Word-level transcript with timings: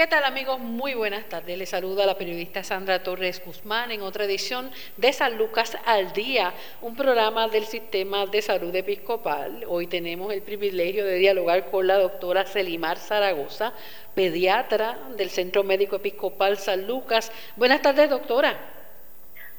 ¿Qué 0.00 0.06
tal 0.06 0.24
amigos? 0.24 0.58
Muy 0.58 0.94
buenas 0.94 1.28
tardes. 1.28 1.58
Les 1.58 1.68
saluda 1.68 2.06
la 2.06 2.16
periodista 2.16 2.64
Sandra 2.64 3.02
Torres 3.02 3.42
Guzmán 3.44 3.90
en 3.90 4.00
otra 4.00 4.24
edición 4.24 4.70
de 4.96 5.12
San 5.12 5.36
Lucas 5.36 5.76
al 5.84 6.14
Día, 6.14 6.54
un 6.80 6.96
programa 6.96 7.48
del 7.48 7.66
Sistema 7.66 8.24
de 8.24 8.40
Salud 8.40 8.74
Episcopal. 8.74 9.62
Hoy 9.68 9.88
tenemos 9.88 10.32
el 10.32 10.40
privilegio 10.40 11.04
de 11.04 11.16
dialogar 11.16 11.70
con 11.70 11.86
la 11.86 11.98
doctora 11.98 12.46
Celimar 12.46 12.96
Zaragoza, 12.96 13.74
pediatra 14.14 14.98
del 15.18 15.28
Centro 15.28 15.64
Médico 15.64 15.96
Episcopal 15.96 16.56
San 16.56 16.86
Lucas. 16.86 17.30
Buenas 17.56 17.82
tardes, 17.82 18.08
doctora. 18.08 18.79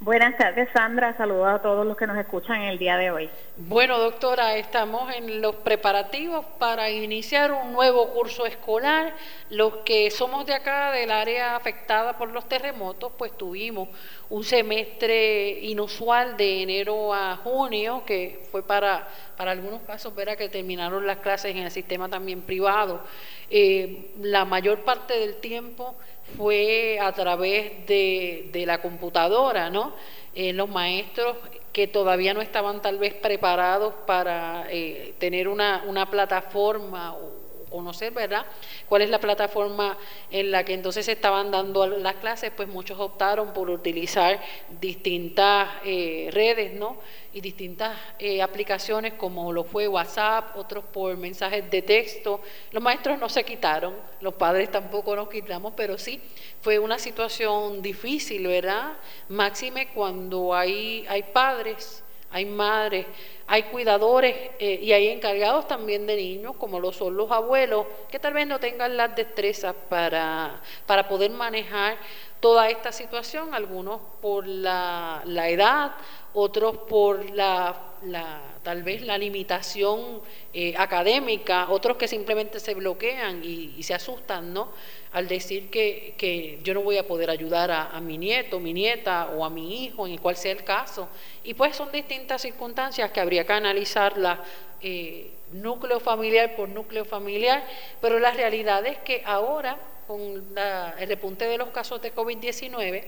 Buenas 0.03 0.35
tardes, 0.35 0.67
Sandra. 0.73 1.15
Saludos 1.15 1.47
a 1.47 1.61
todos 1.61 1.85
los 1.85 1.95
que 1.95 2.07
nos 2.07 2.17
escuchan 2.17 2.61
el 2.61 2.79
día 2.79 2.97
de 2.97 3.11
hoy. 3.11 3.29
Bueno, 3.55 3.99
doctora, 3.99 4.57
estamos 4.57 5.13
en 5.13 5.41
los 5.41 5.57
preparativos 5.57 6.43
para 6.57 6.89
iniciar 6.89 7.51
un 7.51 7.71
nuevo 7.71 8.09
curso 8.09 8.47
escolar. 8.47 9.13
Los 9.51 9.75
que 9.85 10.09
somos 10.09 10.47
de 10.47 10.55
acá, 10.55 10.91
del 10.91 11.11
área 11.11 11.55
afectada 11.55 12.17
por 12.17 12.31
los 12.31 12.49
terremotos, 12.49 13.11
pues 13.15 13.37
tuvimos 13.37 13.89
un 14.31 14.43
semestre 14.43 15.59
inusual 15.65 16.35
de 16.35 16.63
enero 16.63 17.13
a 17.13 17.35
junio, 17.35 18.01
que 18.03 18.41
fue 18.51 18.63
para, 18.63 19.07
para 19.37 19.51
algunos 19.51 19.83
casos, 19.83 20.15
verá 20.15 20.35
que 20.35 20.49
terminaron 20.49 21.05
las 21.05 21.17
clases 21.17 21.51
en 21.51 21.61
el 21.61 21.69
sistema 21.69 22.09
también 22.09 22.41
privado. 22.41 23.03
Eh, 23.51 24.13
la 24.19 24.45
mayor 24.45 24.83
parte 24.83 25.19
del 25.19 25.35
tiempo 25.35 25.95
fue 26.37 26.99
a 26.99 27.11
través 27.11 27.85
de, 27.87 28.49
de 28.51 28.65
la 28.65 28.81
computadora, 28.81 29.69
¿no? 29.69 29.93
Eh, 30.33 30.53
los 30.53 30.69
maestros 30.69 31.35
que 31.73 31.87
todavía 31.87 32.33
no 32.33 32.41
estaban 32.41 32.81
tal 32.81 32.97
vez 32.97 33.13
preparados 33.15 33.93
para 34.05 34.65
eh, 34.69 35.13
tener 35.19 35.47
una, 35.47 35.83
una 35.87 36.09
plataforma 36.09 37.15
conocer, 37.71 38.11
¿verdad? 38.13 38.45
¿Cuál 38.87 39.01
es 39.01 39.09
la 39.09 39.19
plataforma 39.19 39.97
en 40.29 40.51
la 40.51 40.63
que 40.63 40.73
entonces 40.73 41.05
se 41.05 41.13
estaban 41.13 41.49
dando 41.49 41.87
las 41.87 42.15
clases? 42.15 42.51
Pues 42.55 42.67
muchos 42.67 42.99
optaron 42.99 43.53
por 43.53 43.69
utilizar 43.69 44.39
distintas 44.79 45.69
eh, 45.83 46.29
redes, 46.31 46.73
¿no? 46.73 46.97
Y 47.33 47.41
distintas 47.41 47.97
eh, 48.19 48.41
aplicaciones 48.41 49.13
como 49.13 49.51
lo 49.51 49.63
fue 49.63 49.87
WhatsApp, 49.87 50.55
otros 50.57 50.83
por 50.83 51.17
mensajes 51.17 51.71
de 51.71 51.81
texto. 51.81 52.41
Los 52.71 52.83
maestros 52.83 53.17
no 53.17 53.29
se 53.29 53.43
quitaron, 53.43 53.95
los 54.19 54.33
padres 54.35 54.69
tampoco 54.69 55.15
nos 55.15 55.29
quitamos, 55.29 55.73
pero 55.75 55.97
sí 55.97 56.21
fue 56.61 56.77
una 56.77 56.99
situación 56.99 57.81
difícil, 57.81 58.45
¿verdad? 58.45 58.97
Máxime 59.29 59.87
cuando 59.93 60.53
hay, 60.53 61.05
hay 61.07 61.23
padres 61.23 62.03
hay 62.31 62.45
madres, 62.45 63.05
hay 63.47 63.63
cuidadores 63.63 64.35
eh, 64.59 64.79
y 64.81 64.93
hay 64.93 65.09
encargados 65.09 65.67
también 65.67 66.07
de 66.07 66.15
niños, 66.15 66.55
como 66.57 66.79
lo 66.79 66.91
son 66.91 67.17
los 67.17 67.29
abuelos, 67.31 67.85
que 68.09 68.19
tal 68.19 68.33
vez 68.33 68.47
no 68.47 68.59
tengan 68.59 68.95
las 68.95 69.15
destrezas 69.15 69.75
para, 69.89 70.61
para 70.85 71.07
poder 71.07 71.31
manejar 71.31 71.97
toda 72.39 72.69
esta 72.69 72.91
situación, 72.91 73.53
algunos 73.53 73.99
por 74.21 74.47
la, 74.47 75.21
la 75.25 75.49
edad, 75.49 75.91
otros 76.33 76.77
por 76.77 77.29
la, 77.31 77.90
la, 78.03 78.41
tal 78.63 78.83
vez 78.83 79.01
la 79.01 79.17
limitación 79.17 80.21
eh, 80.53 80.73
académica, 80.77 81.69
otros 81.69 81.97
que 81.97 82.07
simplemente 82.07 82.59
se 82.59 82.73
bloquean 82.73 83.43
y, 83.43 83.81
se 83.83 83.93
asustan, 83.93 84.53
¿no? 84.53 84.71
Al 85.11 85.27
decir 85.27 85.69
que, 85.69 86.15
que, 86.17 86.59
yo 86.63 86.73
no 86.73 86.81
voy 86.81 86.97
a 86.97 87.07
poder 87.07 87.29
ayudar 87.29 87.71
a, 87.71 87.99
mi 88.01 88.17
nieto, 88.17 88.59
mi 88.59 88.73
nieta 88.73 89.29
o 89.35 89.43
a 89.43 89.49
mi 89.49 89.85
hijo, 89.85 90.07
en 90.07 90.17
cual 90.17 90.35
sea 90.35 90.51
el 90.51 90.63
caso. 90.63 91.09
Y 91.43 91.53
pues 91.53 91.75
son 91.75 91.91
distintas 91.91 92.41
circunstancias 92.41 93.11
que 93.11 93.19
habría 93.19 93.45
que 93.45 93.53
analizarlas 93.53 94.39
eh, 94.81 95.31
núcleo 95.51 95.99
familiar 95.99 96.55
por 96.55 96.69
núcleo 96.69 97.05
familiar, 97.05 97.63
pero 97.99 98.19
la 98.19 98.31
realidad 98.31 98.85
es 98.85 98.97
que 98.99 99.21
ahora, 99.25 99.77
con 100.07 100.21
el 100.99 101.07
repunte 101.07 101.45
de 101.47 101.57
los 101.57 101.69
casos 101.69 102.01
de 102.01 102.13
COVID-19, 102.13 103.03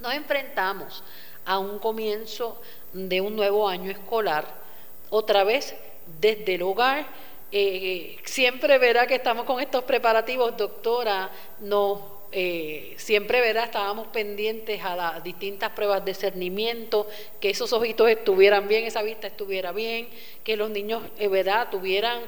nos 0.00 0.14
enfrentamos 0.14 1.02
a 1.44 1.58
un 1.58 1.78
comienzo 1.78 2.60
de 2.92 3.20
un 3.20 3.36
nuevo 3.36 3.68
año 3.68 3.90
escolar, 3.90 4.46
otra 5.10 5.44
vez 5.44 5.74
desde 6.20 6.54
el 6.54 6.62
hogar. 6.62 7.06
Eh, 7.52 8.16
siempre 8.24 8.78
verá 8.78 9.06
que 9.06 9.16
estamos 9.16 9.44
con 9.44 9.60
estos 9.60 9.82
preparativos, 9.84 10.56
doctora, 10.56 11.30
no, 11.60 12.20
eh, 12.32 12.94
siempre 12.96 13.40
verá, 13.40 13.64
estábamos 13.64 14.06
pendientes 14.08 14.84
a 14.84 14.94
las 14.94 15.24
distintas 15.24 15.70
pruebas 15.70 16.04
de 16.04 16.14
cernimiento, 16.14 17.08
que 17.40 17.50
esos 17.50 17.72
ojitos 17.72 18.08
estuvieran 18.08 18.68
bien, 18.68 18.84
esa 18.84 19.02
vista 19.02 19.26
estuviera 19.26 19.72
bien, 19.72 20.08
que 20.44 20.56
los 20.56 20.70
niños, 20.70 21.02
eh, 21.18 21.26
verá, 21.26 21.70
tuvieran 21.70 22.20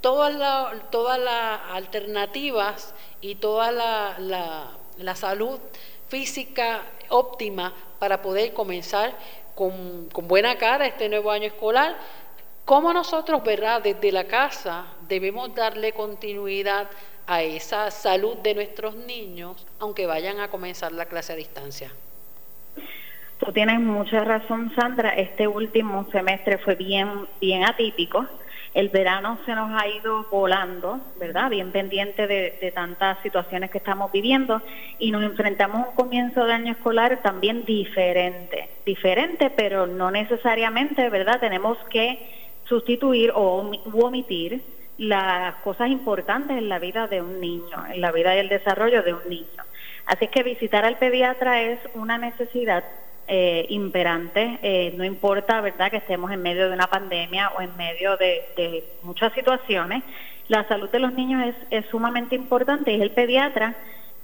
todas 0.00 0.34
las 0.34 0.90
todas 0.90 1.18
las 1.18 1.60
alternativas 1.72 2.94
y 3.20 3.34
toda 3.34 3.70
la, 3.70 4.16
la, 4.18 4.78
la 4.96 5.14
salud 5.14 5.60
física 6.10 6.82
óptima 7.08 7.72
para 7.98 8.20
poder 8.20 8.52
comenzar 8.52 9.12
con, 9.54 10.08
buena 10.28 10.56
cara 10.56 10.86
este 10.86 11.08
nuevo 11.08 11.30
año 11.30 11.46
escolar. 11.46 11.96
¿Cómo 12.64 12.92
nosotros, 12.92 13.42
verdad, 13.42 13.82
desde 13.82 14.12
la 14.12 14.24
casa 14.24 14.86
debemos 15.08 15.54
darle 15.54 15.92
continuidad 15.92 16.88
a 17.26 17.42
esa 17.42 17.90
salud 17.90 18.36
de 18.38 18.54
nuestros 18.54 18.96
niños, 18.96 19.66
aunque 19.78 20.06
vayan 20.06 20.40
a 20.40 20.48
comenzar 20.48 20.92
la 20.92 21.06
clase 21.06 21.32
a 21.32 21.36
distancia? 21.36 21.92
Tú 23.38 23.52
tienes 23.52 23.80
mucha 23.80 24.22
razón, 24.22 24.72
Sandra. 24.74 25.10
Este 25.10 25.48
último 25.48 26.06
semestre 26.12 26.58
fue 26.58 26.74
bien, 26.74 27.26
bien 27.40 27.64
atípico. 27.64 28.26
El 28.72 28.88
verano 28.88 29.38
se 29.44 29.54
nos 29.54 29.70
ha 29.80 29.88
ido 29.88 30.26
volando, 30.30 31.00
¿verdad? 31.18 31.50
Bien 31.50 31.72
pendiente 31.72 32.28
de, 32.28 32.72
tantas 32.72 33.20
situaciones 33.22 33.70
que 33.70 33.78
estamos 33.78 34.12
viviendo 34.12 34.62
y 34.98 35.10
nos 35.10 35.24
enfrentamos 35.24 35.84
a 35.84 35.88
un 35.90 35.94
comienzo 35.96 36.44
de 36.44 36.52
año 36.52 36.72
escolar 36.72 37.20
también 37.20 37.64
diferente, 37.64 38.70
diferente, 38.86 39.50
pero 39.50 39.88
no 39.88 40.12
necesariamente, 40.12 41.08
¿verdad? 41.10 41.40
Tenemos 41.40 41.78
que 41.90 42.18
sustituir 42.64 43.32
o 43.34 43.70
omitir 43.92 44.62
las 44.98 45.56
cosas 45.56 45.88
importantes 45.88 46.56
en 46.56 46.68
la 46.68 46.78
vida 46.78 47.08
de 47.08 47.22
un 47.22 47.40
niño, 47.40 47.86
en 47.92 48.00
la 48.00 48.12
vida 48.12 48.36
y 48.36 48.38
el 48.38 48.48
desarrollo 48.48 49.02
de 49.02 49.14
un 49.14 49.28
niño. 49.28 49.64
Así 50.06 50.28
que 50.28 50.44
visitar 50.44 50.84
al 50.84 50.98
pediatra 50.98 51.62
es 51.62 51.80
una 51.94 52.18
necesidad 52.18 52.84
eh, 53.32 53.64
imperante, 53.68 54.58
eh, 54.60 54.92
no 54.96 55.04
importa, 55.04 55.60
¿verdad?, 55.60 55.88
que 55.88 55.98
estemos 55.98 56.32
en 56.32 56.42
medio 56.42 56.68
de 56.68 56.74
una 56.74 56.88
pandemia 56.88 57.50
o 57.50 57.60
en 57.60 57.76
medio 57.76 58.16
de, 58.16 58.84
muchas 59.02 59.32
situaciones, 59.34 60.02
la 60.48 60.66
salud 60.66 60.90
de 60.90 60.98
los 60.98 61.12
niños 61.12 61.54
es, 61.70 61.86
sumamente 61.92 62.34
importante 62.34 62.90
y 62.90 62.96
es 62.96 63.02
el 63.02 63.12
pediatra 63.12 63.76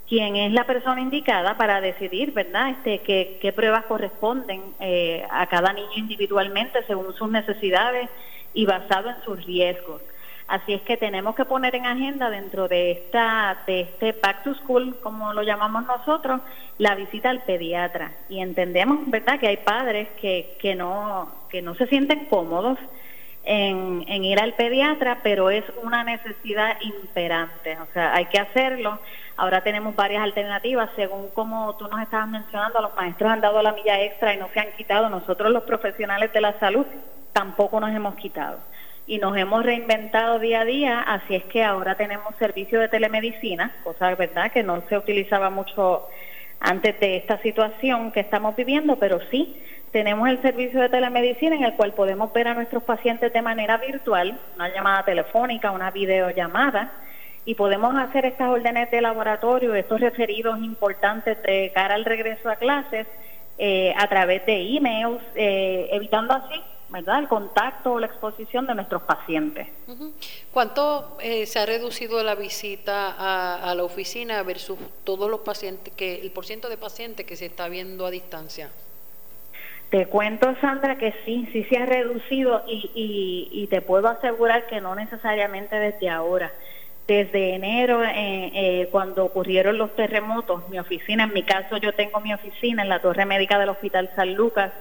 quien 0.09 0.35
es 0.35 0.53
la 0.53 0.65
persona 0.65 1.01
indicada 1.01 1.57
para 1.57 1.81
decidir, 1.81 2.33
¿verdad?, 2.33 2.71
este, 2.71 2.99
qué, 3.03 3.39
qué 3.41 3.53
pruebas 3.53 3.85
corresponden 3.85 4.75
eh, 4.81 5.25
a 5.31 5.47
cada 5.47 5.73
niño 5.73 5.95
individualmente 5.95 6.85
según 6.89 7.15
sus 7.15 7.31
necesidades 7.31 8.09
y 8.55 8.67
basado 8.67 9.11
en 9.11 9.23
sus 9.25 9.47
riesgos. 9.47 10.03
Así 10.49 10.75
es 10.75 10.83
que 10.83 10.97
tenemos 10.97 11.35
que 11.35 11.45
poner 11.45 11.75
en 11.75 11.87
agenda 11.87 12.31
dentro 12.31 12.69
de 12.69 12.93
esta 12.93 13.65
de 13.67 13.81
este 13.81 14.13
Back 14.13 14.45
to 14.45 14.55
School, 14.55 14.97
como 15.03 15.33
lo 15.33 15.43
llamamos 15.43 15.85
nosotros, 15.87 16.41
la 16.79 16.95
visita 16.95 17.31
al 17.31 17.43
pediatra. 17.43 18.13
Y 18.29 18.41
entendemos, 18.41 19.11
¿verdad?, 19.11 19.41
que 19.41 19.49
hay 19.49 19.57
padres 19.57 20.09
que, 20.21 20.57
que, 20.61 20.77
no, 20.77 21.33
que 21.49 21.63
no 21.63 21.75
se 21.75 21.89
sienten 21.89 22.27
cómodos 22.27 22.79
en, 23.43 24.05
en 24.07 24.23
ir 24.23 24.39
al 24.39 24.55
pediatra, 24.55 25.19
pero 25.25 25.51
es 25.51 25.65
una 25.83 26.05
necesidad 26.05 26.81
imperante. 26.81 27.77
O 27.81 27.93
sea, 27.93 28.15
hay 28.15 28.27
que 28.27 28.39
hacerlo. 28.39 29.01
Ahora 29.37 29.63
tenemos 29.63 29.97
varias 29.97 30.23
alternativas, 30.23 30.91
según 30.95 31.29
como 31.31 31.75
tú 31.75 31.89
nos 31.89 32.01
estabas 32.01 32.29
mencionando, 32.29 32.81
los 32.81 32.95
maestros 32.95 33.33
han 33.33 33.41
dado 33.41 33.61
la 33.63 33.73
milla 33.73 34.01
extra 34.01 34.33
y 34.33 34.37
no 34.37 34.49
se 34.55 34.61
han 34.61 34.73
quitado. 34.77 35.11
Nosotros 35.11 35.51
los 35.51 35.65
profesionales 35.65 36.33
de 36.33 36.41
la 36.41 36.57
salud 36.61 36.87
tampoco 37.33 37.81
nos 37.81 37.91
hemos 37.91 38.15
quitado 38.15 38.61
y 39.07 39.19
nos 39.19 39.37
hemos 39.37 39.65
reinventado 39.65 40.39
día 40.39 40.63
a 40.63 40.65
día, 40.65 41.01
así 41.01 41.37
es 41.37 41.45
que 41.45 41.63
ahora 41.63 41.95
tenemos 41.95 42.35
servicio 42.39 42.81
de 42.81 42.89
telemedicina, 42.89 43.77
cosa 43.85 44.15
verdad 44.15 44.51
que 44.51 44.65
no 44.65 44.83
se 44.89 44.99
utilizaba 44.99 45.49
mucho 45.49 46.09
antes 46.59 46.99
de 46.99 47.17
esta 47.17 47.41
situación 47.43 48.11
que 48.11 48.21
estamos 48.21 48.57
viviendo, 48.57 48.97
pero 48.97 49.21
sí 49.31 49.63
tenemos 49.93 50.29
el 50.29 50.43
servicio 50.43 50.81
de 50.81 50.89
telemedicina 50.89 51.55
en 51.55 51.65
el 51.65 51.75
cual 51.75 51.95
podemos 51.95 52.33
ver 52.33 52.49
a 52.49 52.55
nuestros 52.55 52.83
pacientes 52.83 53.33
de 53.33 53.43
manera 53.43 53.77
virtual, 53.77 54.41
una 54.57 54.69
llamada 54.75 55.05
telefónica, 55.05 55.71
una 55.71 55.91
videollamada, 55.93 56.93
y 57.45 57.55
podemos 57.55 57.95
hacer 57.95 58.27
estas 58.27 58.49
órdenes 58.49 58.91
de 58.91 59.01
laboratorio, 59.01 59.75
estos 59.77 60.01
referidos 60.01 60.59
importantes 60.59 61.41
de 61.45 61.71
cara 61.73 61.95
al 61.95 62.05
regreso 62.05 62.51
a 62.51 62.57
clases, 62.57 63.07
eh, 63.57 63.95
a 63.97 64.09
través 64.09 64.45
de 64.47 64.77
emails, 64.77 65.23
eh, 65.37 65.89
evitando 65.93 66.35
así 66.35 66.61
¿verdad? 66.89 67.19
el 67.19 67.29
contacto 67.29 67.95
o 67.95 68.01
la 68.01 68.07
exposición 68.07 68.67
de 68.67 68.75
nuestros 68.75 69.03
pacientes. 69.03 69.69
¿Cuánto 70.53 71.17
eh, 71.21 71.47
se 71.47 71.59
ha 71.59 71.67
reducido 71.67 72.23
la 72.23 72.35
visita 72.35 73.15
a, 73.69 73.75
la 73.75 73.85
oficina 73.85 74.43
versus 74.43 74.79
todos 75.05 75.31
los 75.31 75.41
pacientes, 75.41 75.93
que 75.95 76.21
el 76.21 76.31
porcentaje 76.31 76.75
de 76.75 76.79
pacientes 76.79 77.27
que 77.27 77.37
se 77.37 77.47
está 77.47 77.69
viendo 77.69 78.07
a 78.07 78.11
distancia? 78.11 78.71
Te 79.91 80.07
cuento, 80.07 80.55
Sandra, 80.61 80.99
que 80.99 81.15
sí, 81.25 81.49
sí 81.53 81.65
se 81.65 81.77
ha 81.77 81.87
reducido 81.87 82.65
y, 82.67 82.91
y, 82.95 83.63
y 83.63 83.67
te 83.69 83.81
puedo 83.83 84.09
asegurar 84.09 84.67
que 84.67 84.81
no 84.81 84.95
necesariamente 84.95 85.77
desde 85.77 86.09
ahora. 86.09 86.53
desde 87.07 87.55
enero, 87.55 88.03
eh, 88.03 88.11
eh, 88.53 88.89
cuando 88.91 89.25
ocurrieron 89.25 89.79
los 89.79 89.95
terremotos, 89.95 90.69
mi 90.69 90.79
oficina, 90.81 91.25
en 91.25 91.33
mi 91.33 91.45
caso 91.45 91.77
yo 91.77 91.93
tengo 91.93 92.19
mi 92.19 92.35
oficina 92.35 92.83
en 92.83 92.89
la 92.89 93.01
torre 93.01 93.25
médica 93.25 93.61
del 93.61 93.69
Hospital 93.69 94.11
San 94.17 94.35
Lucas, 94.35 94.73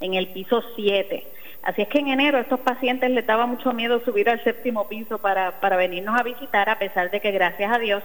en 0.00 0.14
el 0.14 0.28
piso 0.28 0.62
7. 0.74 1.26
Así 1.66 1.82
es 1.82 1.88
que 1.88 1.98
en 1.98 2.06
enero 2.06 2.38
a 2.38 2.42
estos 2.42 2.60
pacientes 2.60 3.10
les 3.10 3.26
daba 3.26 3.44
mucho 3.44 3.72
miedo 3.72 3.98
subir 4.04 4.30
al 4.30 4.42
séptimo 4.44 4.86
piso 4.86 5.18
para, 5.18 5.60
para 5.60 5.76
venirnos 5.76 6.16
a 6.16 6.22
visitar, 6.22 6.70
a 6.70 6.78
pesar 6.78 7.10
de 7.10 7.18
que 7.18 7.32
gracias 7.32 7.74
a 7.74 7.80
Dios 7.80 8.04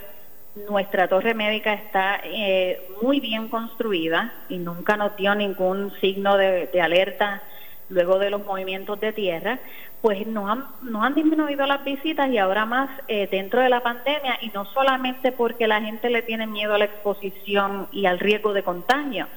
nuestra 0.68 1.08
torre 1.08 1.36
médica 1.36 1.72
está 1.74 2.22
eh, 2.24 2.90
muy 3.04 3.20
bien 3.20 3.50
construida 3.50 4.34
y 4.50 4.58
nunca 4.58 4.98
nos 4.98 5.16
dio 5.16 5.36
ningún 5.36 5.94
signo 6.02 6.38
de, 6.38 6.70
alerta 6.82 7.44
luego 7.90 8.18
de 8.18 8.32
los 8.32 8.44
movimientos 8.44 9.00
de 9.00 9.14
tierra, 9.14 9.60
pues 10.02 10.26
nos 10.26 10.50
han, 10.50 10.66
nos 10.82 11.04
han 11.04 11.14
disminuido 11.14 11.68
las 11.68 11.84
visitas 11.84 12.30
y 12.30 12.40
ahora 12.40 12.66
más 12.66 12.90
eh, 13.08 13.28
dentro 13.30 13.62
de 13.62 13.70
la 13.70 13.84
pandemia 13.84 14.40
y 14.42 14.48
no 14.48 14.66
solamente 14.74 15.32
porque 15.32 15.68
la 15.68 15.82
gente 15.82 16.10
le 16.10 16.24
tiene 16.24 16.48
miedo 16.48 16.74
a 16.74 16.80
la 16.80 16.86
exposición 16.86 17.90
y 17.92 18.08
al 18.08 18.18
riesgo 18.18 18.54
de 18.54 18.64
contagio, 18.64 19.28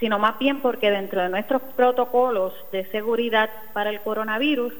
sino 0.00 0.18
más 0.18 0.38
bien 0.38 0.60
porque 0.60 0.90
dentro 0.90 1.22
de 1.22 1.28
nuestros 1.28 1.62
protocolos 1.76 2.52
de 2.72 2.86
seguridad 2.90 3.50
para 3.72 3.90
el 3.90 4.00
coronavirus 4.00 4.72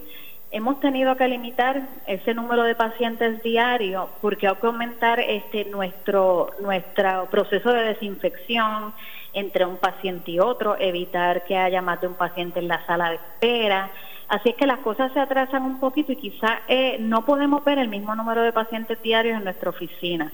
hemos 0.50 0.80
tenido 0.80 1.16
que 1.16 1.28
limitar 1.28 1.88
ese 2.06 2.34
número 2.34 2.62
de 2.62 2.74
pacientes 2.74 3.42
diarios 3.42 4.08
porque 4.20 4.48
hay 4.48 4.54
que 4.56 4.66
aumentar 4.66 5.20
este 5.20 5.64
nuestro 5.66 6.50
nuestro 6.60 7.28
proceso 7.30 7.72
de 7.72 7.82
desinfección 7.82 8.94
entre 9.34 9.66
un 9.66 9.76
paciente 9.76 10.30
y 10.32 10.40
otro, 10.40 10.76
evitar 10.78 11.44
que 11.44 11.56
haya 11.56 11.82
más 11.82 12.00
de 12.00 12.06
un 12.06 12.14
paciente 12.14 12.60
en 12.60 12.68
la 12.68 12.84
sala 12.86 13.10
de 13.10 13.16
espera, 13.16 13.90
Así 14.28 14.50
es 14.50 14.56
que 14.56 14.66
las 14.66 14.80
cosas 14.80 15.10
se 15.12 15.20
atrasan 15.20 15.62
un 15.62 15.80
poquito 15.80 16.12
y 16.12 16.16
quizá 16.16 16.60
eh, 16.68 16.98
no 17.00 17.24
podemos 17.24 17.64
ver 17.64 17.78
el 17.78 17.88
mismo 17.88 18.14
número 18.14 18.42
de 18.42 18.52
pacientes 18.52 19.00
diarios 19.02 19.38
en 19.38 19.44
nuestra 19.44 19.70
oficina. 19.70 20.30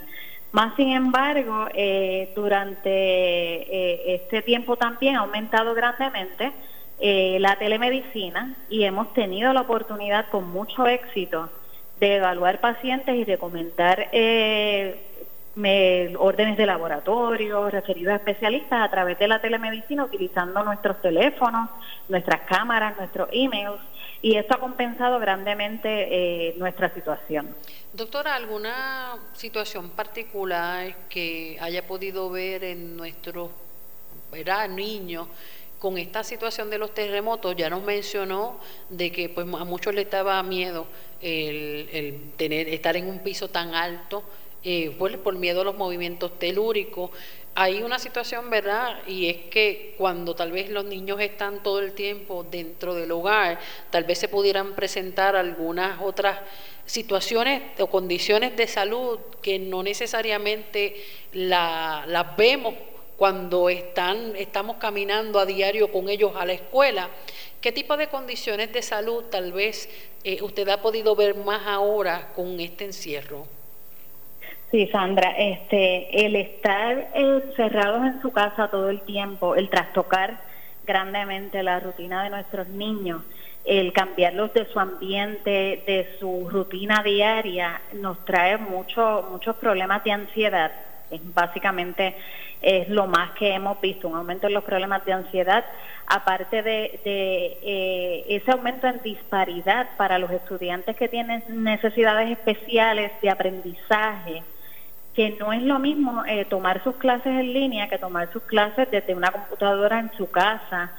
Más 0.54 0.74
sin 0.76 0.90
embargo, 0.90 1.66
eh, 1.74 2.32
durante 2.36 2.88
eh, 2.88 4.14
este 4.14 4.40
tiempo 4.40 4.76
también 4.76 5.16
ha 5.16 5.20
aumentado 5.20 5.74
grandemente 5.74 6.52
la 7.00 7.56
telemedicina 7.56 8.56
y 8.70 8.84
hemos 8.84 9.12
tenido 9.12 9.52
la 9.52 9.62
oportunidad 9.62 10.30
con 10.30 10.48
mucho 10.48 10.86
éxito 10.86 11.50
de 12.00 12.16
evaluar 12.16 12.60
pacientes 12.60 13.14
y 13.14 13.24
recomendar 13.24 14.08
me, 15.56 16.16
órdenes 16.16 16.56
de 16.56 16.66
laboratorio, 16.66 17.70
referidos 17.70 18.12
a 18.12 18.16
especialistas 18.16 18.82
a 18.82 18.90
través 18.90 19.18
de 19.18 19.28
la 19.28 19.40
telemedicina 19.40 20.04
utilizando 20.04 20.62
nuestros 20.64 21.00
teléfonos, 21.00 21.70
nuestras 22.08 22.42
cámaras, 22.42 22.96
nuestros 22.96 23.28
emails 23.32 23.80
y 24.22 24.36
esto 24.36 24.54
ha 24.54 24.60
compensado 24.60 25.18
grandemente 25.18 25.88
eh, 26.48 26.54
nuestra 26.56 26.92
situación. 26.94 27.54
Doctora, 27.94 28.34
¿alguna 28.34 29.16
situación 29.34 29.90
particular 29.90 31.06
que 31.08 31.56
haya 31.60 31.86
podido 31.86 32.28
ver 32.28 32.64
en 32.64 32.96
nuestros 32.96 33.50
niños 34.70 35.28
con 35.78 35.96
esta 35.96 36.24
situación 36.24 36.70
de 36.70 36.78
los 36.78 36.92
terremotos? 36.92 37.54
Ya 37.54 37.70
nos 37.70 37.84
mencionó 37.84 38.58
de 38.88 39.12
que 39.12 39.28
pues 39.28 39.46
a 39.46 39.64
muchos 39.64 39.94
les 39.94 40.10
daba 40.10 40.42
miedo 40.42 40.88
el, 41.20 41.88
el 41.92 42.32
tener 42.36 42.68
estar 42.68 42.96
en 42.96 43.08
un 43.08 43.20
piso 43.20 43.48
tan 43.48 43.76
alto 43.76 44.24
eh, 44.64 44.96
por 44.98 45.36
miedo 45.36 45.60
a 45.60 45.64
los 45.64 45.76
movimientos 45.76 46.38
telúricos. 46.38 47.10
Hay 47.54 47.82
una 47.82 47.98
situación, 47.98 48.50
¿verdad? 48.50 49.06
Y 49.06 49.28
es 49.28 49.36
que 49.50 49.94
cuando 49.96 50.34
tal 50.34 50.50
vez 50.50 50.70
los 50.70 50.84
niños 50.84 51.20
están 51.20 51.62
todo 51.62 51.78
el 51.78 51.92
tiempo 51.92 52.44
dentro 52.50 52.94
del 52.94 53.12
hogar, 53.12 53.60
tal 53.90 54.04
vez 54.04 54.18
se 54.18 54.28
pudieran 54.28 54.74
presentar 54.74 55.36
algunas 55.36 56.00
otras 56.02 56.40
situaciones 56.86 57.62
o 57.78 57.86
condiciones 57.86 58.56
de 58.56 58.66
salud 58.66 59.20
que 59.40 59.58
no 59.58 59.82
necesariamente 59.82 60.96
las 61.32 62.36
vemos 62.36 62.74
cuando 63.16 63.68
están, 63.68 64.34
estamos 64.34 64.76
caminando 64.76 65.38
a 65.38 65.46
diario 65.46 65.92
con 65.92 66.08
ellos 66.08 66.32
a 66.36 66.44
la 66.44 66.54
escuela. 66.54 67.08
¿Qué 67.60 67.70
tipo 67.70 67.96
de 67.96 68.08
condiciones 68.08 68.72
de 68.72 68.82
salud 68.82 69.24
tal 69.30 69.52
vez 69.52 69.88
eh, 70.24 70.42
usted 70.42 70.68
ha 70.68 70.82
podido 70.82 71.14
ver 71.14 71.36
más 71.36 71.62
ahora 71.66 72.32
con 72.34 72.58
este 72.60 72.84
encierro? 72.84 73.46
Sí, 74.70 74.88
Sandra, 74.88 75.30
este, 75.38 76.26
el 76.26 76.34
estar 76.36 77.10
encerrados 77.14 78.04
en 78.06 78.20
su 78.20 78.32
casa 78.32 78.68
todo 78.68 78.90
el 78.90 79.02
tiempo, 79.02 79.54
el 79.54 79.68
trastocar 79.68 80.40
grandemente 80.84 81.62
la 81.62 81.80
rutina 81.80 82.24
de 82.24 82.30
nuestros 82.30 82.68
niños, 82.68 83.22
el 83.64 83.92
cambiarlos 83.92 84.52
de 84.52 84.66
su 84.66 84.78
ambiente, 84.80 85.82
de 85.86 86.16
su 86.18 86.48
rutina 86.50 87.02
diaria, 87.02 87.80
nos 87.94 88.24
trae 88.24 88.58
muchos 88.58 89.30
muchos 89.30 89.56
problemas 89.56 90.02
de 90.04 90.12
ansiedad. 90.12 90.72
Es 91.10 91.20
básicamente 91.34 92.16
es 92.60 92.88
lo 92.88 93.06
más 93.06 93.32
que 93.32 93.54
hemos 93.54 93.78
visto, 93.80 94.08
un 94.08 94.16
aumento 94.16 94.46
en 94.46 94.54
los 94.54 94.64
problemas 94.64 95.04
de 95.04 95.12
ansiedad, 95.12 95.64
aparte 96.06 96.62
de, 96.62 97.00
de 97.04 97.58
eh, 97.62 98.24
ese 98.28 98.50
aumento 98.50 98.86
en 98.86 99.02
disparidad 99.02 99.90
para 99.98 100.18
los 100.18 100.30
estudiantes 100.30 100.96
que 100.96 101.08
tienen 101.08 101.44
necesidades 101.48 102.30
especiales 102.30 103.12
de 103.20 103.30
aprendizaje 103.30 104.42
que 105.14 105.36
no 105.38 105.52
es 105.52 105.62
lo 105.62 105.78
mismo 105.78 106.24
eh, 106.26 106.44
tomar 106.46 106.82
sus 106.82 106.96
clases 106.96 107.26
en 107.26 107.52
línea 107.52 107.88
que 107.88 107.98
tomar 107.98 108.32
sus 108.32 108.42
clases 108.42 108.90
desde 108.90 109.14
una 109.14 109.30
computadora 109.30 110.00
en 110.00 110.10
su 110.16 110.30
casa. 110.30 110.92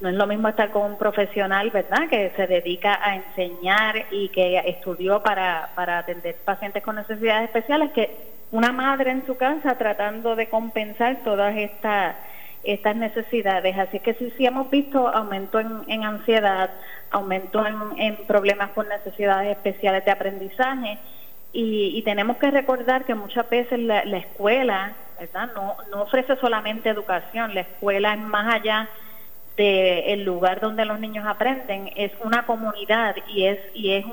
No 0.00 0.08
es 0.08 0.14
lo 0.14 0.26
mismo 0.26 0.48
estar 0.48 0.70
con 0.70 0.92
un 0.92 0.98
profesional, 0.98 1.70
¿verdad?, 1.70 2.08
que 2.10 2.32
se 2.36 2.46
dedica 2.46 2.98
a 3.02 3.16
enseñar 3.16 4.06
y 4.10 4.28
que 4.28 4.58
estudió 4.66 5.22
para, 5.22 5.70
para 5.74 5.98
atender 5.98 6.36
pacientes 6.44 6.82
con 6.82 6.96
necesidades 6.96 7.44
especiales 7.44 7.92
que 7.92 8.32
una 8.50 8.72
madre 8.72 9.10
en 9.10 9.24
su 9.24 9.36
casa 9.36 9.78
tratando 9.78 10.36
de 10.36 10.48
compensar 10.48 11.22
todas 11.24 11.56
estas 11.56 12.16
estas 12.64 12.94
necesidades. 12.94 13.76
Así 13.76 13.98
que 13.98 14.14
sí, 14.14 14.32
sí 14.36 14.46
hemos 14.46 14.70
visto 14.70 15.08
aumento 15.08 15.58
en, 15.58 16.04
ansiedad, 16.04 16.70
aumento 17.10 17.66
en, 17.66 17.98
en 17.98 18.16
problemas 18.26 18.70
con 18.70 18.88
necesidades 18.88 19.50
especiales 19.50 20.04
de 20.04 20.12
aprendizaje 20.12 20.98
y, 21.52 22.02
tenemos 22.02 22.38
que 22.38 22.50
recordar 22.50 23.04
que 23.04 23.14
muchas 23.14 23.48
veces 23.50 23.78
la, 23.78 24.00
escuela 24.00 24.94
¿verdad? 25.20 25.50
No, 25.54 25.76
no 25.90 26.02
ofrece 26.02 26.36
solamente 26.36 26.88
educación, 26.88 27.54
la 27.54 27.60
escuela 27.60 28.14
es 28.14 28.20
más 28.20 28.54
allá 28.54 28.88
del 29.56 30.24
lugar 30.24 30.60
donde 30.60 30.84
los 30.84 30.98
niños 30.98 31.26
aprenden, 31.26 31.90
es 31.94 32.10
una 32.24 32.46
comunidad 32.46 33.16
y 33.28 33.44
es, 33.44 33.58
y 33.74 33.92
es 33.92 34.04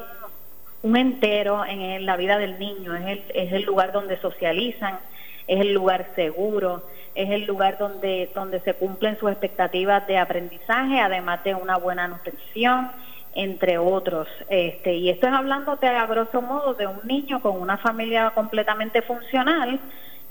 un, 0.83 0.97
entero 0.97 1.65
en 1.65 2.05
la 2.05 2.17
vida 2.17 2.37
del 2.37 2.59
niño, 2.59 2.95
es 2.95 3.07
el, 3.07 3.23
es 3.33 3.53
el 3.53 3.63
lugar 3.63 3.93
donde 3.93 4.17
socializan, 4.17 4.99
es 5.47 5.61
el 5.61 5.73
lugar 5.73 6.07
seguro, 6.15 6.83
es 7.15 7.29
el 7.29 7.45
lugar 7.45 7.77
donde, 7.77 8.29
donde 8.35 8.59
se 8.59 8.73
cumplen 8.73 9.17
sus 9.17 9.31
expectativas 9.31 10.05
de 10.07 10.17
aprendizaje, 10.17 10.99
además 10.99 11.43
de 11.43 11.55
una 11.55 11.77
buena 11.77 12.07
nutrición 12.07 12.91
entre 13.33 13.77
otros. 13.77 14.27
Este, 14.49 14.93
y 14.95 15.09
esto 15.09 15.27
es 15.27 15.33
hablándote 15.33 15.87
a 15.87 16.05
grosso 16.05 16.41
modo 16.41 16.73
de 16.73 16.87
un 16.87 16.99
niño 17.03 17.41
con 17.41 17.59
una 17.59 17.77
familia 17.77 18.31
completamente 18.31 19.01
funcional 19.01 19.79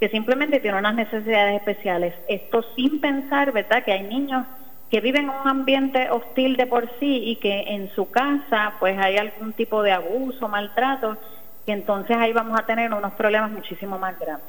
que 0.01 0.09
simplemente 0.09 0.61
tiene 0.61 0.79
unas 0.79 0.95
necesidades 0.95 1.57
especiales. 1.57 2.15
Esto 2.29 2.65
sin 2.77 3.01
pensar, 3.01 3.53
¿verdad?, 3.53 3.85
que 3.85 3.93
hay 3.93 4.03
niños 4.03 4.47
que 4.91 5.01
viven 5.01 5.25
en 5.25 5.31
un 5.31 5.49
ambiente 5.49 6.09
hostil 6.11 6.57
de 6.57 6.67
por 6.67 6.89
sí 6.99 7.23
y 7.25 7.37
que 7.37 7.61
en 7.69 7.91
su 7.95 8.11
casa 8.11 8.75
pues 8.79 8.99
hay 8.99 9.17
algún 9.17 9.53
tipo 9.53 9.83
de 9.83 9.93
abuso, 9.93 10.49
maltrato, 10.49 11.17
que 11.67 11.73
entonces 11.73 12.17
ahí 12.17 12.33
vamos 12.33 12.59
a 12.59 12.65
tener 12.65 12.93
unos 12.95 13.13
problemas 13.13 13.51
muchísimo 13.51 13.99
más 13.99 14.19
grandes. 14.19 14.49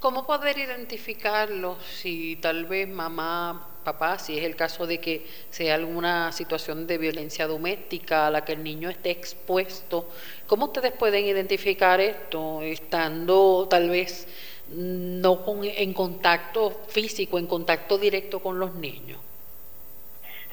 ¿Cómo 0.00 0.26
poder 0.26 0.56
identificarlo 0.56 1.76
si 1.80 2.36
tal 2.36 2.64
vez 2.64 2.88
mamá, 2.88 3.68
papá, 3.84 4.18
si 4.18 4.38
es 4.38 4.44
el 4.44 4.56
caso 4.56 4.86
de 4.86 4.98
que 4.98 5.26
sea 5.50 5.74
alguna 5.74 6.32
situación 6.32 6.86
de 6.86 6.96
violencia 6.96 7.46
doméstica 7.46 8.26
a 8.26 8.30
la 8.30 8.42
que 8.44 8.52
el 8.52 8.64
niño 8.64 8.88
esté 8.88 9.10
expuesto? 9.10 10.08
¿Cómo 10.46 10.66
ustedes 10.66 10.92
pueden 10.92 11.26
identificar 11.26 12.00
esto 12.00 12.62
estando 12.62 13.66
tal 13.68 13.90
vez 13.90 14.26
no 14.70 15.44
en 15.62 15.92
contacto 15.92 16.70
físico, 16.88 17.38
en 17.38 17.46
contacto 17.46 17.98
directo 17.98 18.40
con 18.40 18.58
los 18.58 18.74
niños? 18.74 19.18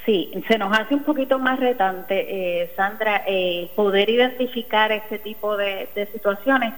Sí, 0.05 0.31
se 0.47 0.57
nos 0.57 0.77
hace 0.77 0.95
un 0.95 1.03
poquito 1.03 1.39
más 1.39 1.59
retante, 1.59 2.63
eh, 2.63 2.71
Sandra, 2.75 3.23
eh, 3.25 3.69
poder 3.75 4.09
identificar 4.09 4.91
este 4.91 5.19
tipo 5.19 5.55
de 5.55 5.87
situaciones 6.11 6.73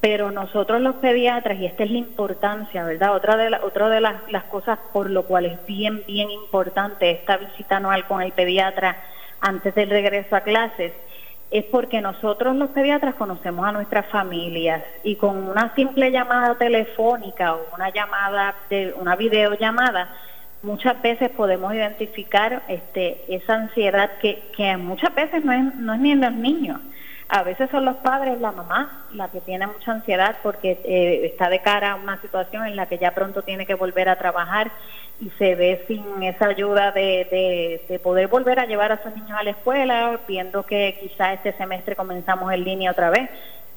pero 0.00 0.30
nosotros 0.30 0.80
los 0.80 0.96
pediatras, 0.96 1.58
y 1.58 1.66
esta 1.66 1.84
es 1.84 1.90
la 1.90 1.98
importancia, 1.98 2.84
¿verdad? 2.84 3.14
Otra 3.14 3.36
de, 3.36 3.50
la, 3.50 3.60
otra 3.62 3.88
de 3.90 4.00
las, 4.00 4.44
cosas 4.50 4.78
por 4.92 5.10
lo 5.10 5.24
cual 5.24 5.44
es 5.44 5.66
bien, 5.66 6.02
bien 6.06 6.30
importante 6.30 7.10
esta 7.10 7.36
visita 7.36 7.76
anual 7.76 8.06
con 8.06 8.22
el 8.22 8.32
pediatra 8.32 8.96
antes 9.40 9.74
del 9.74 9.90
regreso 9.90 10.36
a 10.36 10.40
clases, 10.40 10.92
es 11.50 11.64
porque 11.64 12.00
nosotros 12.00 12.56
los 12.56 12.70
pediatras 12.70 13.14
conocemos 13.16 13.66
a 13.66 13.72
nuestras 13.72 14.06
familias 14.06 14.82
y 15.02 15.16
con 15.16 15.36
una 15.36 15.74
simple 15.74 16.10
llamada 16.10 16.54
telefónica 16.54 17.54
o 17.54 17.74
una 17.74 17.90
llamada 17.90 18.54
de 18.70 18.94
una 18.96 19.16
videollamada 19.16 20.14
muchas 20.62 21.00
veces 21.02 21.30
podemos 21.30 21.74
identificar 21.74 22.62
este 22.68 23.24
esa 23.34 23.54
ansiedad 23.54 24.10
que, 24.20 24.42
que 24.56 24.76
muchas 24.76 25.12
veces 25.14 25.44
no 25.44 25.52
es, 25.52 25.74
no 25.74 25.94
es 25.94 26.00
ni 26.00 26.12
en 26.12 26.20
los 26.20 26.32
niños 26.32 26.80
A 27.32 27.44
veces 27.44 27.70
son 27.70 27.84
los 27.84 27.94
padres, 27.98 28.40
la 28.40 28.50
mamá, 28.50 29.04
la 29.12 29.28
que 29.28 29.40
tiene 29.40 29.64
mucha 29.68 29.92
ansiedad 29.92 30.38
porque 30.42 30.80
eh, 30.84 31.26
está 31.26 31.48
de 31.48 31.60
cara 31.60 31.92
a 31.92 31.94
una 31.94 32.20
situación 32.20 32.66
en 32.66 32.74
la 32.74 32.86
que 32.86 32.98
ya 32.98 33.14
pronto 33.14 33.42
tiene 33.42 33.66
que 33.66 33.74
volver 33.74 34.08
a 34.08 34.16
trabajar 34.16 34.72
y 35.20 35.30
se 35.38 35.54
ve 35.54 35.84
sin 35.86 36.24
esa 36.24 36.46
ayuda 36.46 36.90
de, 36.90 37.86
de, 37.88 37.98
poder 38.00 38.26
volver 38.26 38.58
a 38.58 38.66
llevar 38.66 38.90
a 38.90 39.00
sus 39.04 39.14
niños 39.14 39.38
a 39.38 39.44
la 39.44 39.50
escuela, 39.50 40.18
viendo 40.26 40.64
que 40.64 40.98
quizá 41.00 41.32
este 41.32 41.52
semestre 41.52 41.94
comenzamos 41.94 42.52
en 42.52 42.64
línea 42.64 42.90
otra 42.90 43.10
vez, 43.10 43.30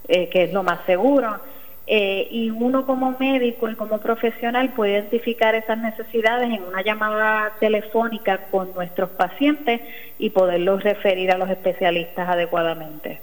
eh, 0.07 0.29
que 0.29 0.45
es 0.45 0.51
lo 0.51 0.63
más 0.63 0.79
seguro. 0.87 1.39
Eh, 1.85 2.29
y 2.31 2.49
uno 2.49 2.85
como 2.85 3.17
médico 3.19 3.67
y 3.69 3.75
como 3.75 3.99
profesional 3.99 4.71
puede 4.73 4.93
identificar 4.93 5.53
esas 5.53 5.77
necesidades 5.77 6.49
en 6.49 6.63
una 6.63 6.81
llamada 6.81 7.57
telefónica 7.59 8.45
con 8.49 8.73
nuestros 8.73 9.09
pacientes 9.09 9.81
y 10.17 10.29
poderlos 10.29 10.81
referir 10.81 11.29
a 11.31 11.37
los 11.37 11.49
especialistas 11.49 12.29
adecuadamente. 12.29 13.19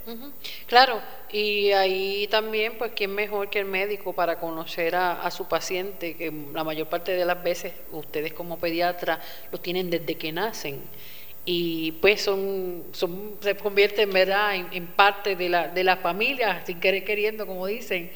Claro, 0.67 1.01
y 1.33 1.71
ahí 1.71 2.27
también, 2.31 2.75
pues, 2.77 2.93
¿quién 2.95 3.15
mejor 3.15 3.49
que 3.49 3.61
el 3.61 3.65
médico 3.65 4.13
para 4.13 4.39
conocer 4.39 4.95
a, 4.95 5.31
su 5.31 5.49
paciente? 5.49 6.15
Que 6.15 6.31
la 6.53 6.63
mayor 6.63 6.87
parte 6.89 7.13
de 7.13 7.25
las 7.25 7.43
veces 7.43 7.73
ustedes 7.93 8.35
como 8.35 8.59
pediatra 8.59 9.21
lo 9.51 9.57
tienen 9.59 9.89
desde 9.89 10.17
que 10.17 10.33
nacen 10.33 10.83
y 11.47 11.93
pues 11.93 12.21
son, 12.21 12.85
son 12.93 13.37
se 13.41 13.57
convierten 13.57 14.11
¿verdad? 14.11 14.55
En, 14.55 14.67
en, 14.73 14.87
parte 14.87 15.37
de 15.37 15.49
la, 15.49 15.69
de 15.69 15.83
la 15.85 15.97
familia, 15.97 16.63
sin 16.67 16.79
querer 16.79 17.03
queriendo, 17.05 17.47
como 17.47 17.67
dicen, 17.67 18.11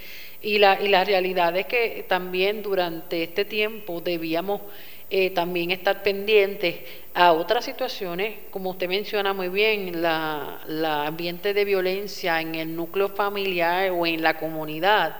y 0.44 0.58
la, 0.58 0.80
y 0.80 0.88
la 0.88 1.04
realidad 1.04 1.56
es 1.56 1.66
que 1.66 2.04
también 2.08 2.62
durante 2.62 3.22
este 3.22 3.44
tiempo 3.44 4.00
debíamos 4.00 4.60
eh, 5.10 5.30
también 5.30 5.70
estar 5.70 6.02
pendientes 6.02 6.76
a 7.14 7.32
otras 7.32 7.64
situaciones, 7.64 8.36
como 8.50 8.70
usted 8.70 8.88
menciona 8.88 9.32
muy 9.32 9.48
bien, 9.48 10.02
la, 10.02 10.60
ambiente 11.06 11.54
de 11.54 11.64
violencia 11.64 12.40
en 12.40 12.54
el 12.54 12.74
núcleo 12.74 13.10
familiar 13.10 13.90
o 13.90 14.06
en 14.06 14.22
la 14.22 14.38
comunidad. 14.38 15.16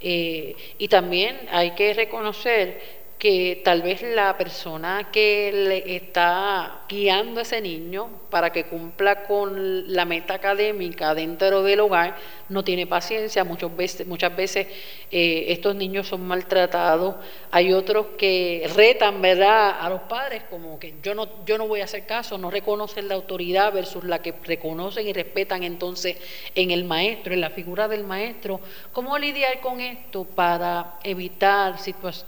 Eh, 0.00 0.56
y 0.78 0.88
también 0.88 1.38
hay 1.50 1.72
que 1.72 1.94
reconocer 1.94 3.05
que 3.18 3.62
tal 3.64 3.82
vez 3.82 4.02
la 4.02 4.36
persona 4.36 5.08
que 5.10 5.50
le 5.52 5.96
está 5.96 6.82
guiando 6.88 7.40
a 7.40 7.42
ese 7.42 7.60
niño 7.60 8.08
para 8.30 8.50
que 8.50 8.64
cumpla 8.64 9.24
con 9.24 9.92
la 9.92 10.04
meta 10.04 10.34
académica 10.34 11.14
dentro 11.14 11.62
del 11.62 11.80
hogar 11.80 12.16
no 12.48 12.62
tiene 12.62 12.86
paciencia, 12.86 13.42
muchas 13.44 13.74
veces, 13.76 14.06
muchas 14.06 14.36
veces 14.36 14.66
eh, 15.10 15.46
estos 15.48 15.74
niños 15.74 16.06
son 16.06 16.26
maltratados, 16.26 17.16
hay 17.50 17.72
otros 17.72 18.06
que 18.18 18.70
retan 18.74 19.20
¿verdad? 19.22 19.76
a 19.80 19.88
los 19.88 20.02
padres 20.02 20.44
como 20.50 20.78
que 20.78 20.94
yo 21.02 21.14
no, 21.14 21.44
yo 21.44 21.58
no 21.58 21.66
voy 21.66 21.80
a 21.80 21.84
hacer 21.84 22.06
caso, 22.06 22.38
no 22.38 22.50
reconocen 22.50 23.08
la 23.08 23.14
autoridad 23.14 23.72
versus 23.72 24.04
la 24.04 24.20
que 24.20 24.34
reconocen 24.44 25.08
y 25.08 25.12
respetan 25.12 25.62
entonces 25.62 26.16
en 26.54 26.70
el 26.70 26.84
maestro, 26.84 27.32
en 27.32 27.40
la 27.40 27.50
figura 27.50 27.88
del 27.88 28.04
maestro. 28.04 28.60
¿Cómo 28.92 29.18
lidiar 29.18 29.60
con 29.60 29.80
esto 29.80 30.24
para 30.24 30.98
evitar 31.02 31.76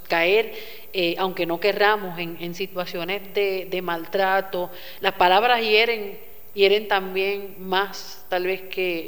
caer, 0.09 0.53
eh, 0.93 1.15
aunque 1.19 1.47
no 1.47 1.61
querramos, 1.61 2.19
en, 2.19 2.37
en 2.41 2.55
situaciones 2.55 3.35
de, 3.35 3.81
maltrato? 3.83 4.71
Las 5.01 5.15
palabras 5.15 5.61
hieren 5.63 6.29
hieren 6.55 6.89
también 6.89 7.55
más, 7.61 8.25
tal 8.29 8.45
vez 8.45 8.63
que, 8.63 8.99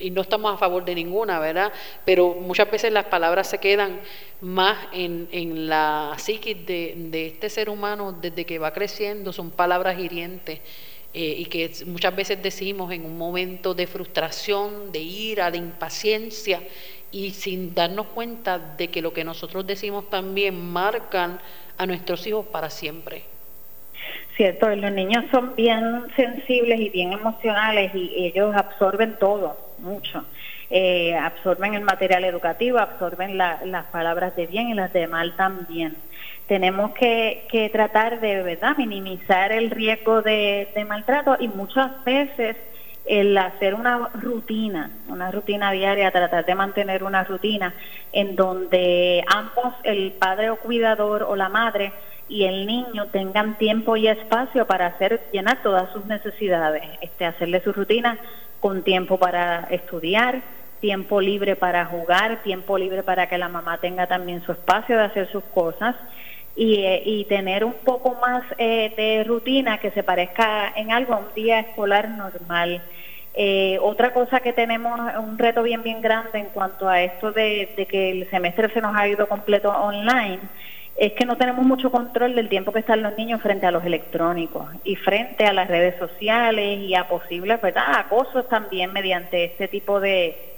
y, 0.00 0.10
no 0.10 0.20
estamos 0.20 0.52
a 0.52 0.58
favor 0.58 0.84
de 0.84 0.94
ninguna, 0.94 1.38
¿verdad? 1.38 1.72
Pero 2.04 2.34
muchas 2.34 2.70
veces 2.70 2.92
las 2.92 3.06
palabras 3.06 3.48
se 3.48 3.58
quedan 3.58 4.00
más 4.42 4.76
en, 4.92 5.26
en 5.32 5.66
la 5.66 6.14
psiquis 6.18 6.66
de, 6.66 6.94
de, 6.96 7.28
este 7.28 7.48
ser 7.48 7.70
humano 7.70 8.12
desde 8.12 8.44
que 8.44 8.58
va 8.58 8.72
creciendo, 8.72 9.32
son 9.32 9.50
palabras 9.50 9.98
hirientes. 9.98 10.60
Eh, 11.12 11.34
y 11.38 11.46
que 11.46 11.72
muchas 11.86 12.14
veces 12.14 12.40
decimos 12.40 12.92
en 12.92 13.04
un 13.04 13.18
momento 13.18 13.74
de 13.74 13.88
frustración, 13.88 14.92
de 14.92 15.00
ira, 15.00 15.50
de 15.50 15.58
impaciencia, 15.58 16.62
y 17.12 17.30
sin 17.30 17.74
darnos 17.74 18.06
cuenta 18.08 18.58
de 18.58 18.88
que 18.88 19.02
lo 19.02 19.12
que 19.12 19.24
nosotros 19.24 19.66
decimos 19.66 20.08
también 20.10 20.60
marcan 20.72 21.40
a 21.76 21.86
nuestros 21.86 22.26
hijos 22.26 22.46
para 22.46 22.70
siempre. 22.70 23.24
Cierto, 24.36 24.74
los 24.74 24.92
niños 24.92 25.24
son 25.30 25.54
bien 25.54 26.06
sensibles 26.16 26.80
y 26.80 26.88
bien 26.88 27.12
emocionales 27.12 27.94
y 27.94 28.26
ellos 28.26 28.54
absorben 28.54 29.16
todo, 29.18 29.56
mucho. 29.78 30.24
Eh, 30.70 31.14
absorben 31.16 31.74
el 31.74 31.82
material 31.82 32.24
educativo, 32.24 32.78
absorben 32.78 33.36
las 33.36 33.86
palabras 33.90 34.36
de 34.36 34.46
bien 34.46 34.68
y 34.68 34.74
las 34.74 34.92
de 34.92 35.08
mal 35.08 35.34
también. 35.36 35.96
Tenemos 36.46 36.92
que, 36.92 37.44
que 37.50 37.68
tratar 37.70 38.20
de 38.20 38.42
verdad 38.42 38.76
minimizar 38.76 39.52
el 39.52 39.70
riesgo 39.70 40.22
de, 40.22 40.68
de 40.74 40.84
maltrato 40.84 41.36
y 41.40 41.48
muchas 41.48 42.04
veces 42.04 42.56
el 43.10 43.36
hacer 43.36 43.74
una 43.74 44.08
rutina, 44.14 44.88
una 45.08 45.32
rutina 45.32 45.72
diaria, 45.72 46.12
tratar 46.12 46.46
de 46.46 46.54
mantener 46.54 47.02
una 47.02 47.24
rutina 47.24 47.74
en 48.12 48.36
donde 48.36 49.24
ambos, 49.26 49.74
el 49.82 50.12
padre 50.12 50.50
o 50.50 50.56
cuidador 50.56 51.24
o 51.24 51.34
la 51.34 51.48
madre, 51.48 51.92
y 52.28 52.44
el 52.44 52.66
niño 52.66 53.06
tengan 53.06 53.58
tiempo 53.58 53.96
y 53.96 54.06
espacio 54.06 54.64
para 54.64 54.86
hacer 54.86 55.22
llenar 55.32 55.60
todas 55.60 55.90
sus 55.92 56.06
necesidades, 56.06 56.84
este 57.00 57.24
hacerle 57.26 57.60
su 57.62 57.72
rutina 57.72 58.16
con 58.60 58.84
tiempo 58.84 59.18
para 59.18 59.66
estudiar, 59.70 60.40
tiempo 60.80 61.20
libre 61.20 61.56
para 61.56 61.86
jugar, 61.86 62.44
tiempo 62.44 62.78
libre 62.78 63.02
para 63.02 63.28
que 63.28 63.38
la 63.38 63.48
mamá 63.48 63.78
tenga 63.78 64.06
también 64.06 64.40
su 64.44 64.52
espacio 64.52 64.96
de 64.96 65.02
hacer 65.02 65.28
sus 65.32 65.42
cosas 65.52 65.96
y, 66.54 66.76
eh, 66.76 67.02
y 67.04 67.24
tener 67.24 67.64
un 67.64 67.74
poco 67.84 68.16
más 68.20 68.44
eh, 68.56 68.92
de 68.96 69.24
rutina 69.24 69.78
que 69.78 69.90
se 69.90 70.04
parezca 70.04 70.72
en 70.76 70.92
algo 70.92 71.14
a 71.14 71.18
un 71.18 71.34
día 71.34 71.58
escolar 71.58 72.08
normal. 72.08 72.80
Eh, 73.34 73.78
otra 73.80 74.12
cosa 74.12 74.40
que 74.40 74.52
tenemos, 74.52 74.98
un 75.18 75.38
reto 75.38 75.62
bien, 75.62 75.82
bien 75.82 76.02
grande 76.02 76.38
en 76.38 76.46
cuanto 76.46 76.88
a 76.88 77.00
esto 77.02 77.32
de, 77.32 77.86
que 77.88 78.10
el 78.10 78.30
semestre 78.30 78.72
se 78.72 78.80
nos 78.80 78.96
ha 78.96 79.06
ido 79.06 79.28
completo 79.28 79.70
online, 79.70 80.40
es 80.96 81.12
que 81.12 81.24
no 81.24 81.36
tenemos 81.36 81.64
mucho 81.64 81.90
control 81.90 82.34
del 82.34 82.48
tiempo 82.48 82.72
que 82.72 82.80
están 82.80 83.02
los 83.02 83.16
niños 83.16 83.40
frente 83.40 83.66
a 83.66 83.70
los 83.70 83.84
electrónicos 83.84 84.66
y 84.84 84.96
frente 84.96 85.46
a 85.46 85.52
las 85.52 85.68
redes 85.68 85.96
sociales 85.98 86.80
y 86.80 86.94
a 86.94 87.08
posibles 87.08 87.58
acosos 87.62 88.48
también 88.48 88.92
mediante 88.92 89.44
este 89.44 89.68
tipo 89.68 90.00
de, 90.00 90.49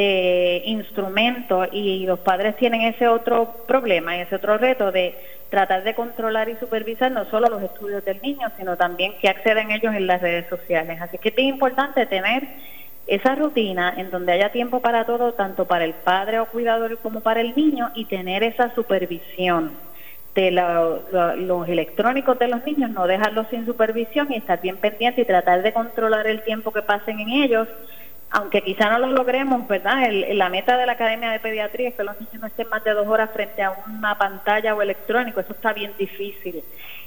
de 0.00 0.62
instrumentos 0.64 1.68
y 1.72 2.06
los 2.06 2.20
padres 2.20 2.56
tienen 2.56 2.80
ese 2.80 3.06
otro 3.06 3.64
problema 3.66 4.16
ese 4.16 4.36
otro 4.36 4.56
reto 4.56 4.90
de 4.90 5.14
tratar 5.50 5.84
de 5.84 5.94
controlar 5.94 6.48
y 6.48 6.56
supervisar 6.56 7.10
no 7.10 7.26
solo 7.26 7.48
los 7.48 7.62
estudios 7.62 8.04
del 8.04 8.22
niño, 8.22 8.48
sino 8.56 8.76
también 8.76 9.12
que 9.20 9.28
acceden 9.28 9.72
ellos 9.72 9.94
en 9.94 10.06
las 10.06 10.22
redes 10.22 10.48
sociales. 10.48 11.00
Así 11.02 11.18
que 11.18 11.30
es 11.30 11.38
importante 11.40 12.06
tener 12.06 12.48
esa 13.06 13.34
rutina 13.34 13.92
en 13.96 14.10
donde 14.10 14.32
haya 14.32 14.52
tiempo 14.52 14.80
para 14.80 15.04
todo, 15.04 15.34
tanto 15.34 15.66
para 15.66 15.84
el 15.84 15.92
padre 15.92 16.38
o 16.38 16.46
cuidador 16.46 16.96
como 16.98 17.20
para 17.20 17.40
el 17.40 17.52
niño, 17.56 17.90
y 17.96 18.04
tener 18.04 18.44
esa 18.44 18.72
supervisión 18.76 19.72
de 20.36 20.52
los 20.52 21.68
electrónicos 21.68 22.38
de 22.38 22.46
los 22.46 22.64
niños, 22.64 22.90
no 22.90 23.08
dejarlos 23.08 23.48
sin 23.50 23.66
supervisión 23.66 24.28
y 24.30 24.36
estar 24.36 24.60
bien 24.62 24.76
pendiente 24.76 25.22
y 25.22 25.24
tratar 25.24 25.62
de 25.62 25.72
controlar 25.72 26.28
el 26.28 26.42
tiempo 26.42 26.70
que 26.70 26.82
pasen 26.82 27.18
en 27.18 27.30
ellos, 27.30 27.66
aunque 28.30 28.62
quizá 28.62 28.88
no 28.90 28.98
lo 28.98 29.08
logremos, 29.08 29.66
¿verdad? 29.66 30.08
la 30.10 30.48
meta 30.48 30.76
de 30.76 30.86
la 30.86 30.92
Academia 30.92 31.30
de 31.30 31.40
Pediatría 31.40 31.88
es 31.88 31.94
que 31.94 32.04
los 32.04 32.20
niños 32.20 32.40
no 32.40 32.46
estén 32.46 32.68
más 32.68 32.84
de 32.84 32.92
dos 32.92 33.06
horas 33.08 33.30
frente 33.32 33.62
a 33.62 33.72
una 33.86 34.16
pantalla 34.16 34.74
o 34.74 34.82
electrónico, 34.82 35.40
eso 35.40 35.52
está 35.52 35.72
bien 35.72 35.92
difícil 35.98 36.62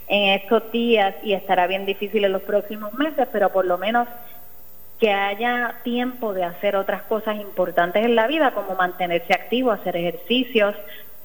en 0.08 0.34
estos 0.34 0.72
días 0.72 1.16
y 1.24 1.34
estará 1.34 1.66
bien 1.68 1.86
difícil 1.86 2.26
en 2.26 2.34
los 2.34 2.42
próximos 2.42 2.94
meses, 2.94 3.28
pero 3.32 3.50
por 3.50 3.66
lo 3.66 3.78
menos 3.78 4.08
que 5.00 5.12
haya 5.12 5.76
tiempo 5.84 6.34
de 6.34 6.44
hacer 6.44 6.76
otras 6.76 7.04
cosas 7.04 7.38
importantes 7.38 8.06
en 8.06 8.16
la 8.16 8.28
vida, 8.28 8.52
como 8.52 8.76
mantenerse 8.76 9.34
activo, 9.34 9.72
hacer 9.72 9.96
ejercicios, 9.96 10.76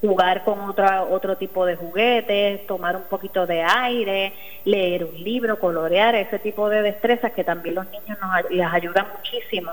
jugar 0.01 0.43
con 0.43 0.61
otra, 0.61 1.03
otro 1.03 1.37
tipo 1.37 1.65
de 1.65 1.75
juguetes, 1.75 2.65
tomar 2.67 2.95
un 2.95 3.03
poquito 3.03 3.45
de 3.45 3.61
aire, 3.61 4.33
leer 4.65 5.03
un 5.03 5.23
libro, 5.23 5.59
colorear, 5.59 6.15
ese 6.15 6.39
tipo 6.39 6.69
de 6.69 6.81
destrezas 6.81 7.33
que 7.33 7.43
también 7.43 7.75
los 7.75 7.85
niños 7.89 8.17
nos, 8.21 8.51
les 8.51 8.65
ayudan 8.65 9.07
muchísimo 9.15 9.71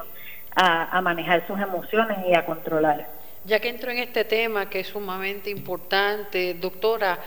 a, 0.55 0.97
a 0.97 1.01
manejar 1.01 1.47
sus 1.47 1.61
emociones 1.61 2.19
y 2.29 2.35
a 2.35 2.45
controlar. 2.45 3.07
Ya 3.45 3.61
que 3.61 3.69
entro 3.69 3.91
en 3.93 3.99
este 3.99 4.25
tema 4.25 4.69
que 4.69 4.81
es 4.81 4.89
sumamente 4.89 5.51
importante, 5.51 6.55
doctora, 6.55 7.21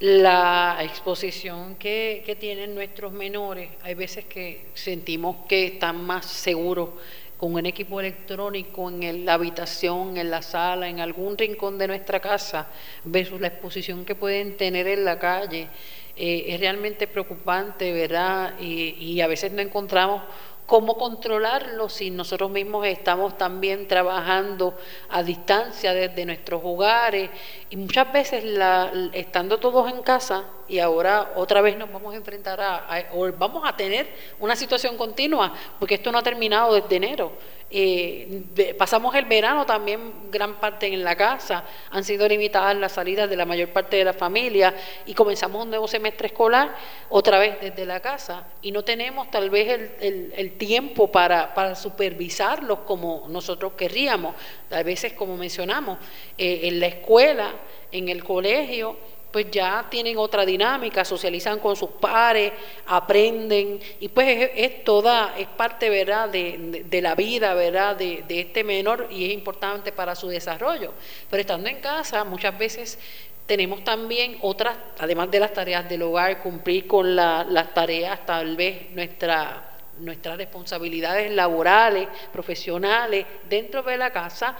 la 0.00 0.78
exposición 0.80 1.74
que, 1.74 2.22
que, 2.24 2.36
tienen 2.36 2.74
nuestros 2.74 3.12
menores, 3.12 3.68
hay 3.82 3.94
veces 3.94 4.24
que 4.24 4.66
sentimos 4.74 5.44
que 5.48 5.66
están 5.66 6.04
más 6.04 6.24
seguros 6.24 6.90
con 7.38 7.54
un 7.54 7.64
equipo 7.64 8.00
electrónico 8.00 8.90
en 8.90 9.24
la 9.24 9.34
habitación, 9.34 10.16
en 10.16 10.30
la 10.30 10.42
sala, 10.42 10.88
en 10.88 10.98
algún 10.98 11.38
rincón 11.38 11.78
de 11.78 11.86
nuestra 11.86 12.20
casa, 12.20 12.66
versus 13.04 13.40
la 13.40 13.46
exposición 13.46 14.04
que 14.04 14.16
pueden 14.16 14.56
tener 14.56 14.88
en 14.88 15.04
la 15.04 15.18
calle. 15.18 15.68
Eh, 16.16 16.46
es 16.48 16.60
realmente 16.60 17.06
preocupante, 17.06 17.92
¿verdad? 17.92 18.54
Y, 18.60 18.96
y 18.98 19.20
a 19.20 19.28
veces 19.28 19.52
no 19.52 19.62
encontramos 19.62 20.22
cómo 20.66 20.98
controlarlo 20.98 21.88
si 21.88 22.10
nosotros 22.10 22.50
mismos 22.50 22.86
estamos 22.86 23.38
también 23.38 23.86
trabajando 23.86 24.76
a 25.08 25.22
distancia 25.22 25.94
desde 25.94 26.26
nuestros 26.26 26.60
hogares 26.62 27.30
y 27.70 27.76
muchas 27.76 28.12
veces 28.12 28.44
la, 28.44 28.92
estando 29.14 29.58
todos 29.58 29.90
en 29.90 30.02
casa 30.02 30.44
y 30.68 30.78
ahora 30.78 31.32
otra 31.34 31.60
vez 31.60 31.76
nos 31.76 31.90
vamos 31.90 32.14
a 32.14 32.16
enfrentar 32.16 32.60
a, 32.60 33.08
o 33.14 33.30
vamos 33.32 33.62
a 33.66 33.76
tener 33.76 34.06
una 34.38 34.54
situación 34.54 34.96
continua, 34.96 35.52
porque 35.78 35.94
esto 35.94 36.12
no 36.12 36.18
ha 36.18 36.22
terminado 36.22 36.74
desde 36.74 36.96
enero. 36.96 37.32
Eh, 37.70 38.74
pasamos 38.78 39.14
el 39.14 39.26
verano 39.26 39.66
también 39.66 40.30
gran 40.30 40.54
parte 40.54 40.86
en 40.86 41.04
la 41.04 41.14
casa, 41.16 41.64
han 41.90 42.02
sido 42.02 42.26
limitadas 42.26 42.74
las 42.76 42.92
salidas 42.92 43.28
de 43.28 43.36
la 43.36 43.44
mayor 43.44 43.68
parte 43.68 43.98
de 43.98 44.04
la 44.04 44.14
familia 44.14 44.74
y 45.04 45.12
comenzamos 45.12 45.64
un 45.64 45.68
nuevo 45.68 45.86
semestre 45.86 46.28
escolar 46.28 46.74
otra 47.10 47.38
vez 47.38 47.60
desde 47.60 47.84
la 47.84 48.00
casa 48.00 48.46
y 48.62 48.72
no 48.72 48.84
tenemos 48.84 49.30
tal 49.30 49.50
vez 49.50 49.92
el, 50.00 50.32
el, 50.34 50.56
tiempo 50.56 51.12
para, 51.12 51.52
para, 51.52 51.74
supervisarlos 51.74 52.80
como 52.80 53.26
nosotros 53.28 53.74
querríamos. 53.74 54.34
A 54.70 54.82
veces, 54.82 55.12
como 55.12 55.36
mencionamos, 55.36 55.98
eh, 56.38 56.60
en 56.62 56.80
la 56.80 56.86
escuela, 56.86 57.52
en 57.92 58.08
el 58.08 58.24
colegio, 58.24 58.96
pues 59.32 59.50
ya 59.50 59.86
tienen 59.90 60.16
otra 60.16 60.46
dinámica, 60.46 61.04
socializan 61.04 61.58
con 61.58 61.76
sus 61.76 61.90
pares, 61.90 62.52
aprenden 62.86 63.80
y 64.00 64.08
pues 64.08 64.50
es, 64.54 64.84
toda, 64.84 65.34
es 65.38 65.46
parte, 65.48 65.90
¿verdad?, 65.90 66.28
de, 66.28 66.84
de, 66.86 67.02
la 67.02 67.14
vida, 67.14 67.54
¿verdad?, 67.54 67.96
de, 67.96 68.24
de, 68.26 68.40
este 68.40 68.64
menor 68.64 69.08
y 69.10 69.26
es 69.26 69.32
importante 69.32 69.92
para 69.92 70.14
su 70.14 70.28
desarrollo. 70.28 70.94
Pero 71.30 71.40
estando 71.40 71.68
en 71.68 71.80
casa, 71.80 72.24
muchas 72.24 72.56
veces 72.58 72.98
tenemos 73.46 73.84
también 73.84 74.38
otras, 74.42 74.76
además 74.98 75.30
de 75.30 75.40
las 75.40 75.52
tareas 75.52 75.88
del 75.88 76.02
hogar, 76.02 76.42
cumplir 76.42 76.86
con 76.86 77.14
las 77.16 77.74
tareas, 77.74 78.24
tal 78.26 78.56
vez 78.56 78.90
nuestra 78.90 79.64
nuestras 80.00 80.36
responsabilidades 80.36 81.30
laborales, 81.32 82.08
profesionales 82.32 83.26
dentro 83.48 83.82
de 83.82 83.96
la 83.96 84.10
casa 84.10 84.56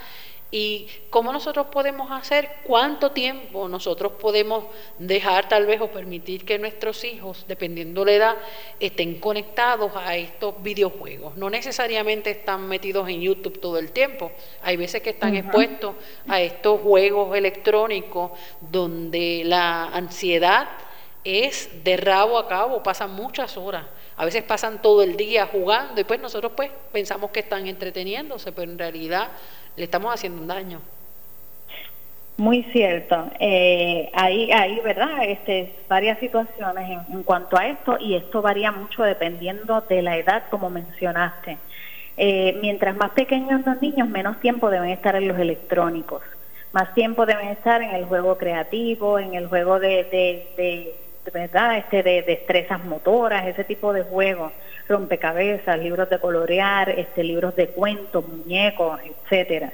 y 0.50 0.88
cómo 1.10 1.30
nosotros 1.32 1.66
podemos 1.66 2.10
hacer, 2.10 2.48
cuánto 2.64 3.10
tiempo 3.10 3.68
nosotros 3.68 4.12
podemos 4.12 4.64
dejar 4.98 5.48
tal 5.48 5.66
vez 5.66 5.80
o 5.80 5.88
permitir 5.88 6.46
que 6.46 6.58
nuestros 6.58 7.04
hijos, 7.04 7.44
dependiendo 7.46 8.04
la 8.04 8.12
edad, 8.12 8.36
estén 8.80 9.20
conectados 9.20 9.92
a 9.94 10.16
estos 10.16 10.62
videojuegos. 10.62 11.36
No 11.36 11.50
necesariamente 11.50 12.30
están 12.30 12.66
metidos 12.66 13.08
en 13.08 13.20
YouTube 13.20 13.60
todo 13.60 13.78
el 13.78 13.92
tiempo. 13.92 14.32
Hay 14.62 14.76
veces 14.76 15.02
que 15.02 15.10
están 15.10 15.36
expuestos 15.36 15.96
a 16.26 16.40
estos 16.40 16.80
juegos 16.80 17.36
electrónicos 17.36 18.32
donde 18.60 19.42
la 19.44 19.84
ansiedad 19.84 20.68
es 21.24 21.84
de 21.84 21.98
rabo 21.98 22.38
a 22.38 22.48
cabo, 22.48 22.82
pasan 22.82 23.12
muchas 23.12 23.58
horas. 23.58 23.84
A 24.18 24.24
veces 24.24 24.42
pasan 24.42 24.82
todo 24.82 25.02
el 25.02 25.16
día 25.16 25.46
jugando 25.46 26.00
y 26.00 26.04
pues 26.04 26.20
nosotros 26.20 26.52
pues 26.54 26.70
pensamos 26.92 27.30
que 27.30 27.40
están 27.40 27.66
entreteniéndose, 27.66 28.52
pero 28.52 28.70
en 28.70 28.78
realidad 28.78 29.28
le 29.76 29.84
estamos 29.84 30.12
haciendo 30.12 30.42
un 30.42 30.48
daño. 30.48 30.80
Muy 32.38 32.62
cierto. 32.72 33.30
Eh, 33.40 34.10
hay, 34.12 34.52
hay, 34.52 34.78
¿verdad? 34.80 35.24
Este, 35.24 35.72
varias 35.88 36.20
situaciones 36.20 37.00
en, 37.10 37.24
cuanto 37.24 37.56
a 37.58 37.66
esto 37.66 37.96
y 37.98 38.14
esto 38.14 38.42
varía 38.42 38.70
mucho 38.70 39.02
dependiendo 39.02 39.80
de 39.82 40.02
la 40.02 40.16
edad, 40.16 40.44
como 40.48 40.70
mencionaste. 40.70 41.58
Eh, 42.16 42.56
mientras 42.60 42.96
más 42.96 43.10
pequeños 43.10 43.66
los 43.66 43.82
niños, 43.82 44.08
menos 44.08 44.38
tiempo 44.40 44.70
deben 44.70 44.90
estar 44.90 45.16
en 45.16 45.26
los 45.26 45.38
electrónicos. 45.38 46.22
Más 46.72 46.94
tiempo 46.94 47.26
deben 47.26 47.48
estar 47.48 47.82
en 47.82 47.90
el 47.90 48.04
juego 48.04 48.38
creativo, 48.38 49.18
en 49.18 49.34
el 49.34 49.48
juego 49.48 49.80
de, 49.80 50.04
de, 50.56 50.94
¿verdad? 51.32 51.78
Este, 51.78 52.02
de 52.02 52.22
destrezas 52.22 52.84
motoras, 52.84 53.46
ese 53.46 53.64
tipo 53.64 53.92
de 53.92 54.02
juegos 54.02 54.52
rompecabezas, 54.88 55.78
libros 55.78 56.08
de 56.08 56.18
colorear, 56.18 56.90
este, 56.90 57.22
libros 57.22 57.54
de 57.56 57.68
cuentos, 57.68 58.26
muñecos, 58.26 59.00
etcétera. 59.04 59.72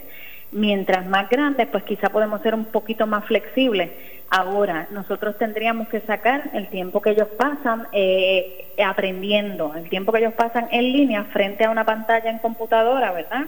Mientras 0.50 1.06
más 1.06 1.28
grandes, 1.28 1.66
pues 1.68 1.84
quizá 1.84 2.10
podemos 2.10 2.40
ser 2.42 2.54
un 2.54 2.66
poquito 2.66 3.06
más 3.06 3.24
flexibles. 3.24 3.90
Ahora, 4.30 4.88
nosotros 4.90 5.36
tendríamos 5.38 5.88
que 5.88 6.00
sacar 6.00 6.50
el 6.54 6.68
tiempo 6.68 7.00
que 7.02 7.10
ellos 7.10 7.28
pasan 7.36 7.86
eh, 7.92 8.66
aprendiendo, 8.84 9.74
el 9.74 9.88
tiempo 9.88 10.12
que 10.12 10.18
ellos 10.18 10.34
pasan 10.34 10.68
en 10.70 10.92
línea 10.92 11.24
frente 11.24 11.64
a 11.64 11.70
una 11.70 11.84
pantalla 11.84 12.30
en 12.30 12.38
computadora, 12.38 13.12
¿verdad? 13.12 13.46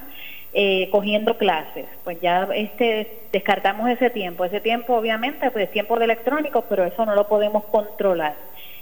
Eh, 0.53 0.89
cogiendo 0.91 1.37
clases. 1.37 1.85
Pues 2.03 2.19
ya 2.21 2.49
este, 2.55 3.19
descartamos 3.31 3.91
ese 3.91 4.09
tiempo. 4.09 4.45
Ese 4.45 4.61
tiempo, 4.61 4.95
obviamente, 4.95 5.51
pues 5.51 5.65
es 5.65 5.71
tiempo 5.71 5.99
de 5.99 6.05
electrónico, 6.07 6.65
pero 6.69 6.85
eso 6.85 7.05
no 7.05 7.15
lo 7.15 7.29
podemos 7.29 7.65
controlar. 7.65 8.35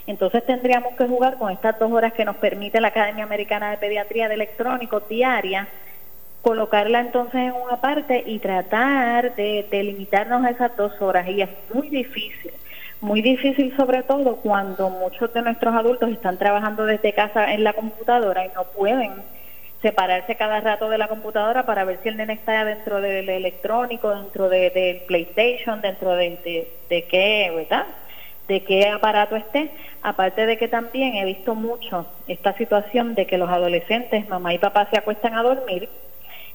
Entonces 0.07 0.45
tendríamos 0.45 0.93
que 0.95 1.07
jugar 1.07 1.37
con 1.37 1.51
estas 1.51 1.79
dos 1.79 1.91
horas 1.91 2.13
que 2.13 2.25
nos 2.25 2.35
permite 2.37 2.79
la 2.79 2.89
Academia 2.89 3.23
Americana 3.23 3.71
de 3.71 3.77
Pediatría 3.77 4.27
de 4.27 4.35
Electrónicos 4.35 5.07
diaria, 5.09 5.67
colocarla 6.41 6.99
entonces 6.99 7.41
en 7.41 7.53
una 7.53 7.81
parte 7.81 8.23
y 8.25 8.37
tratar 8.37 9.35
de, 9.35 9.67
limitarnos 9.71 10.45
a 10.45 10.51
esas 10.51 10.77
dos 10.77 10.93
horas. 11.01 11.27
Y 11.27 11.41
es 11.41 11.49
muy 11.73 11.89
difícil, 11.89 12.51
muy 13.01 13.23
difícil 13.23 13.75
sobre 13.75 14.03
todo 14.03 14.35
cuando 14.37 14.91
muchos 14.91 15.33
de 15.33 15.41
nuestros 15.41 15.73
adultos 15.73 16.11
están 16.11 16.37
trabajando 16.37 16.85
desde 16.85 17.13
casa 17.13 17.51
en 17.51 17.63
la 17.63 17.73
computadora 17.73 18.45
y 18.45 18.49
no 18.49 18.63
pueden 18.65 19.11
separarse 19.81 20.35
cada 20.35 20.61
rato 20.61 20.89
de 20.89 20.97
la 20.97 21.07
computadora 21.07 21.65
para 21.65 21.85
ver 21.85 21.99
si 22.01 22.09
el 22.09 22.17
nene 22.17 22.33
está 22.33 22.65
dentro 22.65 23.01
del 23.01 23.29
electrónico, 23.29 24.15
dentro 24.15 24.49
del 24.49 25.01
PlayStation, 25.07 25.81
dentro 25.81 26.15
de, 26.15 26.29
de, 26.43 26.71
de 26.89 27.03
qué, 27.03 27.51
¿verdad? 27.55 27.85
de 28.47 28.63
qué 28.63 28.87
aparato 28.87 29.35
esté, 29.35 29.71
aparte 30.01 30.45
de 30.45 30.57
que 30.57 30.67
también 30.67 31.15
he 31.15 31.25
visto 31.25 31.55
mucho 31.55 32.05
esta 32.27 32.53
situación 32.53 33.15
de 33.15 33.25
que 33.25 33.37
los 33.37 33.49
adolescentes, 33.49 34.29
mamá 34.29 34.53
y 34.53 34.59
papá 34.59 34.87
se 34.91 34.97
acuestan 34.97 35.33
a 35.33 35.43
dormir 35.43 35.89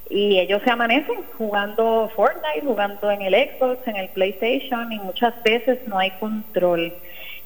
y 0.09 0.39
ellos 0.39 0.61
se 0.65 0.71
amanecen 0.71 1.25
jugando 1.39 2.11
Fortnite, 2.15 2.67
jugando 2.67 3.11
en 3.11 3.23
el 3.23 3.35
Xbox, 3.35 3.87
en 3.87 3.97
el 3.97 4.09
PlayStation 4.09 4.93
y 4.93 4.99
muchas 4.99 5.41
veces 5.43 5.79
no 5.87 5.99
hay 5.99 6.11
control. 6.13 6.93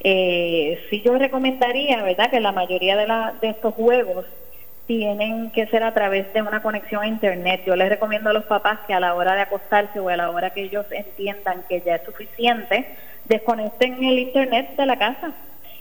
Eh, 0.01 0.83
sí 0.91 1.03
yo 1.03 1.17
recomendaría, 1.17 2.03
¿verdad?, 2.03 2.31
que 2.31 2.41
la 2.41 2.53
mayoría 2.53 2.97
de, 2.97 3.07
la, 3.07 3.35
de 3.41 3.49
estos 3.51 3.75
juegos 3.75 4.27
tienen 4.87 5.51
que 5.51 5.67
ser 5.67 5.83
a 5.83 5.95
través 5.95 6.33
de 6.35 6.43
una 6.43 6.63
conexión 6.63 7.03
a 7.03 7.07
Internet. 7.07 7.63
Yo 7.67 7.75
les 7.77 7.89
recomiendo 7.89 8.31
a 8.31 8.33
los 8.33 8.45
papás 8.45 8.81
que 8.87 8.93
a 8.95 9.01
la 9.01 9.15
hora 9.15 9.35
de 9.35 9.43
acostarse 9.43 9.99
o 9.99 10.09
a 10.09 10.17
la 10.17 10.31
hora 10.31 10.51
que 10.51 10.63
ellos 10.63 10.87
entiendan 10.91 11.65
que 11.69 11.81
ya 11.81 11.97
es 11.97 12.03
suficiente, 12.05 12.87
desconecten 13.25 14.05
el 14.05 14.19
internet 14.19 14.77
de 14.77 14.87
la 14.87 14.99
casa. 14.99 15.33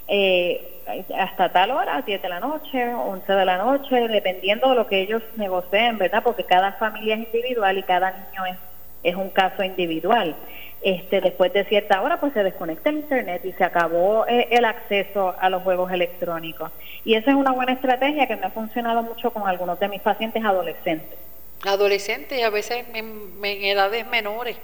Eh, 0.07 0.69
hasta 1.17 1.49
tal 1.49 1.71
hora, 1.71 2.01
10 2.01 2.21
de 2.21 2.29
la 2.29 2.39
noche, 2.39 2.93
11 2.93 3.31
de 3.31 3.45
la 3.45 3.57
noche, 3.57 4.07
dependiendo 4.07 4.69
de 4.69 4.75
lo 4.75 4.87
que 4.87 5.01
ellos 5.01 5.23
negocien, 5.37 5.97
¿verdad? 5.97 6.23
Porque 6.23 6.43
cada 6.43 6.73
familia 6.73 7.15
es 7.15 7.25
individual 7.33 7.77
y 7.77 7.83
cada 7.83 8.11
niño 8.11 8.45
es, 8.45 8.57
es 9.03 9.15
un 9.15 9.29
caso 9.29 9.63
individual. 9.63 10.35
Este, 10.83 11.21
después 11.21 11.53
de 11.53 11.63
cierta 11.63 12.01
hora, 12.01 12.19
pues 12.19 12.33
se 12.33 12.43
desconecta 12.43 12.89
el 12.89 12.97
internet 12.97 13.45
y 13.45 13.53
se 13.53 13.63
acabó 13.63 14.25
eh, 14.27 14.49
el 14.51 14.65
acceso 14.65 15.33
a 15.39 15.49
los 15.49 15.63
juegos 15.63 15.91
electrónicos. 15.91 16.71
Y 17.05 17.15
esa 17.15 17.31
es 17.31 17.37
una 17.37 17.51
buena 17.53 17.71
estrategia 17.71 18.27
que 18.27 18.35
me 18.35 18.47
ha 18.47 18.49
funcionado 18.49 19.01
mucho 19.01 19.31
con 19.31 19.47
algunos 19.47 19.79
de 19.79 19.87
mis 19.87 20.01
pacientes 20.01 20.43
adolescentes. 20.43 21.17
Adolescentes 21.65 22.37
y 22.37 22.41
a 22.41 22.49
veces 22.49 22.85
en 22.93 23.39
edades 23.43 24.05
menores 24.07 24.57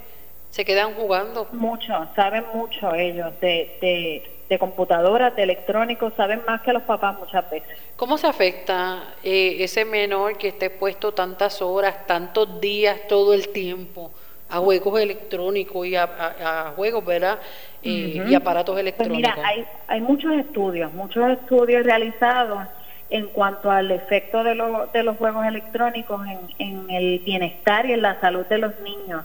se 0.49 0.65
quedan 0.65 0.93
jugando. 0.95 1.47
Mucho, 1.51 2.07
saben 2.15 2.43
mucho 2.53 2.93
ellos 2.95 3.31
de, 3.39 3.77
de, 3.81 4.31
de 4.49 4.59
computadoras, 4.59 5.35
de 5.35 5.43
electrónicos, 5.43 6.13
saben 6.15 6.41
más 6.45 6.61
que 6.61 6.73
los 6.73 6.83
papás 6.83 7.17
muchas 7.17 7.49
veces. 7.49 7.77
¿Cómo 7.95 8.17
se 8.17 8.27
afecta 8.27 9.13
eh, 9.23 9.57
ese 9.59 9.85
menor 9.85 10.37
que 10.37 10.49
esté 10.49 10.69
puesto 10.69 11.13
tantas 11.13 11.61
horas, 11.61 12.05
tantos 12.07 12.59
días, 12.59 13.07
todo 13.07 13.33
el 13.33 13.49
tiempo? 13.49 14.11
A 14.49 14.57
juegos 14.57 14.99
electrónicos 14.99 15.85
y 15.87 15.95
a, 15.95 16.73
juegos, 16.75 17.05
¿verdad? 17.05 17.39
Eh, 17.83 18.23
y 18.27 18.33
aparatos 18.35 18.73
pues 18.73 18.81
electrónicos. 18.81 19.17
mira, 19.17 19.47
hay, 19.47 19.65
hay 19.87 20.01
muchos 20.01 20.33
estudios, 20.33 20.93
muchos 20.93 21.29
estudios 21.29 21.85
realizados 21.85 22.67
en 23.09 23.27
cuanto 23.27 23.71
al 23.71 23.91
efecto 23.91 24.43
de, 24.43 24.55
de 24.93 25.03
los 25.03 25.17
juegos 25.17 25.45
electrónicos 25.45 26.21
en, 26.27 26.39
en 26.59 26.89
el 26.89 27.19
bienestar 27.19 27.85
y 27.85 27.93
en 27.93 28.01
la 28.01 28.19
salud 28.19 28.45
de 28.45 28.57
los 28.57 28.79
niños 28.81 29.23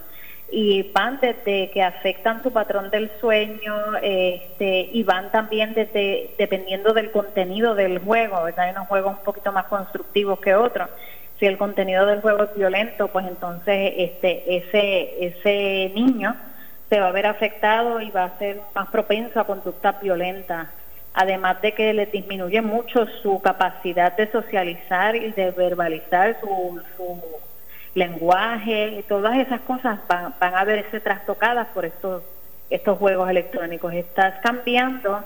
y 0.51 0.83
van 0.93 1.19
desde 1.19 1.71
que 1.71 1.81
afectan 1.81 2.43
su 2.43 2.51
patrón 2.51 2.89
del 2.91 3.09
sueño 3.19 3.97
este, 4.01 4.89
y 4.93 5.03
van 5.03 5.31
también 5.31 5.73
desde 5.73 6.31
dependiendo 6.37 6.93
del 6.93 7.11
contenido 7.11 7.73
del 7.73 7.99
juego, 7.99 8.43
¿verdad? 8.43 8.65
Hay 8.65 8.71
unos 8.71 8.87
juegos 8.87 9.17
un 9.17 9.23
poquito 9.23 9.51
más 9.51 9.65
constructivos 9.65 10.39
que 10.39 10.55
otros. 10.55 10.89
Si 11.39 11.45
el 11.45 11.57
contenido 11.57 12.05
del 12.05 12.21
juego 12.21 12.43
es 12.43 12.55
violento, 12.55 13.09
pues 13.09 13.25
entonces 13.27 13.93
este 13.97 14.57
ese 14.57 15.25
ese 15.25 15.91
niño 15.93 16.35
se 16.89 16.99
va 16.99 17.07
a 17.07 17.11
ver 17.11 17.25
afectado 17.25 17.99
y 17.99 18.09
va 18.11 18.25
a 18.25 18.37
ser 18.37 18.61
más 18.73 18.87
propenso 18.89 19.39
a 19.39 19.45
conductas 19.45 19.99
violentas. 20.01 20.67
Además 21.13 21.61
de 21.61 21.73
que 21.73 21.93
le 21.93 22.05
disminuye 22.07 22.61
mucho 22.61 23.07
su 23.21 23.41
capacidad 23.41 24.15
de 24.15 24.29
socializar 24.31 25.15
y 25.15 25.31
de 25.31 25.51
verbalizar 25.51 26.37
su, 26.41 26.81
su 26.97 27.21
lenguaje, 27.93 29.03
todas 29.07 29.37
esas 29.37 29.61
cosas 29.61 29.99
van, 30.07 30.33
van 30.39 30.55
a 30.55 30.65
verse 30.65 30.99
trastocadas 30.99 31.67
por 31.67 31.85
estos, 31.85 32.21
estos 32.69 32.97
juegos 32.97 33.29
electrónicos. 33.29 33.93
Estás 33.93 34.35
cambiando 34.43 35.23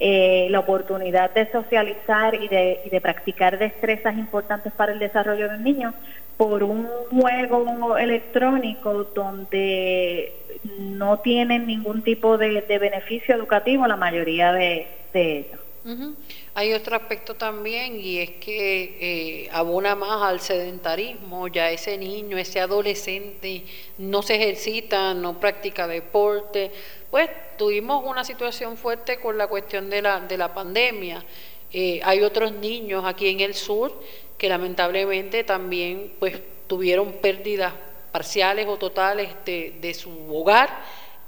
eh, 0.00 0.48
la 0.50 0.60
oportunidad 0.60 1.30
de 1.32 1.50
socializar 1.52 2.34
y 2.34 2.48
de, 2.48 2.80
y 2.86 2.88
de 2.88 3.00
practicar 3.00 3.58
destrezas 3.58 4.16
importantes 4.16 4.72
para 4.72 4.92
el 4.92 4.98
desarrollo 4.98 5.48
del 5.48 5.62
niño 5.62 5.94
por 6.40 6.62
un 6.62 6.88
juego 7.10 7.98
electrónico 7.98 9.04
donde 9.14 10.32
no 10.78 11.18
tienen 11.18 11.66
ningún 11.66 12.00
tipo 12.00 12.38
de, 12.38 12.64
beneficio 12.66 13.34
educativo 13.34 13.86
la 13.86 13.96
mayoría 13.96 14.50
de, 14.54 14.86
ellos. 15.12 15.60
Hay 16.54 16.72
otro 16.72 16.96
aspecto 16.96 17.34
también 17.34 18.00
y 18.00 18.20
es 18.20 18.30
que 18.30 18.96
eh, 19.44 19.48
abona 19.52 19.94
más 19.94 20.22
al 20.22 20.40
sedentarismo, 20.40 21.46
ya 21.48 21.70
ese 21.70 21.98
niño, 21.98 22.38
ese 22.38 22.60
adolescente 22.60 23.64
no 23.98 24.22
se 24.22 24.36
ejercita, 24.36 25.12
no 25.12 25.38
practica 25.38 25.86
deporte. 25.86 26.70
Pues 27.10 27.28
tuvimos 27.56 28.04
una 28.04 28.24
situación 28.24 28.76
fuerte 28.76 29.18
con 29.18 29.36
la 29.36 29.48
cuestión 29.48 29.90
de 29.90 30.00
la, 30.00 30.20
de 30.20 30.38
la 30.38 30.54
pandemia. 30.54 31.24
Eh, 31.72 32.00
hay 32.04 32.22
otros 32.22 32.52
niños 32.52 33.04
aquí 33.04 33.28
en 33.28 33.40
el 33.40 33.54
sur 33.54 34.00
que 34.38 34.48
lamentablemente 34.48 35.44
también 35.44 36.14
pues 36.18 36.40
tuvieron 36.66 37.14
pérdidas 37.14 37.74
parciales 38.12 38.66
o 38.68 38.76
totales 38.76 39.28
de, 39.44 39.76
de 39.80 39.94
su 39.94 40.10
hogar 40.34 40.70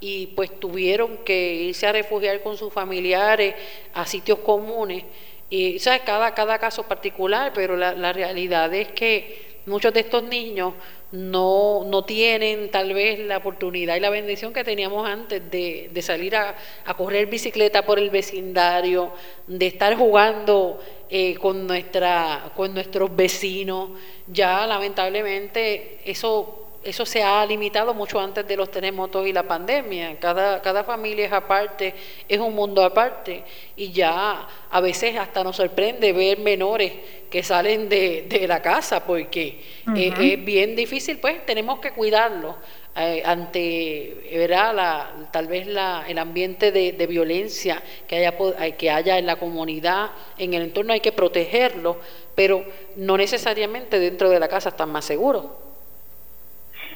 y 0.00 0.28
pues 0.28 0.58
tuvieron 0.58 1.18
que 1.18 1.54
irse 1.54 1.86
a 1.86 1.92
refugiar 1.92 2.42
con 2.42 2.56
sus 2.56 2.72
familiares 2.72 3.54
a 3.94 4.06
sitios 4.06 4.38
comunes. 4.40 5.04
Y, 5.50 5.76
o 5.76 6.04
cada, 6.04 6.32
cada 6.34 6.58
caso 6.58 6.84
particular, 6.84 7.52
pero 7.54 7.76
la, 7.76 7.92
la 7.92 8.12
realidad 8.12 8.72
es 8.72 8.88
que 8.88 9.51
muchos 9.66 9.92
de 9.92 10.00
estos 10.00 10.22
niños 10.22 10.74
no, 11.12 11.84
no 11.84 12.04
tienen 12.04 12.70
tal 12.70 12.94
vez 12.94 13.18
la 13.18 13.36
oportunidad 13.38 13.96
y 13.96 14.00
la 14.00 14.10
bendición 14.10 14.52
que 14.52 14.64
teníamos 14.64 15.06
antes 15.06 15.50
de, 15.50 15.90
de 15.92 16.02
salir 16.02 16.34
a, 16.34 16.56
a, 16.86 16.94
correr 16.94 17.26
bicicleta 17.26 17.84
por 17.84 17.98
el 17.98 18.10
vecindario, 18.10 19.12
de 19.46 19.66
estar 19.66 19.94
jugando 19.96 20.80
eh, 21.10 21.34
con, 21.34 21.66
nuestra, 21.66 22.52
con 22.56 22.72
nuestros 22.72 23.14
vecinos. 23.14 23.90
Ya 24.26 24.66
lamentablemente 24.66 26.00
eso 26.04 26.61
eso 26.84 27.06
se 27.06 27.22
ha 27.22 27.44
limitado 27.46 27.94
mucho 27.94 28.18
antes 28.18 28.46
de 28.46 28.56
los 28.56 28.70
terremotos 28.70 29.26
y 29.26 29.32
la 29.32 29.44
pandemia. 29.44 30.18
Cada, 30.18 30.60
cada 30.60 30.82
familia 30.84 31.26
es 31.26 31.32
aparte, 31.32 31.94
es 32.28 32.38
un 32.38 32.54
mundo 32.54 32.84
aparte. 32.84 33.44
Y 33.76 33.92
ya 33.92 34.46
a 34.70 34.80
veces 34.80 35.16
hasta 35.16 35.44
nos 35.44 35.56
sorprende 35.56 36.12
ver 36.12 36.38
menores 36.38 36.92
que 37.30 37.42
salen 37.42 37.88
de, 37.88 38.26
de 38.28 38.46
la 38.46 38.60
casa 38.60 39.04
porque 39.04 39.60
eh, 39.96 40.12
es 40.18 40.44
bien 40.44 40.74
difícil, 40.76 41.18
pues 41.18 41.46
tenemos 41.46 41.78
que 41.78 41.92
cuidarlos. 41.92 42.56
Eh, 42.94 43.22
ante 43.24 44.28
¿verdad? 44.34 44.74
La, 44.74 45.28
tal 45.32 45.46
vez 45.46 45.66
la, 45.66 46.04
el 46.06 46.18
ambiente 46.18 46.72
de, 46.72 46.92
de, 46.92 47.06
violencia 47.06 47.82
que 48.06 48.16
haya, 48.16 48.36
que 48.76 48.90
haya 48.90 49.18
en 49.18 49.24
la 49.24 49.36
comunidad, 49.36 50.10
en 50.36 50.52
el 50.52 50.64
entorno 50.64 50.92
hay 50.92 51.00
que 51.00 51.12
protegerlo, 51.12 51.98
pero 52.34 52.62
no 52.96 53.16
necesariamente 53.16 53.98
dentro 53.98 54.28
de 54.28 54.38
la 54.38 54.46
casa 54.46 54.68
están 54.68 54.90
más 54.90 55.06
seguros. 55.06 55.46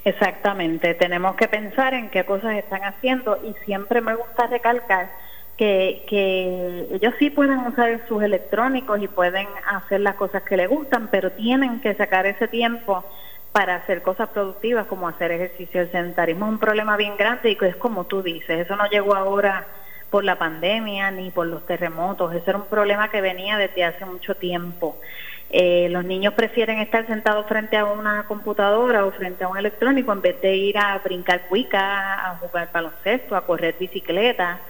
Exactamente, 0.06 0.94
tenemos 0.94 1.34
que 1.34 1.48
pensar 1.48 1.92
en 1.92 2.10
qué 2.10 2.24
cosas 2.24 2.54
están 2.54 2.84
haciendo 2.84 3.40
y 3.42 3.54
siempre 3.64 4.00
me 4.00 4.14
gusta 4.14 4.46
recalcar 4.46 5.10
que, 5.56 6.04
que 6.08 6.86
ellos 6.92 7.12
sí 7.18 7.30
pueden 7.30 7.58
usar 7.66 8.06
sus 8.06 8.22
electrónicos 8.22 9.02
y 9.02 9.08
pueden 9.08 9.48
hacer 9.66 10.02
las 10.02 10.14
cosas 10.14 10.44
que 10.44 10.56
les 10.56 10.68
gustan, 10.68 11.08
pero 11.10 11.32
tienen 11.32 11.80
que 11.80 11.92
sacar 11.94 12.24
ese 12.24 12.46
tiempo 12.46 13.04
para 13.50 13.74
hacer 13.74 14.02
cosas 14.02 14.28
productivas 14.28 14.86
como 14.86 15.08
hacer 15.08 15.32
ejercicio. 15.32 15.80
El 15.80 15.90
sedentarismo 15.90 16.46
es 16.46 16.52
un 16.52 16.60
problema 16.60 16.96
bien 16.96 17.16
grande 17.16 17.50
y 17.60 17.64
es 17.64 17.74
como 17.74 18.04
tú 18.04 18.22
dices, 18.22 18.60
eso 18.60 18.76
no 18.76 18.88
llegó 18.88 19.16
ahora 19.16 19.66
por 20.10 20.22
la 20.22 20.38
pandemia 20.38 21.10
ni 21.10 21.32
por 21.32 21.48
los 21.48 21.66
terremotos, 21.66 22.32
ese 22.32 22.50
era 22.50 22.60
un 22.60 22.66
problema 22.66 23.10
que 23.10 23.20
venía 23.20 23.58
desde 23.58 23.82
hace 23.82 24.04
mucho 24.04 24.36
tiempo. 24.36 25.00
Eh, 25.50 25.88
los 25.90 26.04
niños 26.04 26.34
prefieren 26.34 26.78
estar 26.78 27.06
sentados 27.06 27.46
frente 27.46 27.76
a 27.76 27.84
una 27.84 28.24
computadora 28.24 29.04
o 29.04 29.12
frente 29.12 29.44
a 29.44 29.48
un 29.48 29.56
electrónico 29.56 30.12
en 30.12 30.20
vez 30.20 30.40
de 30.40 30.56
ir 30.56 30.76
a 30.76 30.98
brincar 30.98 31.46
cuica, 31.48 32.30
a 32.30 32.36
jugar 32.38 32.70
baloncesto, 32.72 33.36
a 33.36 33.46
correr 33.46 33.76
bicicleta. 33.78 34.60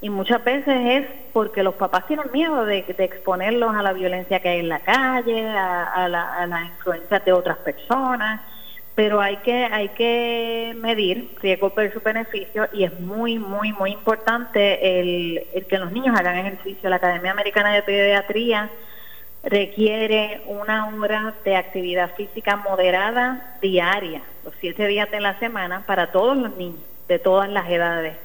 Y 0.00 0.10
muchas 0.10 0.42
veces 0.44 0.76
es 0.84 1.06
porque 1.32 1.62
los 1.62 1.74
papás 1.76 2.06
tienen 2.06 2.30
miedo 2.32 2.66
de, 2.66 2.84
exponerlos 2.98 3.74
a 3.74 3.82
la 3.82 3.92
violencia 3.92 4.40
que 4.40 4.48
hay 4.48 4.58
en 4.58 4.68
la 4.68 4.80
calle, 4.80 5.48
a, 5.48 6.08
la, 6.08 6.34
a 6.34 6.46
las 6.46 6.66
influencias 6.66 7.24
de 7.24 7.32
otras 7.32 7.58
personas. 7.58 8.40
Pero 8.94 9.20
hay 9.20 9.38
que, 9.38 9.64
hay 9.64 9.88
que 9.90 10.74
medir 10.76 11.36
riesgo 11.40 11.72
su 11.92 12.00
beneficio 12.00 12.68
y 12.72 12.84
es 12.84 13.00
muy, 13.00 13.38
muy, 13.38 13.72
muy 13.72 13.92
importante 13.92 15.00
el, 15.00 15.46
el 15.52 15.66
que 15.66 15.78
los 15.78 15.90
niños 15.90 16.18
hagan 16.18 16.36
ejercicio. 16.36 16.90
La 16.90 16.96
Academia 16.96 17.32
Americana 17.32 17.72
de 17.72 17.82
Pediatría 17.82 18.70
requiere 19.44 20.42
una 20.46 20.88
hora 20.88 21.34
de 21.44 21.56
actividad 21.56 22.14
física 22.14 22.56
moderada 22.56 23.56
diaria, 23.60 24.22
los 24.44 24.54
siete 24.60 24.86
días 24.86 25.10
de 25.10 25.20
la 25.20 25.38
semana, 25.38 25.84
para 25.86 26.10
todos 26.12 26.36
los 26.36 26.56
niños 26.56 26.80
de 27.08 27.18
todas 27.18 27.48
las 27.48 27.68
edades. 27.68 28.16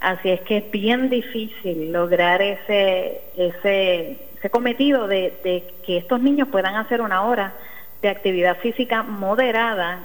Así 0.00 0.30
es 0.30 0.40
que 0.42 0.58
es 0.58 0.70
bien 0.70 1.08
difícil 1.08 1.92
lograr 1.92 2.42
ese, 2.42 3.22
ese, 3.36 4.18
ese 4.36 4.50
cometido 4.50 5.06
de, 5.06 5.32
de 5.44 5.64
que 5.86 5.98
estos 5.98 6.20
niños 6.20 6.48
puedan 6.48 6.74
hacer 6.74 7.00
una 7.00 7.22
hora 7.22 7.54
de 8.02 8.08
actividad 8.08 8.58
física 8.58 9.02
moderada 9.02 10.00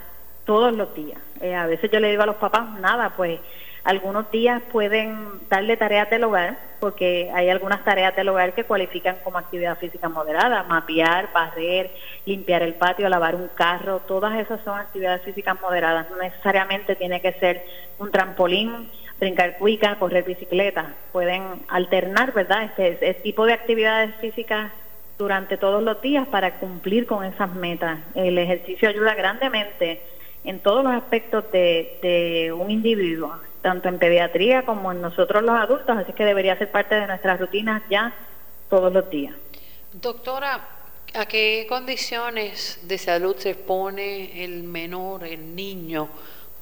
todos 0.45 0.73
los 0.73 0.93
días. 0.95 1.19
Eh, 1.41 1.53
a 1.53 1.65
veces 1.67 1.91
yo 1.91 1.99
le 1.99 2.11
digo 2.11 2.23
a 2.23 2.27
los 2.27 2.37
papás, 2.37 2.79
nada, 2.79 3.13
pues 3.17 3.39
algunos 3.83 4.29
días 4.31 4.61
pueden 4.71 5.47
darle 5.49 5.77
tareas 5.77 6.09
del 6.09 6.23
hogar, 6.23 6.57
porque 6.79 7.31
hay 7.33 7.49
algunas 7.49 7.83
tareas 7.83 8.15
del 8.15 8.29
hogar 8.29 8.53
que 8.53 8.63
cualifican 8.63 9.17
como 9.23 9.37
actividad 9.37 9.77
física 9.77 10.09
moderada, 10.09 10.63
mapear, 10.63 11.29
barrer, 11.33 11.91
limpiar 12.25 12.61
el 12.61 12.75
patio, 12.75 13.09
lavar 13.09 13.35
un 13.35 13.49
carro, 13.49 13.99
todas 14.07 14.37
esas 14.39 14.61
son 14.63 14.79
actividades 14.79 15.21
físicas 15.23 15.59
moderadas, 15.61 16.09
no 16.09 16.17
necesariamente 16.17 16.95
tiene 16.95 17.21
que 17.21 17.33
ser 17.33 17.63
un 17.97 18.11
trampolín, 18.11 18.89
brincar 19.19 19.57
cuica, 19.57 19.95
correr 19.95 20.23
bicicleta, 20.23 20.93
pueden 21.11 21.43
alternar, 21.67 22.33
¿verdad? 22.33 22.63
Este, 22.63 22.93
este 22.93 23.13
tipo 23.15 23.45
de 23.45 23.53
actividades 23.53 24.15
físicas 24.15 24.71
durante 25.17 25.57
todos 25.57 25.83
los 25.83 26.01
días 26.01 26.27
para 26.27 26.59
cumplir 26.59 27.05
con 27.05 27.25
esas 27.25 27.53
metas. 27.53 27.99
El 28.15 28.37
ejercicio 28.37 28.87
ayuda 28.87 29.15
grandemente 29.15 30.01
en 30.45 30.59
todos 30.59 30.83
los 30.83 30.93
aspectos 30.93 31.51
de, 31.51 31.99
de 32.01 32.53
un 32.53 32.71
individuo, 32.71 33.35
tanto 33.61 33.89
en 33.89 33.99
pediatría 33.99 34.65
como 34.65 34.91
en 34.91 35.01
nosotros 35.01 35.43
los 35.43 35.55
adultos, 35.55 35.97
así 35.97 36.13
que 36.13 36.25
debería 36.25 36.57
ser 36.57 36.71
parte 36.71 36.95
de 36.95 37.07
nuestras 37.07 37.39
rutinas 37.39 37.83
ya 37.89 38.13
todos 38.69 38.91
los 38.93 39.09
días. 39.09 39.35
Doctora, 39.93 40.67
¿a 41.13 41.25
qué 41.25 41.65
condiciones 41.67 42.79
de 42.83 42.97
salud 42.97 43.35
se 43.37 43.51
expone 43.51 44.43
el 44.43 44.63
menor, 44.63 45.23
el 45.23 45.55
niño, 45.55 46.09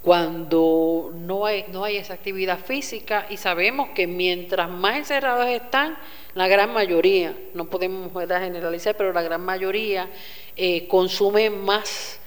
cuando 0.02 1.10
no 1.14 1.44
hay, 1.44 1.66
no 1.68 1.84
hay 1.84 1.98
esa 1.98 2.14
actividad 2.14 2.58
física? 2.58 3.26
Y 3.28 3.36
sabemos 3.36 3.90
que 3.90 4.06
mientras 4.06 4.70
más 4.70 4.96
encerrados 4.96 5.46
están, 5.48 5.96
la 6.34 6.48
gran 6.48 6.72
mayoría, 6.72 7.34
no 7.54 7.66
podemos 7.66 8.12
generalizar, 8.12 8.96
pero 8.96 9.12
la 9.12 9.22
gran 9.22 9.42
mayoría 9.42 10.08
eh, 10.56 10.88
consume 10.88 11.50
más 11.50 12.20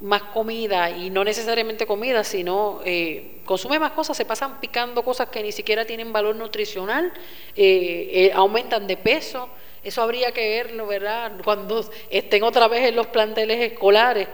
más 0.00 0.22
comida 0.24 0.90
y 0.90 1.10
no 1.10 1.24
necesariamente 1.24 1.86
comida, 1.86 2.22
sino 2.24 2.80
eh, 2.84 3.40
consume 3.44 3.78
más 3.78 3.92
cosas, 3.92 4.16
se 4.16 4.24
pasan 4.24 4.60
picando 4.60 5.02
cosas 5.02 5.28
que 5.28 5.42
ni 5.42 5.52
siquiera 5.52 5.84
tienen 5.84 6.12
valor 6.12 6.36
nutricional, 6.36 7.12
eh, 7.56 8.10
eh, 8.12 8.32
aumentan 8.34 8.86
de 8.86 8.96
peso. 8.96 9.48
Eso 9.82 10.02
habría 10.02 10.32
que 10.32 10.48
verlo, 10.48 10.88
¿verdad? 10.88 11.32
Cuando 11.44 11.80
estén 12.10 12.42
otra 12.42 12.66
vez 12.66 12.88
en 12.88 12.96
los 12.96 13.06
planteles 13.06 13.72
escolares, 13.72 14.26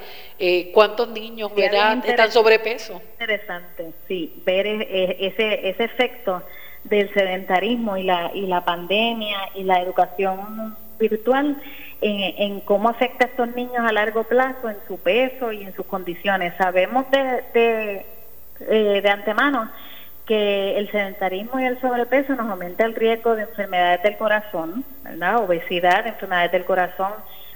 cuántos 0.73 1.09
niños, 1.09 1.55
¿verdad?, 1.55 2.03
están 2.07 2.33
sobrepeso. 2.33 3.03
Interesante, 3.13 3.93
sí, 4.09 4.33
ver 4.47 4.67
e, 4.67 4.77
e, 4.81 5.27
ese, 5.27 5.69
ese 5.69 5.85
efecto 5.85 6.43
del 6.85 7.13
sedentarismo 7.13 7.99
y 7.99 8.05
la, 8.05 8.31
y 8.35 8.47
la 8.47 8.65
pandemia 8.65 9.51
y 9.55 9.65
la 9.65 9.83
educación 9.83 10.75
virtual 11.09 11.57
en, 12.01 12.61
cómo 12.61 12.89
afecta 12.89 13.25
a 13.25 13.29
estos 13.29 13.55
niños 13.55 13.79
a 13.79 13.93
largo 13.93 14.25
plazo, 14.25 14.69
en 14.69 14.77
su 14.89 14.99
peso 14.99 15.53
y 15.53 15.63
en 15.63 15.75
sus 15.75 15.87
condiciones. 15.87 16.55
Sabemos 16.57 17.11
de, 17.11 17.43
de, 17.55 18.07
eh, 18.61 19.01
de 19.03 19.09
antemano 19.11 19.71
que 20.27 20.79
el 20.79 20.91
sedentarismo 20.91 21.61
y 21.61 21.65
el 21.65 21.81
sobrepeso 21.81 22.35
nos 22.35 22.49
aumenta 22.51 22.85
el 22.85 22.95
riesgo 22.95 23.35
de 23.37 23.43
enfermedades 23.43 24.03
del 24.03 24.17
corazón, 24.17 24.85
¿verdad? 25.03 25.45
obesidad, 25.45 26.07
enfermedades 26.07 26.53
del 26.53 26.65
corazón, 26.65 27.13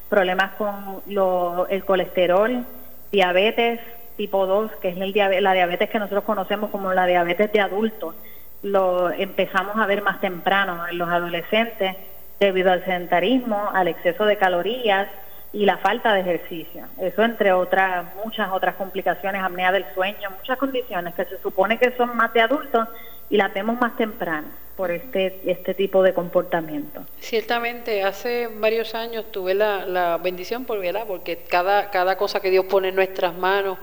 problemas 0.08 0.52
con 0.52 1.02
lo, 1.06 1.66
el 1.68 1.84
colesterol, 1.84 2.64
diabetes 3.10 3.80
tipo 4.16 4.46
2, 4.46 4.72
que 4.80 4.88
es 4.88 4.96
el 4.96 5.12
la 5.42 5.52
diabetes 5.52 5.90
que 5.90 5.98
nosotros 5.98 6.24
conocemos 6.24 6.70
como 6.70 6.92
la 6.92 7.06
diabetes 7.06 7.52
de 7.52 7.60
adultos. 7.60 8.14
Lo 8.62 9.10
empezamos 9.10 9.76
a 9.76 9.86
ver 9.86 10.02
más 10.02 10.20
temprano 10.20 10.88
en 10.88 10.98
los 10.98 11.08
adolescentes 11.08 11.96
debido 12.38 12.72
al 12.72 12.84
sedentarismo, 12.84 13.70
al 13.72 13.88
exceso 13.88 14.24
de 14.24 14.36
calorías 14.36 15.08
y 15.52 15.64
la 15.64 15.78
falta 15.78 16.12
de 16.12 16.20
ejercicio. 16.20 16.86
Eso 17.00 17.22
entre 17.22 17.52
otras, 17.52 18.14
muchas 18.24 18.50
otras 18.52 18.74
complicaciones, 18.74 19.42
apnea 19.42 19.72
del 19.72 19.86
sueño, 19.94 20.30
muchas 20.36 20.58
condiciones 20.58 21.14
que 21.14 21.24
se 21.24 21.38
supone 21.38 21.78
que 21.78 21.96
son 21.96 22.14
más 22.16 22.32
de 22.34 22.42
adultos 22.42 22.88
y 23.30 23.36
las 23.36 23.52
vemos 23.54 23.80
más 23.80 23.96
temprano 23.96 24.48
por 24.76 24.90
este, 24.90 25.40
este 25.46 25.72
tipo 25.72 26.02
de 26.02 26.12
comportamiento. 26.12 27.06
Ciertamente, 27.18 28.02
hace 28.02 28.48
varios 28.48 28.94
años 28.94 29.32
tuve 29.32 29.54
la, 29.54 29.86
la 29.86 30.18
bendición 30.18 30.66
por 30.66 30.78
verla, 30.78 31.06
porque 31.06 31.38
cada, 31.48 31.90
cada 31.90 32.18
cosa 32.18 32.40
que 32.40 32.50
Dios 32.50 32.66
pone 32.66 32.88
en 32.88 32.96
nuestras 32.96 33.34
manos 33.34 33.78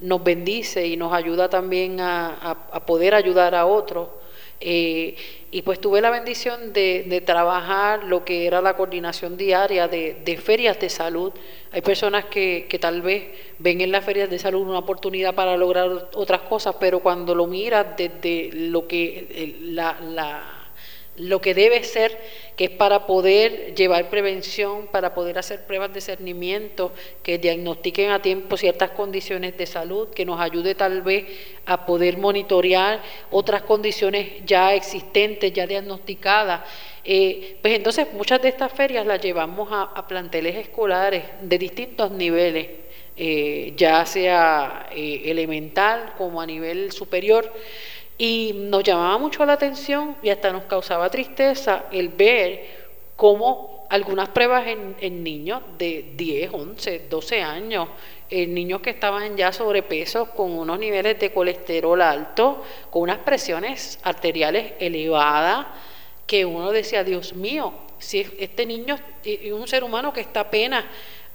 nos 0.00 0.22
bendice 0.22 0.86
y 0.86 0.96
nos 0.96 1.12
ayuda 1.12 1.48
también 1.48 2.00
a, 2.00 2.28
a 2.70 2.86
poder 2.86 3.14
ayudar 3.14 3.56
a 3.56 3.66
otros. 3.66 4.08
Eh, 4.60 5.16
y 5.56 5.62
pues 5.62 5.80
tuve 5.80 6.02
la 6.02 6.10
bendición 6.10 6.74
de, 6.74 7.22
trabajar 7.24 8.04
lo 8.04 8.26
que 8.26 8.46
era 8.46 8.60
la 8.60 8.76
coordinación 8.76 9.38
diaria 9.38 9.88
de, 9.88 10.38
ferias 10.44 10.78
de 10.78 10.90
salud. 10.90 11.32
Hay 11.72 11.80
personas 11.80 12.26
que, 12.26 12.66
que, 12.68 12.78
tal 12.78 13.00
vez 13.00 13.28
ven 13.58 13.80
en 13.80 13.90
las 13.90 14.04
ferias 14.04 14.28
de 14.28 14.38
salud 14.38 14.68
una 14.68 14.80
oportunidad 14.80 15.34
para 15.34 15.56
lograr 15.56 16.10
otras 16.12 16.42
cosas, 16.42 16.76
pero 16.78 17.00
cuando 17.00 17.34
lo 17.34 17.46
miras 17.46 17.86
desde 17.96 18.50
lo 18.52 18.86
que 18.86 19.56
la, 19.62 19.98
la 19.98 20.55
lo 21.16 21.40
que 21.40 21.54
debe 21.54 21.82
ser, 21.84 22.16
que 22.56 22.64
es 22.64 22.70
para 22.70 23.06
poder 23.06 23.74
llevar 23.74 24.10
prevención, 24.10 24.86
para 24.88 25.14
poder 25.14 25.38
hacer 25.38 25.64
pruebas 25.66 25.92
de 25.92 26.00
cernimiento, 26.00 26.92
que 27.22 27.38
diagnostiquen 27.38 28.10
a 28.10 28.22
tiempo 28.22 28.56
ciertas 28.56 28.90
condiciones 28.90 29.56
de 29.56 29.66
salud, 29.66 30.08
que 30.08 30.24
nos 30.24 30.40
ayude 30.40 30.74
tal 30.74 31.02
vez 31.02 31.26
a 31.64 31.86
poder 31.86 32.18
monitorear 32.18 33.02
otras 33.30 33.62
condiciones 33.62 34.44
ya 34.44 34.74
existentes, 34.74 35.52
ya 35.52 35.66
diagnosticadas. 35.66 36.62
Eh, 37.04 37.56
pues 37.62 37.74
entonces 37.74 38.08
muchas 38.12 38.42
de 38.42 38.48
estas 38.48 38.72
ferias 38.72 39.06
las 39.06 39.20
llevamos 39.20 39.68
a, 39.70 40.06
planteles 40.08 40.56
escolares 40.56 41.22
de 41.40 41.58
distintos 41.58 42.10
niveles. 42.10 42.68
Eh, 43.18 43.72
ya 43.78 44.04
sea 44.04 44.90
eh, 44.94 45.22
elemental 45.24 46.12
como 46.18 46.40
a 46.40 46.46
nivel 46.46 46.92
superior. 46.92 47.50
Y 48.18 48.52
nos 48.54 48.82
llamaba 48.82 49.18
mucho 49.18 49.44
la 49.44 49.54
atención 49.54 50.16
y 50.22 50.30
hasta 50.30 50.52
nos 50.52 50.64
causaba 50.64 51.10
tristeza 51.10 51.84
el 51.92 52.08
ver 52.08 52.86
cómo 53.16 53.86
algunas 53.88 54.28
pruebas 54.30 54.66
en, 54.66 55.22
niños 55.22 55.62
de 55.78 56.12
10, 56.16 56.50
11, 56.52 57.06
12 57.08 57.42
años, 57.42 57.88
en 58.28 58.54
niños 58.54 58.80
que 58.80 58.90
estaban 58.90 59.36
ya 59.36 59.52
sobrepeso, 59.52 60.30
con 60.30 60.52
unos 60.52 60.78
niveles 60.78 61.18
de 61.18 61.32
colesterol 61.32 62.00
alto, 62.02 62.62
con 62.90 63.02
unas 63.02 63.18
presiones 63.18 63.98
arteriales 64.02 64.72
elevadas, 64.80 65.66
que 66.26 66.44
uno 66.44 66.72
decía, 66.72 67.04
Dios 67.04 67.34
mío, 67.34 67.72
si 67.98 68.26
este 68.38 68.66
niño 68.66 68.98
es 69.24 69.52
un 69.52 69.68
ser 69.68 69.84
humano 69.84 70.12
que 70.12 70.20
está 70.20 70.40
apenas 70.40 70.84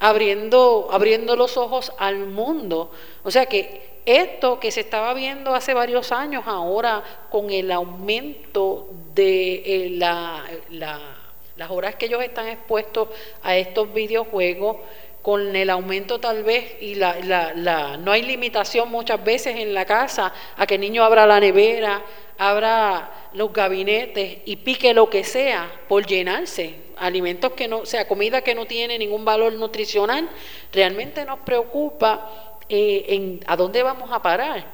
abriendo, 0.01 0.89
abriendo 0.91 1.35
los 1.35 1.55
ojos 1.57 1.93
al 1.99 2.25
mundo. 2.25 2.91
O 3.23 3.29
sea 3.29 3.45
que 3.45 4.01
esto 4.05 4.59
que 4.59 4.71
se 4.71 4.81
estaba 4.81 5.13
viendo 5.13 5.53
hace 5.53 5.75
varios 5.75 6.11
años, 6.11 6.43
ahora 6.47 7.03
con 7.29 7.51
el 7.51 7.71
aumento 7.71 8.87
de 9.13 9.61
eh, 9.63 9.89
las 9.91 11.69
horas 11.69 11.95
que 11.95 12.07
ellos 12.07 12.23
están 12.23 12.47
expuestos 12.47 13.09
a 13.43 13.55
estos 13.55 13.93
videojuegos, 13.93 14.77
con 15.21 15.55
el 15.55 15.69
aumento 15.69 16.19
tal 16.19 16.43
vez 16.43 16.81
y 16.81 16.95
la, 16.95 17.15
la, 17.55 17.95
no 17.97 18.11
hay 18.11 18.23
limitación 18.23 18.89
muchas 18.89 19.23
veces 19.23 19.55
en 19.55 19.71
la 19.71 19.85
casa 19.85 20.33
a 20.57 20.65
que 20.65 20.75
el 20.75 20.81
niño 20.81 21.03
abra 21.03 21.27
la 21.27 21.39
nevera, 21.39 22.01
abra 22.39 23.29
los 23.33 23.53
gabinetes 23.53 24.39
y 24.45 24.55
pique 24.55 24.95
lo 24.95 25.11
que 25.11 25.23
sea 25.23 25.71
por 25.87 26.07
llenarse, 26.07 26.73
alimentos 27.01 27.53
que 27.53 27.67
no, 27.67 27.79
o 27.79 27.85
sea, 27.85 28.07
comida 28.07 28.41
que 28.41 28.55
no 28.55 28.65
tiene 28.65 28.97
ningún 28.97 29.25
valor 29.25 29.53
nutricional, 29.53 30.29
realmente 30.71 31.25
nos 31.25 31.39
preocupa 31.39 32.59
eh, 32.69 33.05
en 33.09 33.39
a 33.47 33.55
dónde 33.55 33.83
vamos 33.83 34.11
a 34.11 34.21
parar. 34.21 34.65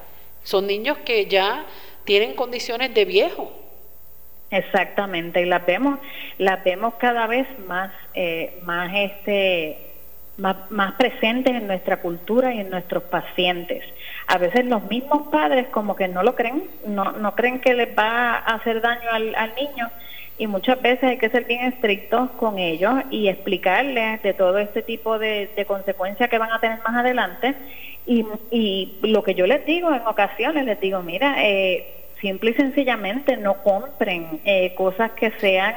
Son 0.44 0.68
niños 0.68 0.98
que 1.00 1.26
ya 1.26 1.66
tienen 2.06 2.36
condiciones 2.36 2.94
de 2.94 3.06
viejo. 3.06 3.52
Exactamente, 4.50 5.42
y 5.42 5.46
las 5.46 5.66
vemos, 5.66 6.00
las 6.38 6.63
vemos 6.63 6.94
cada 7.00 7.28
vez 7.28 7.48
más, 7.68 7.92
eh, 8.13 8.60
más 8.63 8.92
este, 8.94 9.78
más, 10.38 10.94
presentes 10.94 11.54
en 11.54 11.68
nuestra 11.68 12.00
cultura 12.00 12.54
y 12.54 12.60
en 12.60 12.70
nuestros 12.70 13.04
pacientes. 13.04 13.84
A 14.28 14.38
veces 14.38 14.66
los 14.66 14.84
mismos 14.84 15.28
padres 15.30 15.68
como 15.70 15.96
que 15.96 16.08
no 16.08 16.24
lo 16.24 16.36
creen, 16.36 16.63
no, 16.86 17.12
no 17.12 17.36
creen 17.36 17.60
que 17.60 17.74
les 17.74 17.98
va 17.98 18.36
a 18.36 18.56
hacer 18.56 18.82
daño 18.82 19.10
al 19.12 19.56
niño 19.56 19.90
y 20.38 20.47
muchas 20.47 20.82
veces 20.82 21.04
hay 21.04 21.17
que 21.17 21.30
ser 21.30 21.45
bien 21.45 21.65
estrictos 21.65 22.30
con 22.32 22.60
ellos 22.60 22.93
y 23.10 23.28
explicarles 23.28 24.21
de 24.21 24.34
todo 24.34 24.60
este 24.60 24.84
tipo 24.84 25.17
de, 25.17 25.50
de 25.56 25.65
consecuencias 25.65 26.30
que 26.30 26.38
van 26.38 26.52
a 26.52 26.60
tener 26.60 26.80
más 26.80 26.95
adelante. 26.95 27.56
Y, 28.06 28.26
y 28.52 29.00
lo 29.02 29.23
que 29.23 29.34
yo 29.34 29.47
les 29.47 29.65
digo 29.65 29.93
en 29.93 30.06
ocasiones, 30.06 30.65
les 30.65 30.80
digo, 30.80 31.02
mira, 31.02 31.36
eh, 31.43 31.97
simple 32.21 32.52
y 32.52 32.54
sencillamente 32.54 33.38
no 33.38 33.63
compren 33.63 34.41
eh, 34.45 34.73
cosas 34.76 35.12
que 35.12 35.32
sean 35.39 35.76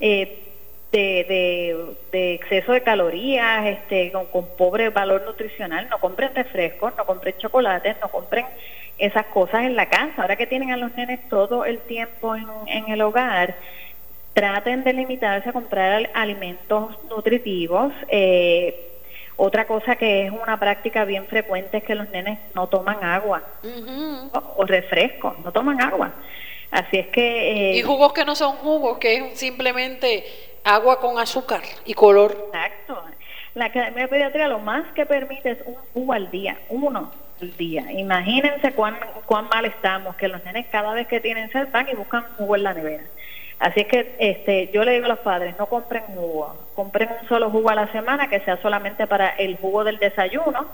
eh, 0.00 0.51
de, 0.92 1.96
de, 2.12 2.34
exceso 2.34 2.72
de 2.72 2.82
calorías, 2.82 3.66
este, 3.66 4.12
con, 4.12 4.46
pobre 4.56 4.90
valor 4.90 5.22
nutricional, 5.26 5.88
no 5.88 5.98
compren 5.98 6.34
refrescos, 6.34 6.94
no 6.96 7.06
compren 7.06 7.34
chocolates, 7.38 7.96
no 8.00 8.08
compren 8.08 8.44
esas 8.98 9.26
cosas 9.26 9.62
en 9.64 9.74
la 9.74 9.88
casa. 9.88 10.12
Ahora 10.18 10.36
que 10.36 10.46
tienen 10.46 10.70
a 10.70 10.76
los 10.76 10.94
nenes 10.94 11.26
todo 11.28 11.64
el 11.64 11.78
tiempo 11.78 12.36
en, 12.36 12.46
en 12.66 12.92
el 12.92 13.00
hogar, 13.00 13.54
traten 14.34 14.84
de 14.84 14.92
limitarse 14.92 15.48
a 15.48 15.52
comprar 15.52 16.10
alimentos 16.14 16.96
nutritivos. 17.08 17.92
Eh, 18.08 18.88
otra 19.36 19.66
cosa 19.66 19.96
que 19.96 20.26
es 20.26 20.30
una 20.30 20.58
práctica 20.58 21.04
bien 21.04 21.26
frecuente 21.26 21.78
es 21.78 21.84
que 21.84 21.94
los 21.94 22.08
nenes 22.10 22.38
no 22.54 22.68
toman 22.68 23.02
agua 23.02 23.42
o, 24.56 24.64
refresco, 24.64 25.34
no 25.42 25.52
toman 25.52 25.80
agua. 25.80 26.12
Así 26.70 26.98
es 26.98 27.08
que... 27.08 27.72
Eh, 27.72 27.76
y 27.76 27.82
jugos 27.82 28.12
que 28.12 28.24
no 28.24 28.34
son 28.34 28.56
jugos, 28.56 28.98
que 28.98 29.16
es 29.16 29.38
simplemente 29.38 30.24
agua 30.64 31.00
con 31.00 31.18
azúcar 31.18 31.62
y 31.84 31.94
color. 31.94 32.36
Exacto. 32.46 33.02
La 33.54 33.66
Academia 33.66 34.02
de 34.02 34.08
Pediatría 34.08 34.48
lo 34.48 34.58
más 34.60 34.84
que 34.94 35.04
permite 35.04 35.50
es 35.50 35.58
un 35.66 35.74
jugo 35.92 36.12
al 36.14 36.30
día, 36.30 36.58
uno 36.70 37.12
al 37.40 37.56
día. 37.56 37.92
Imagínense 37.92 38.72
cuán, 38.72 38.96
cuán 39.26 39.48
mal 39.48 39.64
estamos, 39.66 40.16
que 40.16 40.28
los 40.28 40.42
nenes 40.44 40.66
cada 40.68 40.94
vez 40.94 41.06
que 41.06 41.20
tienen 41.20 41.50
sed 41.50 41.68
van 41.70 41.88
y 41.88 41.94
buscan 41.94 42.24
jugo 42.38 42.56
en 42.56 42.62
la 42.62 42.72
nevera. 42.72 43.04
Así 43.58 43.80
es 43.80 43.86
que 43.86 44.16
este, 44.18 44.70
yo 44.72 44.84
le 44.84 44.92
digo 44.92 45.04
a 45.04 45.10
los 45.10 45.18
padres, 45.20 45.54
no 45.58 45.66
compren 45.66 46.02
jugo, 46.06 46.56
compren 46.74 47.10
un 47.20 47.28
solo 47.28 47.50
jugo 47.50 47.70
a 47.70 47.74
la 47.74 47.92
semana 47.92 48.28
que 48.28 48.40
sea 48.40 48.56
solamente 48.56 49.06
para 49.06 49.28
el 49.28 49.56
jugo 49.56 49.84
del 49.84 49.98
desayuno 49.98 50.66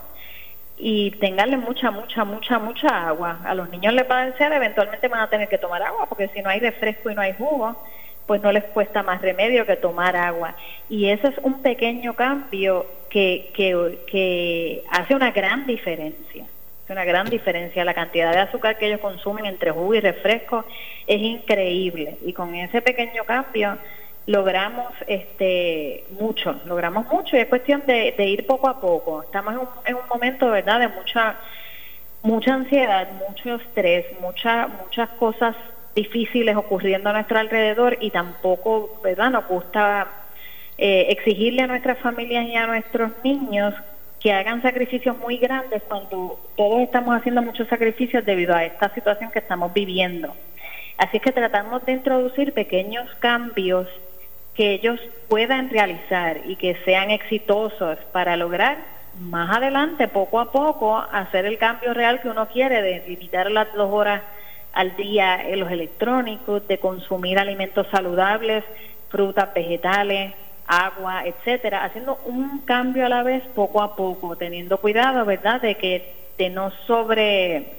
y 0.79 1.11
tenganle 1.13 1.57
mucha, 1.57 1.91
mucha, 1.91 2.25
mucha, 2.25 2.59
mucha 2.59 3.09
agua. 3.09 3.41
A 3.45 3.55
los 3.55 3.69
niños 3.69 3.93
les 3.93 4.09
va 4.09 4.21
a 4.23 4.57
eventualmente 4.57 5.09
van 5.09 5.21
a 5.21 5.29
tener 5.29 5.49
que 5.49 5.59
tomar 5.59 5.83
agua, 5.83 6.07
porque 6.07 6.29
si 6.29 6.41
no 6.41 6.49
hay 6.49 6.61
refresco 6.61 7.11
y 7.11 7.15
no 7.15 7.21
hay 7.21 7.35
jugo, 7.35 7.77
pues 8.29 8.41
no 8.43 8.53
les 8.53 8.63
cuesta 8.63 9.03
más 9.03 9.21
remedio 9.21 9.67
que 9.67 9.75
tomar 9.75 10.15
agua. 10.15 10.55
Y 10.89 11.09
ese 11.09 11.29
es 11.29 11.39
un 11.43 11.63
pequeño 11.63 12.15
cambio 12.15 12.87
que, 13.11 13.51
que, 13.55 13.99
que 14.07 14.85
hace 14.91 15.17
una 15.17 15.33
gran 15.33 15.67
diferencia 15.67 16.45
una 16.93 17.05
gran 17.05 17.29
diferencia. 17.29 17.85
La 17.85 17.95
cantidad 17.95 18.33
de 18.33 18.39
azúcar 18.39 18.79
que 18.79 18.87
ellos 18.87 19.01
consumen 19.01 19.47
entre 19.47 19.71
jugo 19.71 19.95
y 19.95 20.01
refresco 20.01 20.65
es 21.07 21.21
increíble. 21.21 22.17
Y 22.25 22.33
con 22.33 22.55
ese 22.55 22.81
pequeño 22.81 23.25
cambio 23.25 23.79
logramos 24.27 24.93
este 25.07 26.05
mucho, 26.19 26.61
logramos 26.67 27.07
mucho 27.09 27.37
y 27.37 27.41
es 27.41 27.47
cuestión 27.47 27.83
de, 27.87 28.15
ir 28.19 28.47
poco 28.47 28.69
a 28.69 28.81
poco. 28.81 29.23
Estamos 29.23 29.55
en 29.55 29.61
un, 29.61 29.69
en 29.87 29.95
un 29.97 30.09
momento, 30.09 30.51
¿verdad?, 30.51 30.81
de 30.81 30.89
mucha 30.89 31.37
mucha 32.23 32.55
ansiedad, 32.55 33.09
mucho 33.29 33.55
estrés, 33.55 34.07
mucha, 34.21 34.67
muchas 34.67 35.09
cosas 35.11 35.55
difíciles 36.03 36.57
ocurriendo 36.57 37.11
a 37.11 37.13
nuestro 37.13 37.39
alrededor 37.39 37.99
y 38.01 38.11
tampoco, 38.11 39.01
¿verdad?, 39.03 39.31
nos 39.31 39.47
gusta 39.49 40.07
eh, 40.77 41.07
exigirle 41.11 41.63
a 41.63 41.67
nuestras 41.67 41.99
familias 41.99 42.47
y 42.47 42.55
a 42.55 42.67
nuestros 42.67 43.11
niños 43.25 43.75
que 44.21 44.33
hagan 44.33 44.63
sacrificios 44.63 45.17
muy 45.19 45.39
grandes 45.39 45.83
cuando 45.89 46.39
todos 46.57 46.81
estamos 46.83 47.17
haciendo 47.17 47.43
muchos 47.43 47.69
sacrificios 47.69 48.25
debido 48.25 48.55
a 48.55 48.65
esta 48.65 48.93
situación 48.95 49.31
que 49.33 49.41
estamos 49.41 49.73
viviendo. 49.73 50.35
Así 50.99 51.21
que 51.21 51.33
tratamos 51.33 51.85
de 51.87 51.93
introducir 51.93 52.53
pequeños 52.53 53.09
cambios 53.21 53.87
que 54.55 54.75
ellos 54.75 55.01
puedan 55.29 55.71
realizar 55.71 56.41
y 56.45 56.57
que 56.57 56.77
sean 56.85 57.11
exitosos 57.11 57.99
para 58.13 58.37
lograr 58.37 58.79
más 59.21 59.57
adelante, 59.57 60.07
poco 60.09 60.41
a 60.41 60.51
poco, 60.53 60.97
hacer 60.97 61.45
el 61.47 61.59
cambio 61.59 61.93
real 61.95 62.21
que 62.21 62.29
uno 62.29 62.49
quiere 62.49 62.83
de 62.83 63.05
limitar 63.09 63.51
las 63.51 63.73
dos 63.75 63.91
horas 63.93 64.23
al 64.73 64.97
día 64.97 65.49
en 65.49 65.61
los 65.61 65.71
electrónicos, 65.71 66.67
de 66.69 66.79
consumir 66.79 67.39
alimentos 67.39 67.87
saludables, 67.91 68.65
frutas, 69.09 69.53
vegetales, 69.55 70.35
agua, 70.67 71.27
etcétera, 71.27 71.85
haciendo 71.85 72.19
un 72.27 72.61
cambio 72.61 73.07
a 73.07 73.09
la 73.09 73.23
vez 73.23 73.43
poco 73.55 73.83
a 73.83 73.97
poco, 73.97 74.37
teniendo 74.37 74.79
cuidado, 74.79 75.25
¿verdad?, 75.25 75.61
de 75.63 75.77
que 75.77 76.13
de 76.37 76.51
no 76.51 76.71
sobre 76.87 77.78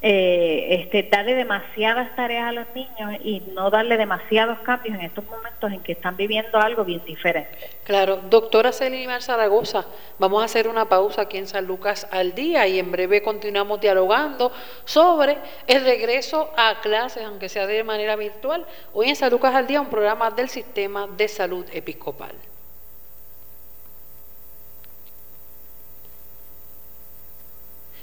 eh, 0.00 0.80
este, 0.80 1.02
darle 1.10 1.34
demasiadas 1.34 2.14
tareas 2.14 2.48
a 2.48 2.52
los 2.52 2.66
niños 2.72 3.20
y 3.24 3.40
no 3.52 3.68
darle 3.68 3.96
demasiados 3.96 4.60
cambios 4.60 4.94
en 4.94 5.00
estos 5.00 5.24
momentos 5.24 5.72
en 5.72 5.80
que 5.80 5.92
están 5.92 6.16
viviendo 6.16 6.58
algo 6.58 6.84
bien 6.84 7.04
diferente. 7.04 7.50
Claro, 7.82 8.18
doctora 8.30 8.70
Celimar 8.70 9.22
Zaragoza, 9.22 9.86
vamos 10.18 10.40
a 10.40 10.44
hacer 10.44 10.68
una 10.68 10.88
pausa 10.88 11.22
aquí 11.22 11.36
en 11.36 11.48
San 11.48 11.66
Lucas 11.66 12.06
al 12.12 12.32
día 12.32 12.66
y 12.68 12.78
en 12.78 12.92
breve 12.92 13.22
continuamos 13.22 13.80
dialogando 13.80 14.52
sobre 14.84 15.38
el 15.66 15.82
regreso 15.82 16.52
a 16.56 16.80
clases, 16.80 17.24
aunque 17.24 17.48
sea 17.48 17.66
de 17.66 17.82
manera 17.82 18.14
virtual. 18.14 18.64
Hoy 18.92 19.08
en 19.08 19.16
San 19.16 19.30
Lucas 19.30 19.52
al 19.52 19.66
día, 19.66 19.80
un 19.80 19.88
programa 19.90 20.30
del 20.30 20.48
Sistema 20.48 21.08
de 21.08 21.26
Salud 21.26 21.66
Episcopal. 21.72 22.36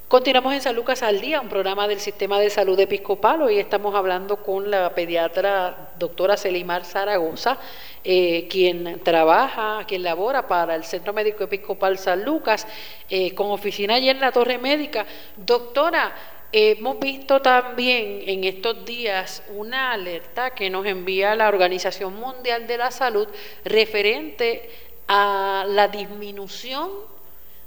Continuamos 0.07 0.53
en 0.53 0.61
San 0.61 0.75
Lucas 0.75 1.01
al 1.01 1.19
Día, 1.19 1.41
un 1.41 1.49
programa 1.49 1.87
del 1.87 1.99
Sistema 1.99 2.39
de 2.39 2.51
Salud 2.51 2.79
Episcopal. 2.79 3.41
Hoy 3.41 3.57
estamos 3.57 3.95
hablando 3.95 4.37
con 4.37 4.69
la 4.69 4.93
pediatra 4.93 5.93
doctora 5.97 6.37
Selimar 6.37 6.85
Zaragoza, 6.85 7.57
eh, 8.03 8.47
quien 8.47 8.99
trabaja, 8.99 9.83
quien 9.87 10.03
labora 10.03 10.47
para 10.47 10.75
el 10.75 10.83
Centro 10.83 11.11
Médico 11.11 11.45
Episcopal 11.45 11.97
San 11.97 12.23
Lucas, 12.23 12.67
eh, 13.09 13.33
con 13.33 13.49
oficina 13.49 13.95
allí 13.95 14.07
en 14.07 14.19
la 14.19 14.31
Torre 14.31 14.59
Médica. 14.59 15.07
Doctora, 15.37 16.13
hemos 16.51 16.99
visto 16.99 17.41
también 17.41 18.21
en 18.27 18.43
estos 18.43 18.85
días 18.85 19.41
una 19.55 19.91
alerta 19.91 20.51
que 20.51 20.69
nos 20.69 20.85
envía 20.85 21.33
la 21.33 21.47
Organización 21.47 22.15
Mundial 22.15 22.67
de 22.67 22.77
la 22.77 22.91
Salud 22.91 23.27
referente 23.63 24.69
a 25.07 25.65
la 25.67 25.87
disminución 25.87 26.91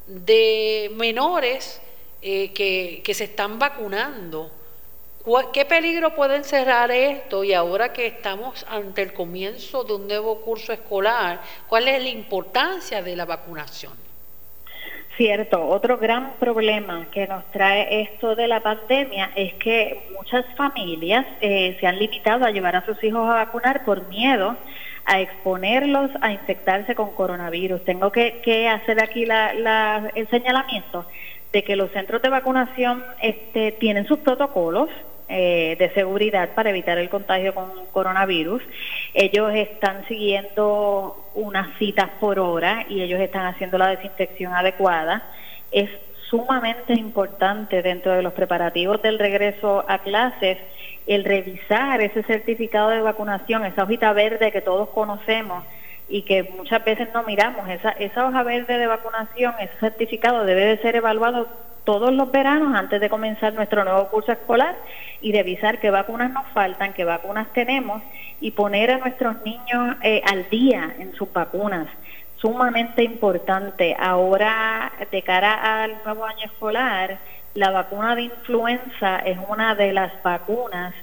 de 0.06 0.88
menores 0.94 1.82
eh, 2.22 2.52
que, 2.52 3.14
se 3.14 3.24
están 3.24 3.58
vacunando. 3.58 4.50
¿Qué 5.52 5.64
peligro 5.64 6.14
puede 6.14 6.36
encerrar 6.36 6.90
esto? 6.90 7.44
Y 7.44 7.52
ahora 7.52 7.92
que 7.92 8.06
estamos 8.06 8.64
ante 8.68 9.02
el 9.02 9.12
comienzo 9.12 9.84
de 9.84 9.94
un 9.94 10.08
nuevo 10.08 10.40
curso 10.40 10.72
escolar, 10.72 11.40
¿cuál 11.68 11.86
es 11.86 12.02
la 12.02 12.08
importancia 12.08 13.02
de 13.02 13.14
la 13.14 13.26
vacunación? 13.26 13.92
Cierto, 15.16 15.66
otro 15.66 15.98
gran 15.98 16.34
problema 16.34 17.08
que 17.10 17.26
nos 17.26 17.44
trae 17.50 18.02
esto 18.02 18.36
de 18.36 18.46
la 18.46 18.60
pandemia 18.60 19.32
es 19.34 19.54
que 19.54 20.08
muchas 20.16 20.46
familias 20.54 21.26
eh, 21.40 21.76
se 21.78 21.86
han 21.86 21.98
limitado 21.98 22.44
a 22.44 22.50
llevar 22.50 22.76
a 22.76 22.86
sus 22.86 23.02
hijos 23.02 23.28
a 23.28 23.34
vacunar 23.34 23.84
por 23.84 24.06
miedo 24.08 24.56
a 25.08 25.20
exponerlos 25.20 26.10
a 26.20 26.32
infectarse 26.32 26.94
con 26.94 27.14
coronavirus. 27.14 27.82
Tengo 27.84 28.12
que, 28.12 28.68
hacer 28.68 29.02
aquí 29.02 29.22
el 29.24 30.28
señalamiento 30.28 31.06
de 31.52 31.64
que 31.64 31.76
los 31.76 31.90
centros 31.92 32.22
de 32.22 32.28
vacunación 32.28 33.04
este, 33.22 33.72
tienen 33.72 34.06
sus 34.06 34.18
protocolos 34.18 34.90
eh, 35.30 35.76
de 35.78 35.90
seguridad 35.90 36.50
para 36.54 36.70
evitar 36.70 36.96
el 36.98 37.10
contagio 37.10 37.54
con 37.54 37.70
coronavirus. 37.92 38.62
Ellos 39.12 39.52
están 39.54 40.06
siguiendo 40.08 41.30
unas 41.34 41.76
citas 41.78 42.08
por 42.18 42.38
hora 42.38 42.86
y 42.88 43.02
ellos 43.02 43.20
están 43.20 43.46
haciendo 43.46 43.76
la 43.76 43.88
desinfección 43.88 44.54
adecuada. 44.54 45.22
Es 45.70 45.90
sumamente 46.30 46.94
importante 46.94 47.82
dentro 47.82 48.12
de 48.12 48.22
los 48.22 48.32
preparativos 48.32 49.02
del 49.02 49.18
regreso 49.18 49.84
a 49.86 49.98
clases 49.98 50.58
el 51.06 51.24
revisar 51.24 52.00
ese 52.00 52.22
certificado 52.22 52.90
de 52.90 53.00
vacunación, 53.00 53.64
esa 53.64 53.84
hojita 53.84 54.12
verde 54.12 54.52
que 54.52 54.60
todos 54.60 54.90
conocemos 54.90 55.64
y 56.08 56.22
que 56.22 56.44
muchas 56.44 56.84
veces 56.84 57.08
no 57.12 57.22
miramos. 57.22 57.68
Esa, 57.68 57.90
esa 57.90 58.26
hoja 58.26 58.42
verde 58.42 58.78
de 58.78 58.86
vacunación, 58.86 59.54
ese 59.60 59.76
certificado 59.78 60.44
debe 60.44 60.64
de 60.64 60.78
ser 60.78 60.96
evaluado 60.96 61.48
todos 61.84 62.12
los 62.12 62.30
veranos 62.30 62.74
antes 62.74 63.00
de 63.00 63.08
comenzar 63.08 63.54
nuestro 63.54 63.82
nuevo 63.82 64.08
curso 64.08 64.32
escolar 64.32 64.76
y 65.22 65.32
revisar 65.32 65.80
qué 65.80 65.90
vacunas 65.90 66.30
nos 66.30 66.46
faltan, 66.48 66.92
qué 66.92 67.04
vacunas 67.04 67.50
tenemos 67.54 68.02
y 68.40 68.50
poner 68.50 68.90
a 68.90 68.98
nuestros 68.98 69.36
niños 69.44 69.96
eh, 70.02 70.22
al 70.30 70.48
día 70.50 70.94
en 70.98 71.14
sus 71.14 71.32
vacunas. 71.32 71.88
Sumamente 72.36 73.02
importante. 73.02 73.96
Ahora, 73.98 74.92
de 75.10 75.22
cara 75.22 75.82
al 75.82 75.94
nuevo 76.04 76.24
año 76.24 76.44
escolar, 76.44 77.18
la 77.54 77.70
vacuna 77.70 78.14
de 78.14 78.22
influenza 78.22 79.20
es 79.20 79.38
una 79.48 79.74
de 79.74 79.92
las 79.92 80.12
vacunas 80.22 80.94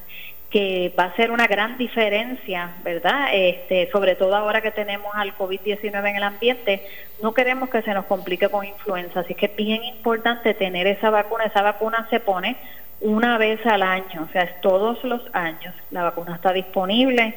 que 0.49 0.93
va 0.97 1.05
a 1.05 1.15
ser 1.15 1.31
una 1.31 1.47
gran 1.47 1.77
diferencia, 1.77 2.71
¿verdad? 2.83 3.29
Este, 3.33 3.89
sobre 3.91 4.15
todo 4.15 4.35
ahora 4.35 4.61
que 4.61 4.71
tenemos 4.71 5.13
al 5.13 5.35
COVID-19 5.35 6.09
en 6.09 6.15
el 6.15 6.23
ambiente, 6.23 6.85
no 7.21 7.33
queremos 7.33 7.69
que 7.69 7.81
se 7.81 7.93
nos 7.93 8.05
complique 8.05 8.49
con 8.49 8.65
influenza, 8.65 9.21
así 9.21 9.33
que 9.33 9.47
es 9.47 9.55
bien 9.55 9.83
importante 9.83 10.53
tener 10.53 10.87
esa 10.87 11.09
vacuna. 11.09 11.45
Esa 11.45 11.61
vacuna 11.61 12.07
se 12.09 12.19
pone 12.19 12.55
una 13.01 13.37
vez 13.37 13.65
al 13.65 13.81
año, 13.81 14.27
o 14.29 14.31
sea, 14.31 14.43
es 14.43 14.61
todos 14.61 15.03
los 15.03 15.21
años. 15.33 15.73
La 15.91 16.03
vacuna 16.03 16.35
está 16.35 16.53
disponible 16.53 17.35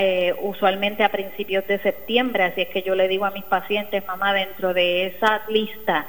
eh, 0.00 0.34
usualmente 0.40 1.04
a 1.04 1.08
principios 1.08 1.66
de 1.66 1.78
septiembre, 1.78 2.44
así 2.44 2.62
es 2.62 2.68
que 2.68 2.82
yo 2.82 2.94
le 2.94 3.08
digo 3.08 3.24
a 3.24 3.30
mis 3.30 3.44
pacientes, 3.44 4.04
mamá, 4.06 4.32
dentro 4.32 4.74
de 4.74 5.06
esa 5.06 5.42
lista 5.48 6.06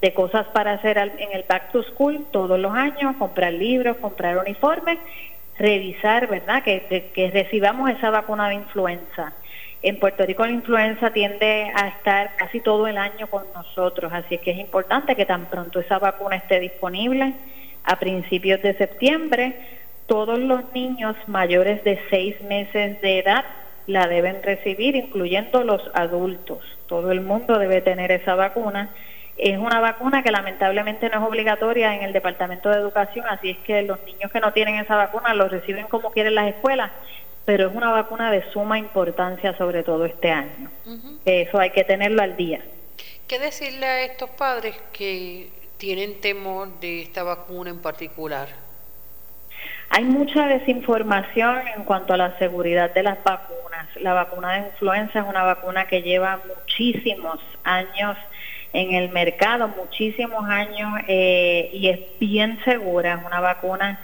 de 0.00 0.14
cosas 0.14 0.46
para 0.48 0.72
hacer 0.72 0.96
en 0.96 1.32
el 1.32 1.44
Back 1.48 1.72
to 1.72 1.82
School 1.82 2.26
todos 2.30 2.58
los 2.58 2.72
años, 2.72 3.16
comprar 3.16 3.52
libros, 3.52 3.96
comprar 3.98 4.38
uniformes 4.38 4.98
revisar, 5.58 6.28
¿verdad?, 6.28 6.62
que, 6.62 7.10
que, 7.12 7.30
recibamos 7.30 7.90
esa 7.90 8.10
vacuna 8.10 8.48
de 8.48 8.56
influenza. 8.56 9.32
En 9.82 9.98
Puerto 9.98 10.24
Rico 10.24 10.44
la 10.44 10.52
influenza 10.52 11.12
tiende 11.12 11.70
a 11.74 11.88
estar 11.88 12.36
casi 12.36 12.60
todo 12.60 12.86
el 12.86 12.98
año 12.98 13.28
con 13.28 13.44
nosotros, 13.54 14.12
así 14.12 14.38
que 14.38 14.52
es 14.52 14.58
importante 14.58 15.14
que 15.14 15.24
tan 15.24 15.46
pronto 15.46 15.80
esa 15.80 15.98
vacuna 15.98 16.36
esté 16.36 16.58
disponible 16.58 17.34
a 17.84 17.98
principios 17.98 18.60
de 18.62 18.74
septiembre, 18.74 19.54
todos 20.06 20.38
los 20.38 20.72
niños 20.72 21.16
mayores 21.26 21.84
de 21.84 22.00
seis 22.10 22.40
meses 22.42 23.00
de 23.00 23.18
edad 23.20 23.44
la 23.86 24.06
deben 24.06 24.42
recibir, 24.42 24.96
incluyendo 24.96 25.64
los 25.64 25.82
adultos. 25.94 26.58
Todo 26.86 27.10
el 27.12 27.20
mundo 27.20 27.58
debe 27.58 27.80
tener 27.80 28.12
esa 28.12 28.34
vacuna 28.34 28.90
es 29.38 29.56
una 29.56 29.78
vacuna 29.78 30.24
que 30.24 30.32
lamentablemente 30.32 31.08
no 31.08 31.18
es 31.18 31.28
obligatoria 31.28 31.94
en 31.94 32.02
el 32.02 32.12
Departamento 32.12 32.70
de 32.70 32.76
Educación, 32.76 33.24
así 33.28 33.50
es 33.50 33.58
que 33.58 33.82
los 33.82 34.02
niños 34.04 34.32
que 34.32 34.40
no 34.40 34.52
tienen 34.52 34.74
esa 34.74 34.96
vacuna 34.96 35.32
lo 35.32 35.48
reciben 35.48 35.86
como 35.86 36.10
quieren 36.10 36.34
las 36.34 36.48
escuelas, 36.48 36.90
pero 37.44 37.68
es 37.68 37.74
una 37.74 37.92
vacuna 37.92 38.32
de 38.32 38.42
suma 38.50 38.78
importancia 38.78 39.56
sobre 39.56 39.84
todo 39.84 40.04
este 40.06 40.30
año. 40.30 40.70
Eso 41.24 41.58
hay 41.58 41.70
que 41.70 41.84
tenerlo 41.84 42.20
al 42.20 42.36
día. 42.36 42.60
¿Qué 43.28 43.38
decirle 43.38 43.86
a 43.86 44.02
estos 44.02 44.30
padres 44.30 44.74
que 44.92 45.50
tienen 45.76 46.20
temor 46.20 46.80
de 46.80 47.02
esta 47.02 47.22
vacuna 47.22 47.70
en 47.70 47.80
particular? 47.80 48.48
Hay 49.90 50.04
mucha 50.04 50.46
desinformación 50.46 51.62
en 51.76 51.84
cuanto 51.84 52.12
a 52.12 52.16
la 52.16 52.36
seguridad 52.38 52.92
de 52.92 53.04
las 53.04 53.22
vacunas. 53.22 53.86
La 54.00 54.12
vacuna 54.12 54.54
de 54.54 54.68
influenza 54.68 55.20
es 55.20 55.26
una 55.26 55.44
vacuna 55.44 55.86
que 55.86 56.02
lleva 56.02 56.40
muchísimos 56.46 57.38
años 57.64 58.16
en 58.72 58.94
el 58.94 59.10
mercado 59.10 59.68
muchísimos 59.68 60.44
años 60.48 61.00
eh, 61.08 61.70
y 61.72 61.88
es 61.88 62.00
bien 62.20 62.58
segura, 62.64 63.14
es 63.14 63.26
una 63.26 63.40
vacuna 63.40 64.00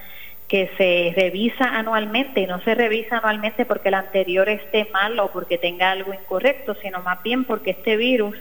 que 0.49 0.71
se 0.77 1.21
revisa 1.21 1.65
anualmente 1.65 2.41
y 2.41 2.47
no 2.47 2.61
se 2.61 2.75
revisa 2.75 3.19
anualmente 3.19 3.65
porque 3.65 3.89
el 3.89 3.95
anterior 3.95 4.49
esté 4.49 4.89
mal 4.93 5.19
o 5.19 5.31
porque 5.33 5.59
tenga 5.59 5.91
algo 5.91 6.13
incorrecto, 6.13 6.75
sino 6.83 7.01
más 7.01 7.23
bien 7.23 7.45
porque 7.45 7.71
este 7.71 7.97
virus 7.97 8.37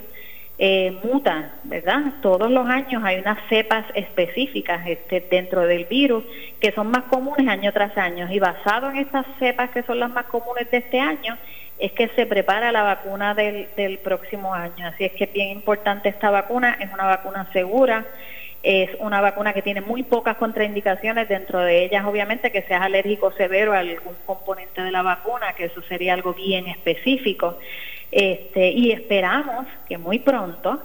eh, 0.60 0.96
muta, 1.04 1.54
¿verdad? 1.64 2.14
Todos 2.22 2.52
los 2.52 2.68
años 2.68 3.04
hay 3.04 3.20
unas 3.20 3.40
cepas 3.50 3.86
específicas 3.96 4.86
este, 4.86 5.22
dentro 5.22 5.62
del 5.62 5.86
virus 5.86 6.24
que 6.60 6.72
son 6.72 6.92
más 6.92 7.06
comunes 7.06 7.48
año 7.48 7.72
tras 7.74 7.98
año 7.98 8.32
y 8.32 8.38
basado 8.38 8.92
en 8.92 8.98
estas 8.98 9.26
cepas 9.40 9.72
que 9.72 9.82
son 9.84 10.00
las 10.00 10.12
más 10.12 10.26
comunes 10.26 10.70
de 10.70 10.78
este 10.78 11.00
año, 11.00 11.38
es 11.80 11.92
que 11.92 12.08
se 12.10 12.26
prepara 12.26 12.72
la 12.72 12.84
vacuna 12.84 13.34
del, 13.34 13.68
del 13.76 13.98
próximo 14.00 14.54
año. 14.54 14.88
Así 14.88 15.06
es 15.06 15.12
que 15.14 15.26
es 15.26 15.34
bien 15.34 15.50
importante 15.50 16.10
esta 16.10 16.30
vacuna, 16.30 16.78
es 16.80 16.92
una 16.94 17.06
vacuna 17.06 17.50
segura, 17.52 18.06
es 18.62 18.90
una 19.00 19.20
vacuna 19.20 19.52
que 19.54 19.62
tiene 19.62 19.82
muy 19.82 20.04
pocas 20.04 20.38
contraindicaciones, 20.38 21.28
dentro 21.28 21.60
de 21.60 21.84
ellas 21.84 22.06
obviamente 22.06 22.52
que 22.52 22.62
seas 22.62 22.82
alérgico 22.82 23.32
severo 23.34 23.74
a 23.74 23.80
algún 23.80 24.16
componente 24.26 24.82
de 24.82 24.92
la 24.92 25.02
vacuna, 25.02 25.54
que 25.54 25.66
eso 25.66 25.82
sería 25.84 26.14
algo 26.14 26.34
bien 26.34 26.68
específico. 26.68 27.58
Este, 28.10 28.70
y 28.70 28.92
esperamos 28.92 29.66
que 29.88 29.98
muy 29.98 30.20
pronto 30.20 30.82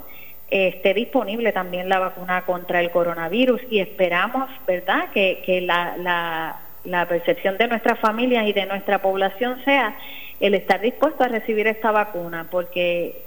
esté 0.50 0.94
disponible 0.94 1.52
también 1.52 1.88
la 1.90 1.98
vacuna 1.98 2.42
contra 2.46 2.80
el 2.80 2.90
coronavirus 2.90 3.60
y 3.70 3.80
esperamos, 3.80 4.48
¿verdad?, 4.66 5.10
que, 5.12 5.42
que 5.44 5.60
la, 5.60 5.94
la, 5.98 6.56
la 6.84 7.06
percepción 7.06 7.58
de 7.58 7.68
nuestras 7.68 7.98
familias 7.98 8.46
y 8.46 8.54
de 8.54 8.64
nuestra 8.64 9.02
población 9.02 9.62
sea 9.64 9.94
el 10.40 10.54
estar 10.54 10.80
dispuesto 10.80 11.24
a 11.24 11.28
recibir 11.28 11.66
esta 11.66 11.90
vacuna, 11.90 12.48
porque 12.50 13.22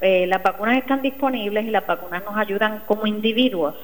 eh, 0.00 0.26
las 0.26 0.42
vacunas 0.42 0.78
están 0.78 1.02
disponibles 1.02 1.64
y 1.64 1.70
las 1.70 1.86
vacunas 1.86 2.24
nos 2.24 2.36
ayudan 2.36 2.82
como 2.86 3.06
individuos, 3.06 3.74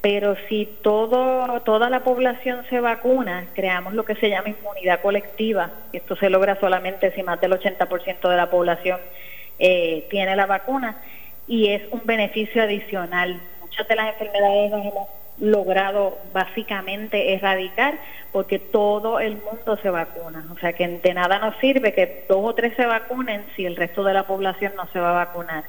pero 0.00 0.36
si 0.48 0.68
todo, 0.82 1.60
toda 1.62 1.90
la 1.90 2.00
población 2.00 2.64
se 2.70 2.80
vacuna, 2.80 3.46
creamos 3.54 3.94
lo 3.94 4.04
que 4.04 4.14
se 4.14 4.30
llama 4.30 4.50
inmunidad 4.50 5.00
colectiva. 5.00 5.70
Esto 5.92 6.14
se 6.16 6.30
logra 6.30 6.58
solamente 6.60 7.10
si 7.12 7.22
más 7.22 7.40
del 7.40 7.52
80% 7.52 8.28
de 8.28 8.36
la 8.36 8.48
población 8.48 9.00
eh, 9.58 10.06
tiene 10.08 10.36
la 10.36 10.46
vacuna 10.46 11.02
y 11.48 11.70
es 11.70 11.82
un 11.90 12.02
beneficio 12.04 12.62
adicional. 12.62 13.40
Muchas 13.60 13.88
de 13.88 13.96
las 13.96 14.12
enfermedades 14.12 14.72
hemos 14.72 15.08
logrado 15.40 16.18
básicamente 16.32 17.32
erradicar 17.34 17.98
porque 18.32 18.58
todo 18.58 19.20
el 19.20 19.36
mundo 19.36 19.78
se 19.82 19.90
vacuna. 19.90 20.46
O 20.54 20.58
sea 20.58 20.72
que 20.72 20.86
de 20.86 21.14
nada 21.14 21.38
nos 21.38 21.56
sirve 21.58 21.94
que 21.94 22.24
dos 22.28 22.40
o 22.42 22.54
tres 22.54 22.74
se 22.76 22.86
vacunen 22.86 23.44
si 23.56 23.64
el 23.64 23.76
resto 23.76 24.04
de 24.04 24.14
la 24.14 24.26
población 24.26 24.72
no 24.76 24.86
se 24.92 25.00
va 25.00 25.10
a 25.10 25.24
vacunar. 25.26 25.64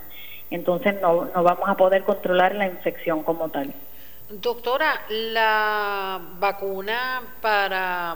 Entonces 0.52 0.96
no, 1.02 1.30
no 1.34 1.44
vamos 1.44 1.70
a 1.70 1.76
poder 1.76 2.04
controlar 2.04 2.56
la 2.56 2.68
infección 2.68 3.24
como 3.24 3.50
tal. 3.50 3.74
Doctora, 4.30 5.06
la 5.10 6.22
vacuna 6.40 7.22
para 7.42 8.16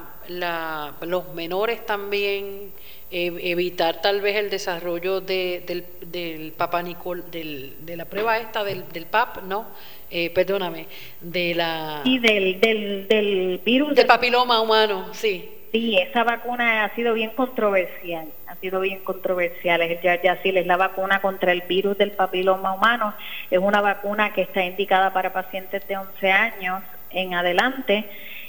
los 1.02 1.34
menores 1.34 1.86
también, 1.88 2.72
eh, 3.10 3.32
evitar 3.42 4.00
tal 4.00 4.22
vez 4.22 4.36
el 4.36 4.52
desarrollo 4.52 5.22
de, 5.22 5.64
del, 5.66 5.86
del 6.12 6.54
Nicol, 6.84 7.32
del, 7.32 7.78
de 7.80 7.98
la 7.98 8.06
prueba 8.06 8.38
esta 8.38 8.64
del, 8.64 8.88
del 8.94 9.08
PAP, 9.08 9.44
¿no? 9.44 9.66
Eh, 10.12 10.30
perdóname, 10.30 10.86
de 11.20 11.56
la... 11.56 12.02
Y 12.06 12.20
del, 12.20 12.60
del, 12.60 13.08
del 13.08 13.62
virus... 13.66 13.96
Del 13.96 14.06
papiloma 14.06 14.62
humano, 14.62 15.12
sí. 15.14 15.50
Sí, 15.72 15.98
esa 15.98 16.24
vacuna 16.24 16.84
ha 16.84 16.94
sido 16.94 17.16
bien 17.16 17.32
controversial, 17.32 18.28
ha 18.54 18.60
sido 18.60 18.80
bien 18.80 19.00
controversial. 19.04 19.82
Ya, 20.02 20.22
ya 20.22 20.42
sí, 20.42 20.50
es 20.56 20.66
la 20.66 20.78
vacuna 20.78 21.22
contra 21.22 21.52
el 21.52 21.62
virus 21.62 21.98
del 21.98 22.12
papiloma 22.12 22.74
humano. 22.74 23.14
Es 23.50 23.60
una 23.60 23.82
vacuna 23.82 24.34
que 24.34 24.42
está 24.44 24.64
indicada 24.64 25.12
para 25.12 25.34
pacientes 25.34 25.88
de 25.88 25.98
11 25.98 26.32
años 26.32 26.84
en 27.10 27.34
adelante 27.34 28.06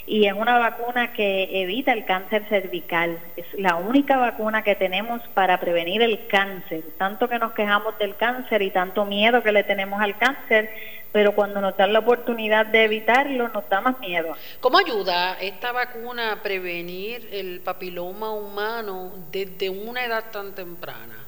y 0.07 0.27
es 0.27 0.33
una 0.33 0.57
vacuna 0.59 1.13
que 1.13 1.61
evita 1.61 1.91
el 1.91 2.05
cáncer 2.05 2.45
cervical. 2.47 3.19
Es 3.35 3.45
la 3.57 3.75
única 3.75 4.17
vacuna 4.17 4.63
que 4.63 4.75
tenemos 4.75 5.21
para 5.33 5.59
prevenir 5.59 6.01
el 6.01 6.27
cáncer. 6.27 6.83
Tanto 6.97 7.27
que 7.27 7.39
nos 7.39 7.53
quejamos 7.53 7.97
del 7.97 8.15
cáncer 8.15 8.61
y 8.61 8.69
tanto 8.69 9.05
miedo 9.05 9.41
que 9.41 9.51
le 9.51 9.63
tenemos 9.63 9.99
al 9.99 10.17
cáncer, 10.17 10.69
pero 11.11 11.33
cuando 11.33 11.59
nos 11.59 11.75
dan 11.77 11.93
la 11.93 11.99
oportunidad 11.99 12.67
de 12.67 12.83
evitarlo, 12.83 13.49
nos 13.49 13.67
da 13.69 13.81
más 13.81 13.99
miedo. 13.99 14.35
¿Cómo 14.59 14.77
ayuda 14.77 15.37
esta 15.39 15.71
vacuna 15.71 16.33
a 16.33 16.43
prevenir 16.43 17.27
el 17.31 17.61
papiloma 17.61 18.31
humano 18.31 19.11
desde 19.31 19.69
una 19.69 20.05
edad 20.05 20.25
tan 20.31 20.53
temprana? 20.53 21.24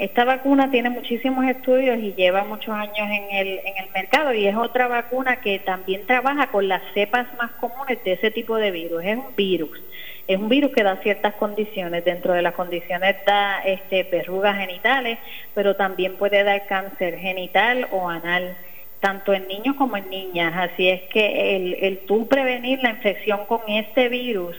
Esta 0.00 0.24
vacuna 0.24 0.70
tiene 0.70 0.88
muchísimos 0.88 1.44
estudios 1.44 1.98
y 1.98 2.14
lleva 2.14 2.42
muchos 2.44 2.74
años 2.74 2.96
en 2.96 3.36
el, 3.36 3.48
en 3.58 3.84
el 3.84 3.90
mercado 3.92 4.32
y 4.32 4.46
es 4.46 4.56
otra 4.56 4.88
vacuna 4.88 5.42
que 5.42 5.58
también 5.58 6.06
trabaja 6.06 6.46
con 6.46 6.68
las 6.68 6.80
cepas 6.94 7.26
más 7.36 7.50
comunes 7.60 8.02
de 8.02 8.12
ese 8.12 8.30
tipo 8.30 8.56
de 8.56 8.70
virus. 8.70 9.04
Es 9.04 9.18
un 9.18 9.36
virus. 9.36 9.78
Es 10.26 10.38
un 10.38 10.48
virus 10.48 10.72
que 10.72 10.84
da 10.84 10.96
ciertas 11.02 11.34
condiciones. 11.34 12.02
Dentro 12.02 12.32
de 12.32 12.40
las 12.40 12.54
condiciones 12.54 13.14
da 13.26 13.60
este, 13.60 14.04
verrugas 14.04 14.56
genitales, 14.56 15.18
pero 15.54 15.76
también 15.76 16.16
puede 16.16 16.44
dar 16.44 16.66
cáncer 16.66 17.18
genital 17.18 17.86
o 17.90 18.08
anal 18.08 18.56
tanto 19.00 19.34
en 19.34 19.48
niños 19.48 19.76
como 19.76 19.98
en 19.98 20.08
niñas. 20.08 20.54
Así 20.56 20.88
es 20.88 21.02
que 21.10 21.56
el, 21.56 21.74
el 21.74 21.98
tú 22.06 22.26
prevenir 22.26 22.82
la 22.82 22.88
infección 22.88 23.44
con 23.44 23.60
este 23.68 24.08
virus, 24.08 24.56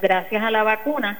gracias 0.00 0.42
a 0.42 0.50
la 0.50 0.62
vacuna, 0.62 1.18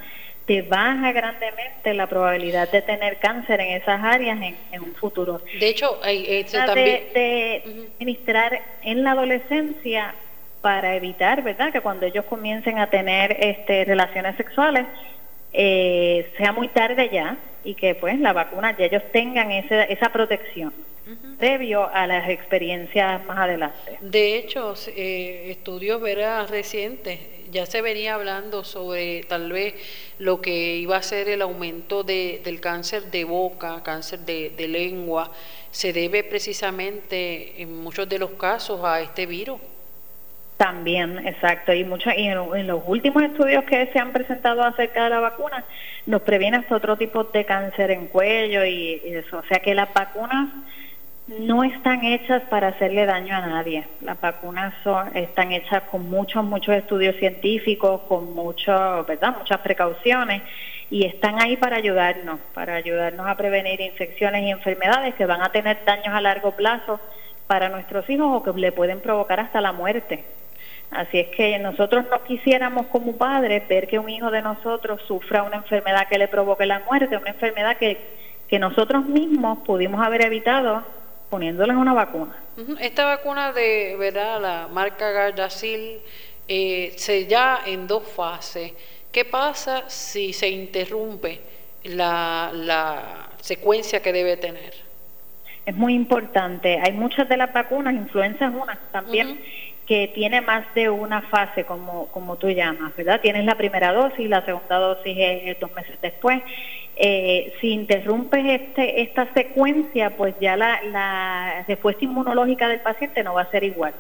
te 0.50 0.62
baja 0.62 1.12
grandemente 1.12 1.94
la 1.94 2.08
probabilidad 2.08 2.68
de 2.72 2.82
tener 2.82 3.18
cáncer 3.18 3.60
en 3.60 3.80
esas 3.80 4.02
áreas 4.02 4.36
en, 4.72 4.82
un 4.82 4.96
futuro. 4.96 5.40
De 5.60 5.68
hecho, 5.68 6.00
hay, 6.02 6.44
también... 6.50 7.04
de, 7.14 7.86
administrar 7.94 8.60
en 8.82 9.04
la 9.04 9.12
adolescencia 9.12 10.12
para 10.60 10.96
evitar, 10.96 11.44
¿verdad?, 11.44 11.70
que 11.70 11.80
cuando 11.80 12.04
ellos 12.04 12.24
comiencen 12.24 12.80
a 12.80 12.88
tener 12.88 13.36
este, 13.38 13.84
relaciones 13.84 14.36
sexuales 14.36 14.86
eh, 15.52 16.32
sea 16.36 16.50
muy 16.50 16.66
tarde 16.66 17.08
ya 17.12 17.36
y 17.62 17.76
que 17.76 17.94
pues 17.94 18.18
la 18.18 18.32
vacuna 18.32 18.76
ya 18.76 18.86
ellos 18.86 19.04
tengan 19.12 19.52
esa, 19.52 19.84
esa 19.84 20.08
protección 20.08 20.72
previo 21.38 21.88
a 21.92 22.06
las 22.06 22.28
experiencias 22.28 23.24
más 23.26 23.38
adelante. 23.38 23.98
De 24.00 24.36
hecho, 24.36 24.74
eh, 24.88 25.50
estudios 25.50 26.00
verás 26.00 26.50
recientes 26.50 27.18
ya 27.50 27.66
se 27.66 27.82
venía 27.82 28.14
hablando 28.14 28.64
sobre 28.64 29.24
tal 29.24 29.52
vez 29.52 29.74
lo 30.18 30.40
que 30.40 30.76
iba 30.76 30.96
a 30.96 31.02
ser 31.02 31.28
el 31.28 31.42
aumento 31.42 32.02
de, 32.02 32.40
del 32.44 32.60
cáncer 32.60 33.04
de 33.04 33.24
boca, 33.24 33.82
cáncer 33.82 34.20
de, 34.20 34.68
lengua, 34.68 35.30
se 35.70 35.92
debe 35.92 36.22
precisamente 36.24 37.60
en 37.60 37.82
muchos 37.82 38.08
de 38.08 38.18
los 38.18 38.30
casos 38.30 38.80
a 38.84 39.00
este 39.00 39.26
virus. 39.26 39.60
También, 40.56 41.26
exacto. 41.26 41.72
Y, 41.72 41.84
mucho, 41.84 42.10
y 42.14 42.26
en, 42.26 42.66
los 42.66 42.82
últimos 42.86 43.22
estudios 43.22 43.64
que 43.64 43.86
se 43.86 43.98
han 43.98 44.12
presentado 44.12 44.62
acerca 44.62 45.04
de 45.04 45.10
la 45.10 45.20
vacuna, 45.20 45.64
nos 46.06 46.22
previene 46.22 46.58
hasta 46.58 46.76
otro 46.76 46.96
tipo 46.96 47.24
de 47.24 47.44
cáncer 47.44 47.90
en 47.90 48.06
cuello 48.08 48.64
y 48.64 49.00
eso. 49.04 49.38
O 49.38 49.44
sea 49.44 49.60
que 49.60 49.74
las 49.74 49.92
vacunas 49.94 50.50
no 51.38 51.62
están 51.62 52.04
hechas 52.04 52.42
para 52.50 52.68
hacerle 52.68 53.06
daño 53.06 53.36
a 53.36 53.40
nadie. 53.40 53.86
Las 54.00 54.20
vacunas 54.20 54.74
son, 54.82 55.16
están 55.16 55.52
hechas 55.52 55.84
con 55.84 56.10
muchos, 56.10 56.42
muchos 56.44 56.74
estudios 56.74 57.14
científicos, 57.16 58.00
con 58.08 58.34
mucho, 58.34 59.04
¿verdad? 59.04 59.36
muchas 59.38 59.58
precauciones 59.60 60.42
y 60.90 61.06
están 61.06 61.40
ahí 61.40 61.56
para 61.56 61.76
ayudarnos, 61.76 62.40
para 62.52 62.74
ayudarnos 62.74 63.28
a 63.28 63.36
prevenir 63.36 63.80
infecciones 63.80 64.42
y 64.42 64.50
enfermedades 64.50 65.14
que 65.14 65.24
van 65.24 65.40
a 65.40 65.52
tener 65.52 65.78
daños 65.84 66.08
a 66.08 66.20
largo 66.20 66.50
plazo 66.50 66.98
para 67.46 67.68
nuestros 67.68 68.10
hijos 68.10 68.26
o 68.28 68.42
que 68.42 68.58
le 68.58 68.72
pueden 68.72 69.00
provocar 69.00 69.38
hasta 69.38 69.60
la 69.60 69.70
muerte. 69.72 70.24
Así 70.90 71.20
es 71.20 71.28
que 71.28 71.56
nosotros 71.60 72.06
no 72.10 72.24
quisiéramos 72.24 72.86
como 72.86 73.16
padres 73.16 73.68
ver 73.68 73.86
que 73.86 74.00
un 74.00 74.08
hijo 74.08 74.32
de 74.32 74.42
nosotros 74.42 75.00
sufra 75.06 75.44
una 75.44 75.58
enfermedad 75.58 76.08
que 76.08 76.18
le 76.18 76.26
provoque 76.26 76.66
la 76.66 76.80
muerte, 76.80 77.16
una 77.16 77.30
enfermedad 77.30 77.76
que, 77.76 77.98
que 78.48 78.58
nosotros 78.58 79.06
mismos 79.06 79.58
pudimos 79.60 80.04
haber 80.04 80.26
evitado 80.26 80.82
poniéndoles 81.30 81.76
una 81.76 81.94
vacuna. 81.94 82.34
Esta 82.80 83.06
vacuna 83.06 83.52
de, 83.52 83.96
¿verdad? 83.98 84.40
La 84.40 84.68
marca 84.68 85.10
Gardasil 85.10 86.00
eh, 86.48 86.92
se 86.96 87.26
ya 87.26 87.60
en 87.64 87.86
dos 87.86 88.02
fases. 88.02 88.72
¿Qué 89.12 89.24
pasa 89.24 89.88
si 89.88 90.32
se 90.32 90.48
interrumpe 90.48 91.40
la, 91.84 92.50
la 92.52 93.28
secuencia 93.40 94.02
que 94.02 94.12
debe 94.12 94.36
tener? 94.36 94.74
Es 95.64 95.74
muy 95.74 95.94
importante. 95.94 96.80
Hay 96.82 96.92
muchas 96.92 97.28
de 97.28 97.36
las 97.36 97.52
vacunas, 97.52 97.94
influenza 97.94 98.46
es 98.46 98.54
una 98.54 98.78
también, 98.90 99.40
que 99.90 100.06
tiene 100.06 100.40
más 100.40 100.72
de 100.76 100.88
una 100.88 101.20
fase, 101.22 101.64
como, 101.64 102.06
como 102.12 102.36
tú 102.36 102.48
llamas, 102.48 102.94
¿verdad? 102.94 103.20
Tienes 103.20 103.44
la 103.44 103.56
primera 103.56 103.92
dosis, 103.92 104.30
la 104.30 104.44
segunda 104.44 104.76
dosis 104.76 105.16
es 105.18 105.58
dos 105.58 105.74
meses 105.74 106.00
después 106.00 106.40
eh, 107.02 107.54
si 107.60 107.72
interrumpes 107.72 108.44
este, 108.44 109.02
esta 109.02 109.26
secuencia, 109.34 110.10
pues 110.16 110.36
ya 110.40 110.56
la, 110.56 111.64
respuesta 111.66 112.04
inmunológica 112.04 112.68
del 112.68 112.78
paciente 112.78 113.24
no 113.24 113.34
va 113.34 113.42
a 113.42 113.50
ser 113.50 113.64
igual. 113.64 113.94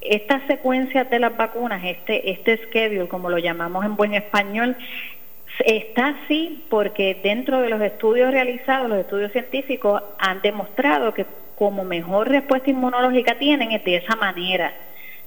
Estas 0.00 0.46
secuencias 0.46 1.10
de 1.10 1.18
las 1.18 1.36
vacunas, 1.36 1.82
este, 1.84 2.30
este 2.30 2.58
schedule, 2.66 3.08
como 3.08 3.28
lo 3.28 3.38
llamamos 3.38 3.84
en 3.84 3.96
buen 3.96 4.14
español, 4.14 4.76
está 5.64 6.14
así 6.22 6.64
porque 6.70 7.18
dentro 7.20 7.60
de 7.60 7.70
los 7.70 7.80
estudios 7.80 8.30
realizados, 8.30 8.88
los 8.88 9.00
estudios 9.00 9.32
científicos 9.32 10.00
han 10.20 10.40
demostrado 10.42 11.12
que 11.12 11.26
como 11.56 11.82
mejor 11.82 12.28
respuesta 12.28 12.70
inmunológica 12.70 13.34
tienen 13.34 13.72
es 13.72 13.82
de 13.84 13.96
esa 13.96 14.14
manera. 14.14 14.72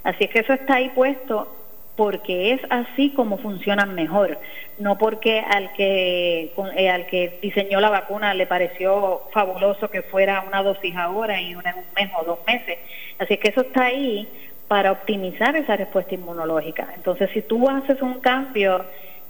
Así 0.03 0.23
es 0.25 0.29
que 0.29 0.39
eso 0.39 0.53
está 0.53 0.75
ahí 0.75 0.89
puesto 0.89 1.47
porque 1.95 2.53
es 2.53 2.61
así 2.69 3.11
como 3.11 3.37
funcionan 3.37 3.93
mejor, 3.93 4.39
no 4.79 4.97
porque 4.97 5.39
al 5.39 5.71
que 5.73 6.51
eh, 6.75 6.89
al 6.89 7.05
que 7.05 7.37
diseñó 7.41 7.79
la 7.79 7.89
vacuna 7.89 8.33
le 8.33 8.47
pareció 8.47 9.21
fabuloso 9.31 9.89
que 9.89 10.01
fuera 10.01 10.43
una 10.47 10.63
dosis 10.63 10.95
ahora 10.95 11.39
y 11.39 11.53
una 11.53 11.71
en 11.71 11.77
un 11.77 11.85
mes 11.95 12.09
o 12.19 12.23
dos 12.23 12.39
meses. 12.47 12.79
Así 13.19 13.37
que 13.37 13.49
eso 13.49 13.61
está 13.61 13.85
ahí 13.85 14.27
para 14.67 14.91
optimizar 14.91 15.55
esa 15.55 15.75
respuesta 15.75 16.15
inmunológica. 16.15 16.87
Entonces, 16.95 17.29
si 17.33 17.41
tú 17.41 17.69
haces 17.69 18.01
un 18.01 18.19
cambio 18.21 18.85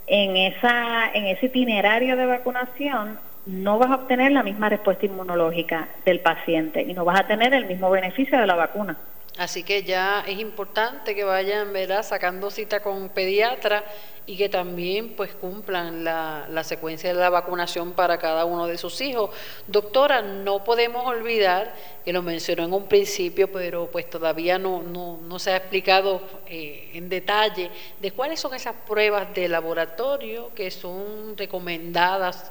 en 0.06 0.36
esa 0.36 1.10
en 1.12 1.26
ese 1.26 1.46
itinerario 1.46 2.16
de 2.16 2.26
vacunación, 2.26 3.18
no 3.44 3.78
vas 3.78 3.90
a 3.90 3.96
obtener 3.96 4.32
la 4.32 4.42
misma 4.42 4.68
respuesta 4.68 5.04
inmunológica 5.04 5.88
del 6.04 6.20
paciente 6.20 6.82
y 6.82 6.94
no 6.94 7.04
vas 7.04 7.20
a 7.20 7.26
tener 7.26 7.52
el 7.54 7.66
mismo 7.66 7.90
beneficio 7.90 8.38
de 8.38 8.46
la 8.46 8.54
vacuna. 8.54 8.96
Así 9.38 9.62
que 9.62 9.82
ya 9.82 10.24
es 10.26 10.38
importante 10.38 11.14
que 11.14 11.24
vayan 11.24 11.72
¿verdad? 11.72 12.02
sacando 12.02 12.50
cita 12.50 12.82
con 12.82 13.08
pediatra 13.08 13.82
y 14.26 14.36
que 14.36 14.48
también 14.48 15.16
pues 15.16 15.34
cumplan 15.34 16.04
la, 16.04 16.46
la, 16.50 16.62
secuencia 16.62 17.12
de 17.12 17.18
la 17.18 17.30
vacunación 17.30 17.92
para 17.92 18.18
cada 18.18 18.44
uno 18.44 18.66
de 18.66 18.76
sus 18.76 19.00
hijos. 19.00 19.30
Doctora, 19.66 20.20
no 20.22 20.62
podemos 20.62 21.06
olvidar, 21.06 21.74
que 22.04 22.12
lo 22.12 22.22
mencionó 22.22 22.64
en 22.64 22.72
un 22.72 22.86
principio, 22.86 23.50
pero 23.50 23.88
pues 23.90 24.08
todavía 24.08 24.58
no, 24.58 24.82
no, 24.82 25.18
no 25.22 25.38
se 25.38 25.52
ha 25.52 25.56
explicado 25.56 26.22
eh, 26.46 26.90
en 26.92 27.08
detalle 27.08 27.70
de 28.00 28.10
cuáles 28.12 28.38
son 28.38 28.54
esas 28.54 28.76
pruebas 28.86 29.34
de 29.34 29.48
laboratorio 29.48 30.52
que 30.54 30.70
son 30.70 31.36
recomendadas 31.36 32.50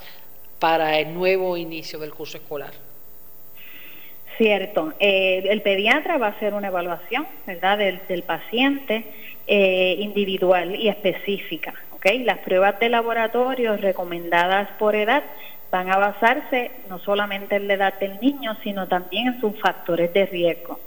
para 0.60 1.00
el 1.00 1.14
nuevo 1.14 1.56
inicio 1.58 2.00
del 2.00 2.14
curso 2.14 2.38
escolar. 2.38 2.91
Cierto. 4.42 4.94
Eh, 5.00 5.44
el 5.52 5.62
pediatra 5.62 6.18
va 6.18 6.26
a 6.26 6.30
hacer 6.32 6.56
una 6.56 6.70
evaluación, 6.70 7.28
¿verdad?, 7.46 7.78
del, 7.78 8.24
paciente 8.24 9.06
eh, 9.46 9.98
individual 10.00 10.76
y 10.76 10.90
específica. 10.90 11.76
Las 12.24 12.40
pruebas 12.40 12.80
de 12.80 12.90
laboratorio 12.90 13.78
recomendadas 13.78 14.68
por 14.80 14.96
edad 14.96 15.22
van 15.72 15.90
a 15.90 15.98
basarse 15.98 16.72
no 16.90 17.00
solamente 17.00 17.56
en 17.56 17.68
la 17.68 17.76
edad 17.76 17.94
del 18.00 18.20
niño, 18.20 18.58
sino 18.62 18.88
también 18.88 19.28
en 19.28 19.42
sus 19.42 19.60
factores 19.60 20.14
de 20.14 20.26
riesgo. 20.26 20.80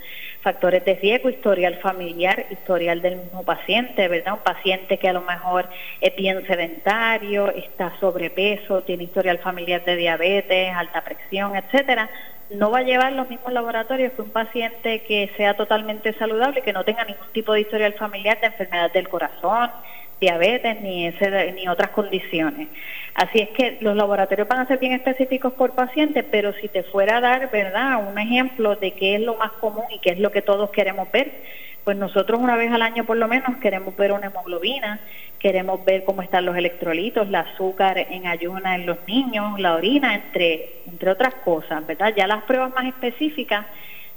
factores 0.42 0.84
de 0.84 0.94
riesgo, 0.96 1.30
historial 1.30 1.76
familiar, 1.76 2.44
historial 2.50 3.00
del 3.00 3.16
mismo 3.16 3.42
paciente, 3.44 4.06
¿verdad? 4.08 4.34
Un 4.34 4.40
paciente 4.40 4.98
que 4.98 5.08
a 5.08 5.14
lo 5.14 5.22
mejor 5.22 5.66
es 6.02 6.14
bien 6.16 6.46
sedentario, 6.46 7.48
está 7.48 7.98
sobrepeso, 7.98 8.82
tiene 8.82 9.04
historial 9.04 9.38
familiar 9.38 9.82
de 9.86 9.96
diabetes, 9.96 10.74
alta 10.76 11.00
presión, 11.00 11.56
etcétera, 11.56 12.10
no 12.50 12.70
va 12.70 12.80
a 12.80 12.82
llevar 12.82 13.12
los 13.12 13.30
mismos 13.30 13.54
laboratorios 13.54 14.12
que 14.12 14.20
un 14.20 14.30
paciente 14.30 15.00
que 15.04 15.30
sea 15.38 15.54
totalmente 15.54 16.12
saludable 16.12 16.60
y 16.60 16.62
que 16.62 16.74
no 16.74 16.84
tenga 16.84 17.04
ningún 17.04 17.32
tipo 17.32 17.54
de 17.54 17.62
historial 17.62 17.94
familiar 17.94 18.38
de 18.38 18.48
enfermedad 18.48 18.92
del 18.92 19.08
corazón, 19.08 19.70
diabetes 20.20 20.80
ni, 20.80 21.06
ese, 21.06 21.52
ni 21.52 21.68
otras 21.68 21.90
condiciones. 21.90 22.68
Así 23.14 23.40
es 23.40 23.50
que 23.50 23.78
los 23.80 23.96
laboratorios 23.96 24.48
van 24.48 24.60
a 24.60 24.66
ser 24.66 24.78
bien 24.78 24.92
específicos 24.92 25.52
por 25.52 25.72
paciente, 25.74 26.22
pero 26.22 26.52
si 26.54 26.68
te 26.68 26.82
fuera 26.82 27.18
a 27.18 27.20
dar, 27.20 27.50
¿verdad?, 27.50 28.08
un 28.08 28.18
ejemplo 28.18 28.76
de 28.76 28.92
qué 28.92 29.16
es 29.16 29.20
lo 29.20 29.36
más 29.36 29.52
común 29.52 29.84
y 29.90 29.98
qué 30.00 30.10
es 30.10 30.18
lo 30.18 30.32
que 30.32 30.42
todos 30.42 30.70
queremos 30.70 31.10
ver, 31.12 31.30
pues 31.84 31.96
nosotros 31.96 32.40
una 32.40 32.56
vez 32.56 32.72
al 32.72 32.82
año 32.82 33.04
por 33.04 33.16
lo 33.16 33.28
menos 33.28 33.58
queremos 33.58 33.94
ver 33.96 34.10
una 34.12 34.26
hemoglobina, 34.26 35.00
queremos 35.38 35.84
ver 35.84 36.04
cómo 36.04 36.22
están 36.22 36.46
los 36.46 36.56
electrolitos, 36.56 37.28
el 37.28 37.34
azúcar 37.34 37.98
en 37.98 38.26
ayuna 38.26 38.74
en 38.74 38.86
los 38.86 38.96
niños, 39.06 39.60
la 39.60 39.74
orina, 39.74 40.14
entre, 40.14 40.80
entre 40.86 41.10
otras 41.10 41.34
cosas, 41.36 41.86
¿verdad? 41.86 42.14
Ya 42.16 42.26
las 42.26 42.44
pruebas 42.44 42.74
más 42.74 42.86
específicas 42.86 43.66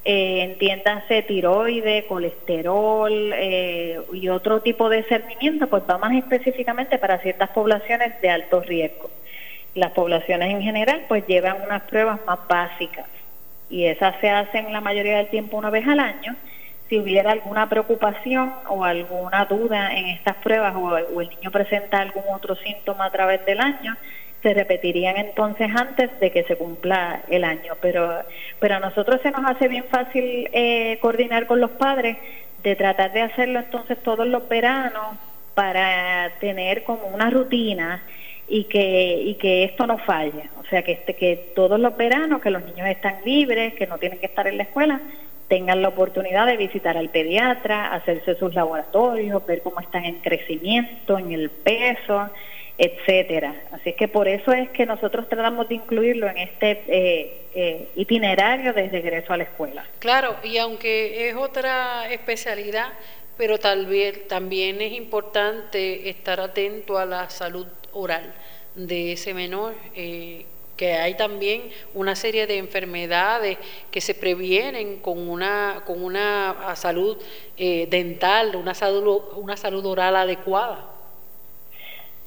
eh, 0.10 0.42
entiéndase 0.42 1.24
tiroides, 1.24 2.06
colesterol 2.06 3.12
eh, 3.34 4.00
y 4.14 4.30
otro 4.30 4.62
tipo 4.62 4.88
de 4.88 5.04
cernimiento, 5.04 5.68
pues 5.68 5.84
va 5.84 5.98
más 5.98 6.14
específicamente 6.14 6.98
para 6.98 7.18
ciertas 7.18 7.50
poblaciones 7.50 8.22
de 8.22 8.30
alto 8.30 8.62
riesgo. 8.62 9.10
Las 9.76 9.92
poblaciones 9.92 10.50
en 10.50 10.62
general 10.62 11.04
pues 11.10 11.28
llevan 11.28 11.58
unas 11.62 11.82
pruebas 11.84 12.22
más 12.26 12.40
básicas 12.48 13.06
y 13.70 13.84
esas 13.84 14.16
se 14.22 14.30
hacen 14.30 14.72
la 14.72 14.80
mayoría 14.80 15.18
del 15.18 15.28
tiempo 15.28 15.58
una 15.58 15.72
vez 15.72 15.86
al 15.86 16.00
año. 16.00 16.38
Si 16.88 16.98
hubiera 16.98 17.34
alguna 17.34 17.68
preocupación 17.68 18.54
o 18.70 18.86
alguna 18.86 19.44
duda 19.44 19.94
en 19.94 20.06
estas 20.06 20.38
pruebas 20.38 20.74
o 20.78 21.20
el 21.20 21.30
niño 21.32 21.52
presenta 21.52 22.00
algún 22.00 22.24
otro 22.34 22.56
síntoma 22.56 23.08
a 23.08 23.12
través 23.12 23.46
del 23.46 23.60
año, 23.60 23.98
se 24.42 24.54
repetirían 24.54 25.18
entonces 25.18 25.70
antes 25.76 26.20
de 26.20 26.32
que 26.32 26.44
se 26.44 26.56
cumpla 26.56 27.24
el 27.30 27.44
año. 27.44 27.74
Pero, 27.82 28.24
pero 28.60 28.76
a 28.76 28.80
nosotros 28.80 29.20
se 29.22 29.32
nos 29.32 29.46
hace 29.46 29.68
bien 29.68 29.86
fácil 29.86 30.50
eh, 30.54 30.98
coordinar 31.02 31.48
con 31.48 31.60
los 31.60 31.72
padres 31.72 32.18
de 32.64 32.76
tratar 32.76 33.14
de 33.14 33.22
hacerlo 33.22 33.60
entonces 33.60 33.98
todos 34.02 34.28
los 34.28 34.48
veranos 34.48 35.18
para 35.54 36.32
tener 36.40 36.84
como 36.84 37.08
una 37.08 37.30
rutina 37.30 38.04
y 38.48 38.66
que, 38.66 39.22
y 39.24 39.36
que 39.36 39.64
esto 39.64 39.88
no 39.88 39.98
falle. 39.98 40.50
O 40.60 40.66
sea, 40.66 40.84
que, 40.84 40.94
este, 40.94 41.16
que 41.16 41.52
todos 41.56 41.80
los 41.80 41.98
veranos, 41.98 42.42
que 42.42 42.50
los 42.50 42.64
niños 42.64 42.88
están 42.88 43.16
libres, 43.26 43.74
que 43.74 43.88
no 43.88 43.98
tienen 43.98 44.20
que 44.20 44.28
estar 44.28 44.48
en 44.48 44.58
la 44.58 44.64
escuela, 44.64 45.02
tengan 45.48 45.82
la 45.82 45.90
oportunidad 45.90 46.46
de 46.46 46.58
visitar 46.58 46.98
al 46.98 47.10
pediatra, 47.10 47.94
hacerse 47.94 48.36
sus 48.36 48.54
laboratorios, 48.54 49.46
ver 49.46 49.62
cómo 49.62 49.80
están 49.80 50.06
en 50.06 50.20
crecimiento, 50.20 51.18
en 51.18 51.32
el 51.32 51.50
peso, 51.50 52.30
etcétera. 52.78 53.56
Así 53.72 53.94
que 53.94 54.08
por 54.08 54.28
eso 54.28 54.52
es 54.52 54.70
que 54.70 54.86
nosotros 54.86 55.28
tratamos 55.28 55.68
de 55.68 55.76
incluirlo 55.76 56.28
en 56.28 56.38
este 56.38 56.84
eh, 56.88 57.42
eh, 57.56 57.90
itinerario 57.96 58.74
de 58.74 58.90
regreso 58.90 59.34
a 59.34 59.38
la 59.38 59.44
escuela. 59.44 59.86
Claro, 60.00 60.36
y 60.44 60.58
aunque 60.58 61.30
es 61.30 61.36
otra 61.36 62.12
especialidad, 62.12 62.88
pero 63.36 63.58
tal 63.58 63.88
vez 63.88 64.28
también 64.28 64.82
es 64.82 64.94
importante 64.94 66.10
estar 66.10 66.40
atento 66.40 66.98
a 66.98 67.06
la 67.06 67.30
salud 67.30 67.68
oral 67.94 68.34
de 68.76 69.14
ese 69.14 69.34
menor. 69.34 69.74
Eh, 69.96 70.46
que 70.76 70.94
hay 70.94 71.18
también 71.18 71.64
una 71.96 72.16
serie 72.16 72.46
de 72.46 72.60
enfermedades 72.60 73.58
que 73.90 74.00
se 74.00 74.14
previenen 74.14 75.00
con 75.00 75.28
una 75.28 75.82
con 75.88 76.04
una 76.04 76.76
salud 76.76 77.18
dental, 77.58 78.56
una 78.56 78.76
salud 78.76 79.24
una 79.38 79.58
salud 79.58 79.84
oral 79.88 80.16
adecuada. 80.16 80.97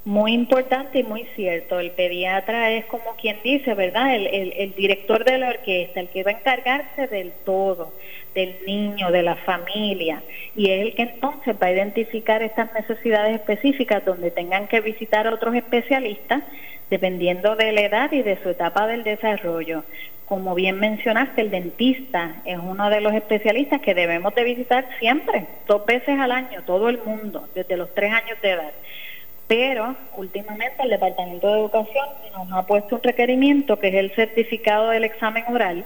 Muy 0.04 0.32
importante 0.32 1.00
y 1.00 1.02
muy 1.02 1.24
cierto. 1.36 1.78
El 1.78 1.90
pediatra 1.90 2.70
es 2.70 2.86
como 2.86 3.16
quien 3.20 3.36
dice, 3.44 3.74
¿verdad? 3.74 4.14
El, 4.14 4.74
director 4.74 5.24
de 5.24 5.36
la 5.36 5.50
orquesta, 5.50 6.00
el 6.00 6.08
que 6.08 6.22
va 6.22 6.30
a 6.30 6.34
encargarse 6.34 7.06
del 7.06 7.32
todo, 7.44 7.92
del 8.34 8.56
niño, 8.66 9.10
de 9.10 9.22
la 9.22 9.36
familia. 9.36 10.22
Y 10.56 10.70
es 10.70 10.80
el 10.80 10.94
que 10.94 11.02
entonces 11.02 11.54
va 11.62 11.66
a 11.66 11.72
identificar 11.72 12.42
estas 12.42 12.72
necesidades 12.72 13.34
específicas 13.34 14.02
donde 14.02 14.30
tengan 14.30 14.68
que 14.68 14.80
visitar 14.80 15.26
a 15.26 15.34
otros 15.34 15.54
especialistas 15.54 16.44
dependiendo 16.88 17.54
de 17.54 17.70
la 17.70 17.82
edad 17.82 18.10
y 18.10 18.22
de 18.22 18.42
su 18.42 18.48
etapa 18.48 18.86
del 18.86 19.04
desarrollo. 19.04 19.84
Como 20.24 20.54
bien 20.54 20.80
mencionaste, 20.80 21.42
el 21.42 21.50
dentista 21.50 22.36
es 22.46 22.58
uno 22.58 22.88
de 22.88 23.02
los 23.02 23.12
especialistas 23.12 23.82
que 23.82 23.94
debemos 23.94 24.34
de 24.34 24.44
visitar 24.44 24.88
siempre, 24.98 25.46
dos 25.66 25.84
veces 25.84 26.18
al 26.18 26.32
año, 26.32 26.62
todo 26.64 26.88
el 26.88 27.02
mundo, 27.04 27.48
desde 27.54 27.76
los 27.76 27.94
tres 27.94 28.12
años 28.12 28.40
de 28.40 28.50
edad 28.50 28.72
pero 29.50 29.96
últimamente 30.16 30.80
el 30.84 30.90
Departamento 30.90 31.48
de 31.48 31.58
Educación 31.58 32.06
nos 32.32 32.52
ha 32.52 32.64
puesto 32.68 32.94
un 32.94 33.02
requerimiento 33.02 33.80
que 33.80 33.88
es 33.88 33.94
el 33.96 34.12
certificado 34.12 34.90
del 34.90 35.02
examen 35.02 35.42
oral 35.48 35.84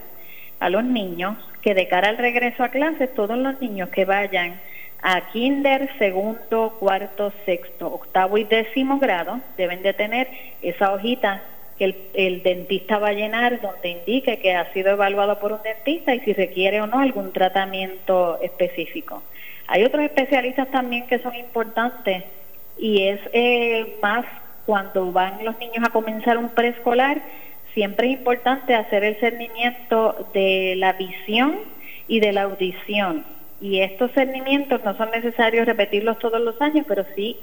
a 0.60 0.68
los 0.68 0.84
niños, 0.84 1.38
que 1.62 1.72
de 1.72 1.88
cara 1.88 2.10
al 2.10 2.18
regreso 2.18 2.62
a 2.62 2.68
clases, 2.68 3.14
todos 3.14 3.38
los 3.38 3.58
niños 3.62 3.88
que 3.88 4.04
vayan 4.04 4.60
a 5.00 5.32
kinder, 5.32 5.88
segundo, 5.98 6.76
cuarto, 6.78 7.32
sexto, 7.46 7.86
octavo 7.86 8.36
y 8.36 8.44
décimo 8.44 8.98
grado 8.98 9.40
deben 9.56 9.82
de 9.82 9.94
tener 9.94 10.28
esa 10.60 10.92
hojita 10.92 11.42
que 11.78 11.86
el, 11.86 11.96
el, 12.12 12.42
dentista 12.42 12.98
va 12.98 13.08
a 13.08 13.12
llenar 13.14 13.62
donde 13.62 13.88
indique 13.88 14.40
que 14.40 14.54
ha 14.54 14.70
sido 14.74 14.90
evaluado 14.90 15.38
por 15.38 15.52
un 15.52 15.62
dentista 15.62 16.14
y 16.14 16.20
si 16.20 16.34
requiere 16.34 16.82
o 16.82 16.86
no 16.86 16.98
algún 16.98 17.32
tratamiento 17.32 18.38
específico. 18.42 19.22
Hay 19.68 19.84
otros 19.84 20.04
especialistas 20.04 20.70
también 20.70 21.06
que 21.06 21.18
son 21.20 21.34
importantes 21.34 22.24
y 22.78 23.08
es 23.08 23.20
eh, 23.32 23.96
más 24.02 24.24
cuando 24.66 25.12
van 25.12 25.44
los 25.44 25.58
niños 25.58 25.84
a 25.84 25.90
comenzar 25.90 26.38
un 26.38 26.48
preescolar, 26.50 27.20
siempre 27.74 28.06
es 28.06 28.14
importante 28.14 28.74
hacer 28.74 29.04
el 29.04 29.16
cernimiento 29.16 30.28
de 30.32 30.74
la 30.76 30.94
visión 30.94 31.58
y 32.08 32.20
de 32.20 32.32
la 32.32 32.42
audición. 32.42 33.24
Y 33.60 33.80
estos 33.80 34.12
cernimientos 34.12 34.82
no 34.84 34.96
son 34.96 35.10
necesarios 35.10 35.66
repetirlos 35.66 36.18
todos 36.18 36.40
los 36.40 36.60
años, 36.60 36.86
pero 36.88 37.04
sí, 37.14 37.36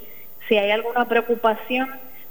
si 0.48 0.56
hay 0.56 0.70
alguna 0.70 1.06
preocupación, 1.08 1.90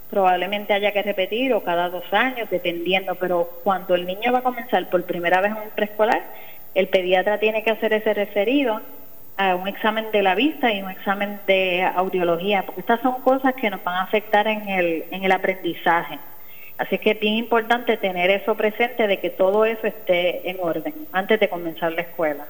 probablemente 0.09 0.73
haya 0.73 0.91
que 0.91 1.01
repetir 1.01 1.53
o 1.53 1.63
cada 1.63 1.89
dos 1.89 2.03
años, 2.11 2.49
dependiendo. 2.49 3.15
Pero 3.15 3.49
cuando 3.63 3.95
el 3.95 4.05
niño 4.05 4.31
va 4.31 4.39
a 4.39 4.43
comenzar 4.43 4.89
por 4.89 5.03
primera 5.05 5.41
vez 5.41 5.51
en 5.51 5.57
un 5.57 5.69
preescolar, 5.75 6.21
el 6.75 6.87
pediatra 6.87 7.39
tiene 7.39 7.63
que 7.63 7.71
hacer 7.71 7.93
ese 7.93 8.13
referido 8.13 8.81
un 9.55 9.67
examen 9.67 10.11
de 10.11 10.21
la 10.21 10.35
vista 10.35 10.71
y 10.71 10.81
un 10.81 10.89
examen 10.89 11.39
de 11.47 11.83
audiología, 11.83 12.65
porque 12.65 12.81
estas 12.81 13.01
son 13.01 13.21
cosas 13.21 13.53
que 13.55 13.69
nos 13.69 13.83
van 13.83 13.95
a 13.95 14.03
afectar 14.03 14.47
en 14.47 14.67
el, 14.69 15.05
en 15.11 15.23
el 15.23 15.31
aprendizaje. 15.31 16.19
Así 16.77 16.97
que 16.97 17.11
es 17.11 17.19
bien 17.19 17.35
importante 17.35 17.95
tener 17.97 18.31
eso 18.31 18.55
presente 18.55 19.05
de 19.05 19.19
que 19.19 19.29
todo 19.29 19.65
eso 19.65 19.85
esté 19.85 20.49
en 20.49 20.57
orden 20.59 21.07
antes 21.11 21.39
de 21.39 21.47
comenzar 21.47 21.91
la 21.91 22.01
escuela. 22.01 22.47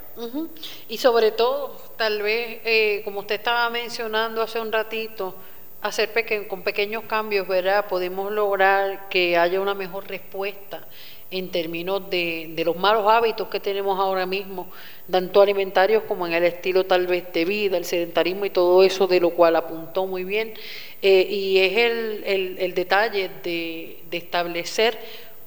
Y 0.87 0.97
sobre 0.97 1.31
todo, 1.31 1.75
tal 1.97 2.21
vez, 2.21 2.61
eh, 2.63 3.01
como 3.03 3.19
usted 3.19 3.35
estaba 3.35 3.69
mencionando 3.69 4.41
hace 4.41 4.61
un 4.61 4.71
ratito, 4.71 5.35
hacer 5.81 6.11
con 6.47 6.61
pequeños 6.63 7.03
cambios, 7.03 7.45
¿verdad? 7.45 7.87
Podemos 7.87 8.31
lograr 8.31 9.09
que 9.09 9.37
haya 9.37 9.59
una 9.59 9.73
mejor 9.73 10.07
respuesta 10.07 10.87
en 11.31 11.49
términos 11.49 12.09
de, 12.09 12.51
de, 12.55 12.65
los 12.65 12.75
malos 12.75 13.05
hábitos 13.07 13.47
que 13.47 13.61
tenemos 13.61 13.97
ahora 13.97 14.25
mismo, 14.25 14.69
tanto 15.09 15.41
alimentarios 15.41 16.03
como 16.03 16.27
en 16.27 16.33
el 16.33 16.43
estilo 16.43 16.85
tal 16.85 17.07
vez 17.07 17.31
de 17.31 17.45
vida, 17.45 17.77
el 17.77 17.85
sedentarismo 17.85 18.45
y 18.45 18.49
todo 18.49 18.83
eso, 18.83 19.07
de 19.07 19.21
lo 19.21 19.29
cual 19.31 19.55
apuntó 19.55 20.05
muy 20.05 20.25
bien. 20.25 20.53
Eh, 21.01 21.27
y 21.29 21.57
es 21.57 21.77
el, 21.77 22.57
el, 22.59 22.73
detalle 22.75 23.31
de, 23.43 23.99
de, 24.09 24.17
establecer 24.17 24.99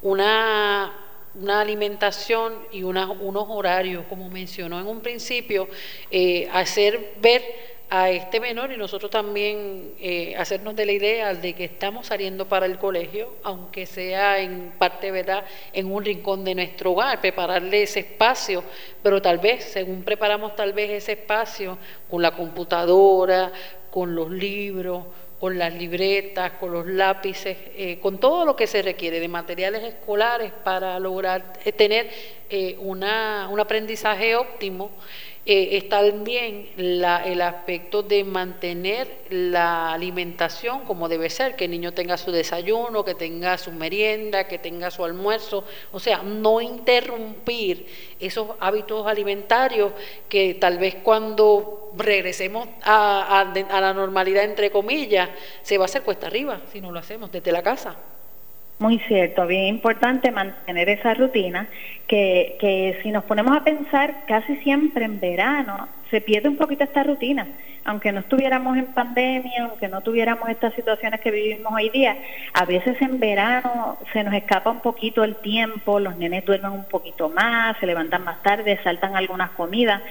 una, 0.02 0.92
una 1.34 1.60
alimentación 1.60 2.54
y 2.72 2.82
unos 2.82 3.46
horarios, 3.48 4.04
como 4.08 4.30
mencionó 4.30 4.80
en 4.80 4.86
un 4.86 5.00
principio, 5.00 5.68
eh, 6.10 6.48
hacer 6.50 7.12
ver 7.20 7.73
a 7.96 8.10
este 8.10 8.40
menor 8.40 8.72
y 8.72 8.76
nosotros 8.76 9.08
también 9.08 9.94
eh, 10.00 10.34
hacernos 10.36 10.74
de 10.74 10.84
la 10.84 10.90
idea 10.90 11.32
de 11.32 11.52
que 11.52 11.62
estamos 11.62 12.08
saliendo 12.08 12.48
para 12.48 12.66
el 12.66 12.76
colegio, 12.76 13.34
aunque 13.44 13.86
sea 13.86 14.40
en 14.40 14.72
parte, 14.76 15.12
¿verdad?, 15.12 15.44
en 15.72 15.92
un 15.92 16.04
rincón 16.04 16.42
de 16.42 16.56
nuestro 16.56 16.90
hogar, 16.90 17.20
prepararle 17.20 17.84
ese 17.84 18.00
espacio, 18.00 18.64
pero 19.00 19.22
tal 19.22 19.38
vez, 19.38 19.62
según 19.62 20.02
preparamos 20.02 20.56
tal 20.56 20.72
vez 20.72 20.90
ese 20.90 21.12
espacio 21.12 21.78
con 22.10 22.20
la 22.20 22.32
computadora, 22.32 23.52
con 23.92 24.16
los 24.16 24.28
libros, 24.28 25.04
con 25.38 25.56
las 25.56 25.72
libretas, 25.72 26.52
con 26.58 26.72
los 26.72 26.86
lápices, 26.86 27.56
eh, 27.76 28.00
con 28.00 28.18
todo 28.18 28.44
lo 28.44 28.56
que 28.56 28.66
se 28.66 28.82
requiere 28.82 29.20
de 29.20 29.28
materiales 29.28 29.84
escolares 29.84 30.50
para 30.64 30.98
lograr 30.98 31.60
eh, 31.64 31.70
tener 31.70 32.10
eh, 32.50 32.76
una, 32.80 33.48
un 33.52 33.60
aprendizaje 33.60 34.34
óptimo 34.34 34.90
eh, 35.46 35.82
también 35.90 36.70
la, 36.76 37.22
el 37.24 37.42
aspecto 37.42 38.02
de 38.02 38.24
mantener 38.24 39.24
la 39.28 39.92
alimentación 39.92 40.84
como 40.84 41.08
debe 41.08 41.28
ser, 41.28 41.54
que 41.54 41.66
el 41.66 41.70
niño 41.70 41.92
tenga 41.92 42.16
su 42.16 42.30
desayuno, 42.32 43.04
que 43.04 43.14
tenga 43.14 43.58
su 43.58 43.70
merienda, 43.70 44.44
que 44.44 44.58
tenga 44.58 44.90
su 44.90 45.04
almuerzo, 45.04 45.64
o 45.92 46.00
sea, 46.00 46.22
no 46.22 46.62
interrumpir 46.62 47.86
esos 48.18 48.48
hábitos 48.58 49.06
alimentarios 49.06 49.92
que 50.30 50.54
tal 50.54 50.78
vez 50.78 50.96
cuando 51.02 51.92
regresemos 51.96 52.66
a, 52.82 53.40
a 53.40 53.80
la 53.80 53.92
normalidad, 53.92 54.44
entre 54.44 54.70
comillas, 54.70 55.28
se 55.62 55.76
va 55.76 55.84
a 55.84 55.86
hacer 55.86 56.02
cuesta 56.02 56.26
arriba 56.26 56.62
si 56.72 56.80
no 56.80 56.90
lo 56.90 56.98
hacemos 56.98 57.30
desde 57.30 57.52
la 57.52 57.62
casa. 57.62 57.96
Muy 58.78 58.98
cierto, 59.06 59.46
bien 59.46 59.66
importante 59.66 60.32
mantener 60.32 60.88
esa 60.88 61.14
rutina, 61.14 61.68
que, 62.08 62.56
que 62.58 62.98
si 63.02 63.12
nos 63.12 63.24
ponemos 63.24 63.56
a 63.56 63.62
pensar 63.62 64.26
casi 64.26 64.56
siempre 64.56 65.04
en 65.04 65.20
verano, 65.20 65.88
se 66.10 66.20
pierde 66.20 66.48
un 66.48 66.56
poquito 66.56 66.82
esta 66.82 67.04
rutina, 67.04 67.46
aunque 67.84 68.10
no 68.10 68.20
estuviéramos 68.20 68.76
en 68.76 68.86
pandemia, 68.86 69.64
aunque 69.70 69.88
no 69.88 70.00
tuviéramos 70.00 70.48
estas 70.48 70.74
situaciones 70.74 71.20
que 71.20 71.30
vivimos 71.30 71.72
hoy 71.72 71.88
día, 71.90 72.16
a 72.52 72.64
veces 72.64 73.00
en 73.00 73.20
verano 73.20 73.96
se 74.12 74.24
nos 74.24 74.34
escapa 74.34 74.70
un 74.70 74.80
poquito 74.80 75.22
el 75.22 75.36
tiempo, 75.36 76.00
los 76.00 76.16
nenes 76.16 76.44
duermen 76.44 76.72
un 76.72 76.84
poquito 76.84 77.28
más, 77.28 77.78
se 77.78 77.86
levantan 77.86 78.24
más 78.24 78.42
tarde, 78.42 78.80
saltan 78.82 79.16
algunas 79.16 79.50
comidas, 79.50 80.02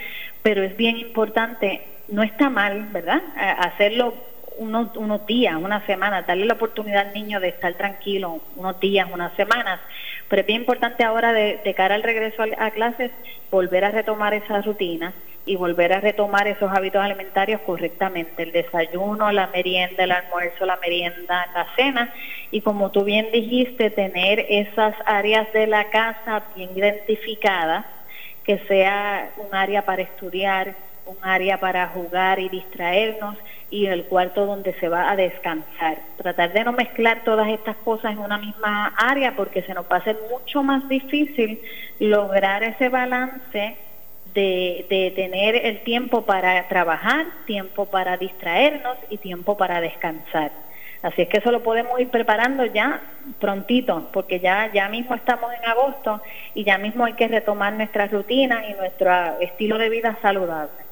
pero 0.42 0.64
es 0.64 0.76
bien 0.78 0.98
importante, 0.98 1.82
no 2.08 2.24
está 2.24 2.50
mal, 2.50 2.88
¿verdad? 2.92 3.22
Hacerlo 3.36 4.14
unos, 4.58 4.96
unos 4.96 5.26
días, 5.26 5.56
una 5.56 5.86
semana, 5.86 6.22
darle 6.22 6.46
la 6.46 6.54
oportunidad 6.54 7.08
al 7.08 7.14
niño 7.14 7.40
de 7.40 7.50
estar 7.50 7.74
tranquilo 7.74 8.42
unos 8.56 8.80
días, 8.80 9.08
unas 9.12 9.34
semanas. 9.34 9.80
Pero 10.28 10.42
es 10.42 10.48
bien 10.48 10.62
importante 10.62 11.04
ahora 11.04 11.34
de, 11.34 11.74
cara 11.76 11.96
al 11.96 12.04
regreso 12.04 12.44
a, 12.58 12.72
clases 12.72 13.12
volver 13.52 13.86
a 13.86 13.92
retomar 13.92 14.34
esa 14.34 14.62
rutina 14.62 15.14
y 15.46 15.58
volver 15.58 15.92
a 15.94 16.00
retomar 16.00 16.48
esos 16.48 16.72
hábitos 16.72 17.04
alimentarios 17.04 17.62
correctamente, 17.62 18.44
el 18.44 18.52
desayuno, 18.52 19.32
la 19.32 19.48
merienda, 19.48 20.06
el 20.06 20.12
almuerzo, 20.12 20.66
la 20.66 20.78
merienda, 20.78 21.48
la 21.54 21.68
cena 21.76 22.14
y 22.50 22.62
como 22.62 22.92
tú 22.92 23.04
bien 23.04 23.28
dijiste, 23.32 23.90
tener 23.90 24.46
esas 24.48 24.96
áreas 25.06 25.52
de 25.52 25.68
la 25.68 25.90
casa 25.90 26.44
bien 26.56 26.70
identificadas, 26.76 27.86
que 28.46 28.58
sea 28.68 29.32
un 29.38 29.54
área 29.54 29.84
para 29.86 30.04
estudiar, 30.04 30.76
un 31.06 31.18
área 31.22 31.60
para 31.60 31.88
jugar 31.88 32.40
y 32.40 32.50
distraernos 32.50 33.36
y 33.74 33.88
el 33.88 34.04
cuarto 34.04 34.46
donde 34.46 34.74
se 34.76 34.88
va 34.88 35.10
a 35.10 35.16
descansar. 35.16 35.98
Tratar 36.18 36.54
de 36.54 36.64
no 36.64 36.74
mezclar 36.74 37.24
todas 37.24 37.50
estas 37.50 37.76
cosas 37.78 38.12
en 38.12 38.20
una 38.20 38.38
misma 38.38 38.94
área 38.96 39.36
porque 39.36 39.64
se 39.64 39.74
nos 39.74 39.86
va 39.86 39.96
a 39.96 40.00
hacer 40.00 40.16
mucho 40.30 40.62
más 40.62 40.88
difícil 40.88 41.60
lograr 42.00 42.64
ese 42.64 42.90
balance 42.90 43.76
de, 44.36 44.86
de 44.88 45.12
tener 45.16 45.56
el 45.56 45.82
tiempo 45.82 46.22
para 46.22 46.68
trabajar, 46.68 47.26
tiempo 47.48 47.88
para 47.88 48.16
distraernos 48.16 48.96
y 49.10 49.18
tiempo 49.18 49.58
para 49.58 49.82
descansar. 49.82 50.52
Así 51.02 51.24
es 51.24 51.28
que 51.28 51.40
eso 51.40 51.52
lo 51.52 51.64
podemos 51.64 52.00
ir 52.00 52.10
preparando 52.10 52.64
ya 52.66 53.02
prontito, 53.40 54.08
porque 54.14 54.40
ya, 54.40 54.72
ya 54.72 54.88
mismo 54.88 55.16
estamos 55.16 55.52
en 55.52 55.68
agosto 55.68 56.22
y 56.54 56.64
ya 56.64 56.78
mismo 56.78 57.06
hay 57.06 57.14
que 57.14 57.28
retomar 57.28 57.74
nuestras 57.74 58.12
rutinas 58.12 58.66
y 58.70 58.74
nuestro 58.74 59.12
estilo 59.40 59.80
de 59.80 59.90
vida 59.90 60.16
saludable. 60.22 60.84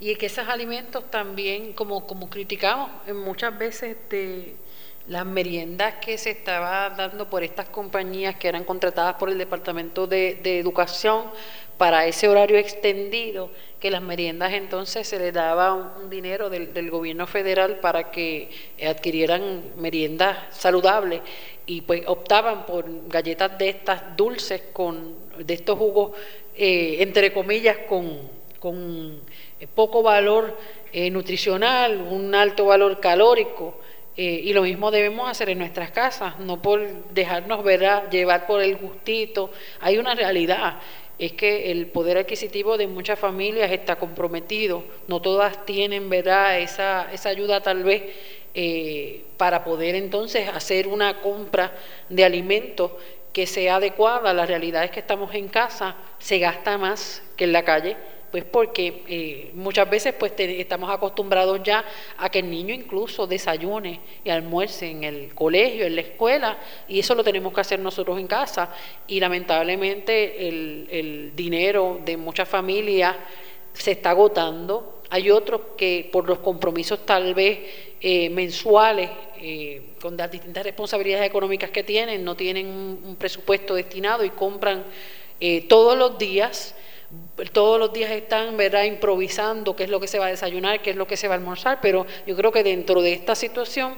Y 0.00 0.14
que 0.16 0.26
esos 0.26 0.48
alimentos 0.48 1.10
también, 1.10 1.72
como, 1.72 2.06
como 2.06 2.28
criticamos 2.28 2.90
muchas 3.14 3.56
veces 3.56 3.96
de 4.10 4.56
las 5.08 5.24
meriendas 5.24 5.94
que 6.04 6.18
se 6.18 6.30
estaba 6.30 6.90
dando 6.90 7.30
por 7.30 7.42
estas 7.44 7.68
compañías 7.68 8.36
que 8.36 8.48
eran 8.48 8.64
contratadas 8.64 9.14
por 9.14 9.30
el 9.30 9.38
Departamento 9.38 10.06
de, 10.06 10.40
Educación 10.58 11.24
para 11.78 12.06
ese 12.06 12.28
horario 12.28 12.56
extendido, 12.56 13.50
que 13.78 13.90
las 13.90 14.02
meriendas 14.02 14.52
entonces 14.54 15.06
se 15.06 15.18
les 15.18 15.32
daba 15.32 15.74
un, 15.74 16.08
dinero 16.10 16.48
del, 16.48 16.90
gobierno 16.90 17.26
federal 17.26 17.76
para 17.80 18.10
que 18.10 18.48
adquirieran 18.84 19.62
meriendas 19.76 20.38
saludables. 20.50 21.20
Y 21.66 21.82
pues 21.82 22.02
optaban 22.06 22.64
por 22.64 22.86
galletas 23.08 23.58
de 23.58 23.68
estas 23.68 24.16
dulces 24.16 24.62
con 24.72 25.14
de 25.38 25.54
estos 25.54 25.76
jugos 25.76 26.12
eh, 26.56 26.96
entre 27.00 27.32
comillas 27.32 27.76
con, 27.88 28.18
con 28.58 29.20
poco 29.74 30.02
valor 30.02 30.56
eh, 30.92 31.10
nutricional, 31.10 32.00
un 32.10 32.34
alto 32.34 32.66
valor 32.66 33.00
calórico. 33.00 33.78
Eh, 34.16 34.40
y 34.44 34.52
lo 34.52 34.62
mismo 34.62 34.90
debemos 34.90 35.28
hacer 35.28 35.50
en 35.50 35.58
nuestras 35.58 35.90
casas, 35.90 36.38
no 36.38 36.62
por 36.62 36.80
dejarnos 37.12 37.62
ver 37.64 38.08
llevar 38.10 38.46
por 38.46 38.62
el 38.62 38.76
gustito. 38.76 39.50
Hay 39.80 39.98
una 39.98 40.14
realidad, 40.14 40.80
es 41.18 41.32
que 41.32 41.70
el 41.70 41.86
poder 41.86 42.18
adquisitivo 42.18 42.76
de 42.76 42.86
muchas 42.86 43.18
familias 43.18 43.70
está 43.72 43.96
comprometido. 43.96 44.84
No 45.06 45.20
todas 45.20 45.64
tienen 45.66 46.08
¿verdad? 46.08 46.60
Esa, 46.60 47.12
esa 47.12 47.28
ayuda 47.28 47.60
tal 47.62 47.84
vez 47.84 48.02
para 49.36 49.64
poder 49.64 49.94
entonces 49.94 50.48
hacer 50.48 50.88
una 50.88 51.20
compra 51.20 51.74
de 52.08 52.24
alimentos 52.24 52.92
que 53.34 53.46
sea 53.46 53.76
adecuada. 53.76 54.32
La 54.32 54.46
realidad 54.46 54.84
es 54.84 54.90
que 54.90 55.00
estamos 55.00 55.34
en 55.34 55.48
casa, 55.48 55.94
se 56.18 56.38
gasta 56.38 56.78
más 56.78 57.22
que 57.36 57.44
en 57.44 57.52
la 57.52 57.64
calle 57.64 57.98
pues 58.30 58.44
porque 58.44 59.02
eh, 59.08 59.50
muchas 59.54 59.88
veces 59.88 60.14
pues 60.18 60.32
estamos 60.36 60.90
acostumbrados 60.90 61.62
ya 61.62 61.84
a 62.18 62.28
que 62.28 62.40
el 62.40 62.50
niño 62.50 62.74
incluso 62.74 63.26
desayune 63.26 64.00
y 64.24 64.30
almuerce 64.30 64.90
en 64.90 65.04
el 65.04 65.34
colegio, 65.34 65.86
en 65.86 65.94
la 65.94 66.02
escuela, 66.02 66.58
y 66.88 66.98
eso 66.98 67.14
lo 67.14 67.22
tenemos 67.22 67.54
que 67.54 67.60
hacer 67.60 67.78
nosotros 67.78 68.18
en 68.18 68.26
casa. 68.26 68.74
Y 69.06 69.20
lamentablemente 69.20 70.48
el, 70.48 70.88
el 70.90 71.36
dinero 71.36 72.00
de 72.04 72.16
muchas 72.16 72.48
familias 72.48 73.16
se 73.72 73.92
está 73.92 74.10
agotando. 74.10 75.02
Hay 75.10 75.30
otros 75.30 75.60
que 75.76 76.08
por 76.12 76.26
los 76.28 76.40
compromisos 76.40 77.06
tal 77.06 77.32
vez 77.32 77.60
eh, 78.00 78.28
mensuales, 78.30 79.10
eh, 79.38 79.94
con 80.00 80.16
las 80.16 80.30
distintas 80.30 80.64
responsabilidades 80.64 81.28
económicas 81.28 81.70
que 81.70 81.84
tienen, 81.84 82.24
no 82.24 82.34
tienen 82.34 82.66
un, 82.66 83.16
presupuesto 83.16 83.74
destinado 83.74 84.24
y 84.24 84.30
compran 84.30 84.84
todos 85.68 85.98
los 85.98 86.16
días 86.16 86.74
todos 87.52 87.78
los 87.78 87.92
días 87.92 88.10
están 88.10 88.56
¿verdad? 88.56 88.84
improvisando 88.84 89.76
qué 89.76 89.84
es 89.84 89.90
lo 89.90 90.00
que 90.00 90.08
se 90.08 90.18
va 90.18 90.26
a 90.26 90.30
desayunar, 90.30 90.80
qué 90.80 90.90
es 90.90 90.96
lo 90.96 91.06
que 91.06 91.16
se 91.16 91.28
va 91.28 91.34
a 91.34 91.38
almorzar, 91.38 91.80
pero 91.82 92.06
yo 92.26 92.34
creo 92.36 92.50
que 92.50 92.62
dentro 92.62 93.02
de 93.02 93.12
esta 93.12 93.34
situación 93.34 93.94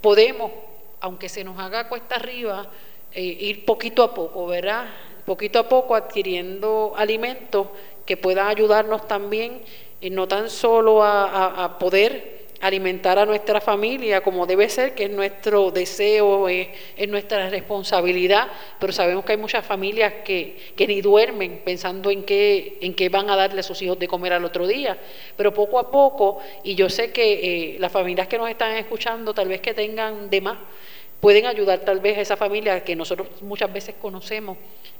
podemos, 0.00 0.52
aunque 1.00 1.28
se 1.28 1.42
nos 1.42 1.58
haga 1.58 1.88
cuesta 1.88 2.16
arriba, 2.16 2.68
eh, 3.12 3.22
ir 3.22 3.64
poquito 3.64 4.02
a 4.04 4.14
poco, 4.14 4.46
¿verdad? 4.46 4.86
Poquito 5.26 5.58
a 5.58 5.68
poco 5.68 5.96
adquiriendo 5.96 6.94
alimentos 6.96 7.68
que 8.06 8.16
puedan 8.16 8.46
ayudarnos 8.46 9.08
también, 9.08 9.62
eh, 10.00 10.10
no 10.10 10.28
tan 10.28 10.48
solo 10.48 11.02
a 11.02 11.76
poder 11.78 12.39
alimentar 12.60 13.18
a 13.18 13.26
nuestra 13.26 13.60
familia 13.60 14.22
como 14.22 14.46
debe 14.46 14.68
ser, 14.68 14.94
que 14.94 15.04
es 15.04 15.10
nuestro 15.10 15.70
deseo, 15.70 16.48
es, 16.48 16.68
nuestra 17.08 17.48
responsabilidad, 17.48 18.48
pero 18.78 18.92
sabemos 18.92 19.24
que 19.24 19.32
hay 19.32 19.38
muchas 19.38 19.64
familias 19.64 20.14
que, 20.24 20.72
que, 20.76 20.86
ni 20.86 21.00
duermen 21.00 21.62
pensando 21.64 22.10
en 22.10 22.24
qué, 22.24 22.78
en 22.80 22.94
qué 22.94 23.08
van 23.08 23.30
a 23.30 23.36
darle 23.36 23.60
a 23.60 23.62
sus 23.62 23.80
hijos 23.82 23.98
de 23.98 24.06
comer 24.06 24.34
al 24.34 24.44
otro 24.44 24.66
día, 24.66 24.98
pero 25.36 25.52
poco 25.54 25.78
a 25.78 25.90
poco, 25.90 26.40
y 26.62 26.74
yo 26.74 26.90
sé 26.90 27.12
que 27.12 27.74
eh, 27.74 27.76
las 27.78 27.90
familias 27.90 28.28
que 28.28 28.38
nos 28.38 28.50
están 28.50 28.76
escuchando 28.76 29.32
tal 29.32 29.48
vez 29.48 29.60
que 29.60 29.74
tengan 29.74 30.28
de 30.28 30.40
más, 30.40 30.58
pueden 31.20 31.46
ayudar 31.46 31.80
tal 31.80 32.00
vez 32.00 32.18
a 32.18 32.20
esa 32.22 32.36
familia 32.36 32.82
que 32.82 32.96
nosotros 32.96 33.28
muchas 33.42 33.72
veces 33.72 33.94
conocemos 34.00 34.56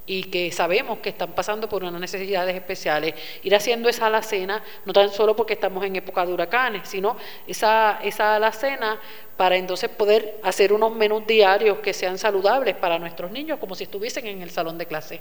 y 0.07 0.25
que 0.25 0.51
sabemos 0.51 0.99
que 0.99 1.11
están 1.11 1.33
pasando 1.33 1.69
por 1.69 1.85
unas 1.85 2.01
necesidades 2.01 2.55
especiales. 2.55 3.15
Ir 3.43 3.55
haciendo 3.55 3.89
esa 3.89 4.07
alacena, 4.07 4.63
no 4.85 4.93
tan 4.93 5.11
solo 5.11 5.37
porque 5.37 5.55
estamos 5.55 5.85
en 5.85 5.97
época 5.97 6.27
de 6.27 6.33
huracanes, 6.33 6.89
sino 6.89 7.17
esa, 7.47 8.01
esa 8.03 8.37
alacena 8.37 9.01
para 9.37 9.57
entonces 9.57 9.89
poder 9.89 10.39
hacer 10.43 10.73
unos 10.73 10.95
menús 10.95 11.27
diarios 11.27 11.79
que 11.79 11.93
sean 11.93 12.19
saludables 12.19 12.75
para 12.77 12.99
nuestros 12.99 13.31
niños, 13.31 13.59
como 13.59 13.75
si 13.75 13.85
estuviesen 13.85 14.27
en 14.27 14.43
el 14.43 14.51
salón 14.51 14.79
de 14.79 14.87
clase. 14.87 15.21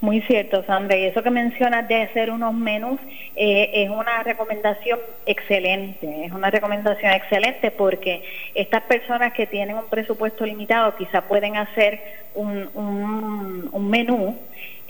Muy 0.00 0.20
cierto, 0.22 0.64
Sandra. 0.64 0.96
Y 0.96 1.04
eso 1.04 1.22
que 1.22 1.30
mencionas 1.30 1.88
de 1.88 2.02
hacer 2.02 2.30
unos 2.30 2.52
menús 2.52 3.00
eh, 3.36 3.70
es 3.72 3.90
una 3.90 4.22
recomendación 4.22 4.98
excelente. 5.24 6.26
Es 6.26 6.32
una 6.32 6.50
recomendación 6.50 7.12
excelente 7.12 7.70
porque 7.70 8.22
estas 8.54 8.82
personas 8.82 9.32
que 9.32 9.46
tienen 9.46 9.76
un 9.76 9.88
presupuesto 9.88 10.44
limitado 10.44 10.94
quizá 10.96 11.22
pueden 11.22 11.56
hacer 11.56 12.00
un, 12.34 13.70
menú 13.88 14.36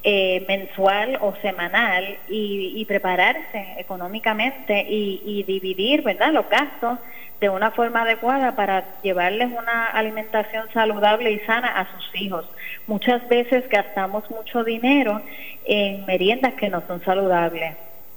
eh, 0.02 0.44
mensual 0.48 1.18
o 1.20 1.34
semanal 1.42 2.18
y, 2.28 2.84
prepararse 2.86 3.66
económicamente 3.78 4.84
y, 4.88 5.22
y 5.24 5.42
dividir, 5.44 6.02
¿verdad?, 6.02 6.32
los 6.32 6.48
gastos 6.48 6.98
de 7.44 7.50
una 7.50 7.72
forma 7.72 8.00
adecuada 8.00 8.56
para 8.56 8.84
llevarles 9.02 9.52
una 9.52 9.84
alimentación 9.88 10.66
saludable 10.72 11.30
y 11.30 11.40
sana 11.40 11.78
a 11.78 11.86
sus 11.92 12.22
hijos. 12.22 12.46
Muchas 12.86 13.28
veces 13.28 13.68
gastamos 13.68 14.30
mucho 14.30 14.64
dinero 14.64 15.20
en 15.66 16.06
meriendas 16.06 16.54
que 16.54 16.70
no 16.70 16.82
son 16.86 17.04
saludables. 17.04 17.76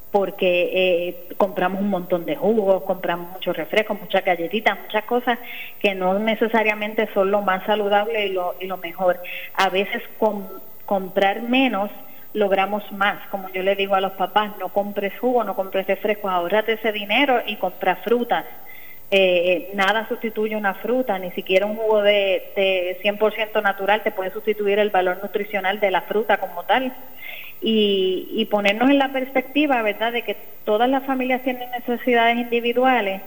porque 0.10 0.70
eh, 0.74 1.28
compramos 1.36 1.82
un 1.82 1.90
montón 1.90 2.26
de 2.26 2.38
jugos, 2.38 2.84
compramos 2.84 3.30
muchos 3.34 3.58
refrescos, 3.58 4.00
muchas 4.00 4.24
galletitas, 4.24 4.80
muchas 4.80 5.04
cosas 5.04 5.38
que 5.82 5.94
no 5.94 6.18
necesariamente 6.18 7.10
son 7.14 7.30
lo 7.30 7.42
más 7.42 7.66
saludable 7.66 8.28
y 8.28 8.32
lo, 8.32 8.78
mejor. 8.78 9.20
A 9.56 9.68
veces 9.68 10.02
con 10.18 10.48
comprar 10.86 11.42
menos 11.42 11.92
logramos 12.34 12.90
más. 12.94 13.28
Como 13.28 13.50
yo 13.50 13.62
le 13.62 13.76
digo 13.76 13.96
a 13.96 14.02
los 14.02 14.14
papás, 14.14 14.52
no 14.58 14.70
compres 14.70 15.20
jugo, 15.20 15.44
no 15.44 15.54
compres 15.54 15.86
refrescos, 15.86 16.32
ahorrate 16.32 16.74
ese 16.74 16.94
dinero 16.94 17.42
y 17.46 17.58
compra 17.58 17.98
frutas. 17.98 18.46
Eh, 19.10 19.72
nada 19.74 20.06
sustituye 20.10 20.58
una 20.58 20.74
fruta, 20.74 21.18
ni 21.18 21.32
siquiera 21.32 21.66
un 21.66 21.78
jugo 21.78 22.02
de, 22.02 22.52
de 22.58 23.00
100% 23.02 23.62
natural 23.64 24.04
te 24.04 24.12
puede 24.12 24.32
sustituir 24.32 24.80
el 24.80 24.90
valor 24.90 25.20
nutricional 25.24 25.80
de 25.80 25.92
la 25.92 26.02
fruta 26.02 26.38
como 26.38 26.64
tal 26.64 26.94
y, 27.62 28.48
ponernos 28.52 28.90
en 28.90 29.00
la 29.00 29.12
perspectiva, 29.12 29.82
¿verdad?, 29.82 30.14
de 30.14 30.22
que 30.22 30.36
todas 30.64 30.90
las 30.90 31.04
familias 31.06 31.42
tienen 31.44 31.70
necesidades 31.72 32.38
individuales 32.38 33.22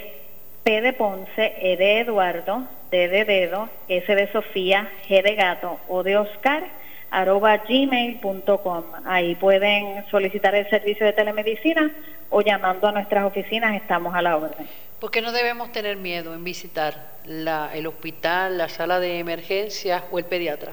P 0.65 0.81
de 0.81 0.93
Ponce, 0.93 1.55
E 1.61 1.77
de 1.77 2.01
Eduardo, 2.01 2.65
D 2.91 3.09
de 3.09 3.25
Dedo, 3.25 3.69
S 3.89 4.15
de 4.15 4.31
Sofía, 4.33 4.89
G 5.09 5.23
de 5.23 5.35
Gato 5.37 5.79
o 5.89 6.03
de 6.03 6.17
Oscar, 6.17 6.65
arroba 7.13 7.59
gmail.com. 7.59 8.85
Ahí 9.05 9.35
pueden 9.37 10.05
solicitar 10.11 10.55
el 10.55 10.69
servicio 10.69 11.07
de 11.07 11.13
telemedicina 11.13 11.91
o 12.31 12.41
llamando 12.41 12.89
a 12.89 12.93
nuestras 12.93 13.25
oficinas 13.25 13.77
estamos 13.77 14.15
a 14.15 14.23
la 14.23 14.37
orden. 14.37 14.67
¿Por 14.99 15.11
qué 15.11 15.21
no 15.21 15.31
debemos 15.31 15.71
tener 15.73 15.97
miedo 15.97 16.35
en 16.35 16.43
visitar 16.43 16.95
la, 17.27 17.71
el 17.75 17.87
hospital, 17.87 18.57
la 18.57 18.69
sala 18.69 18.99
de 18.99 19.19
emergencias 19.19 20.03
o 20.11 20.19
el 20.19 20.25
pediatra? 20.25 20.73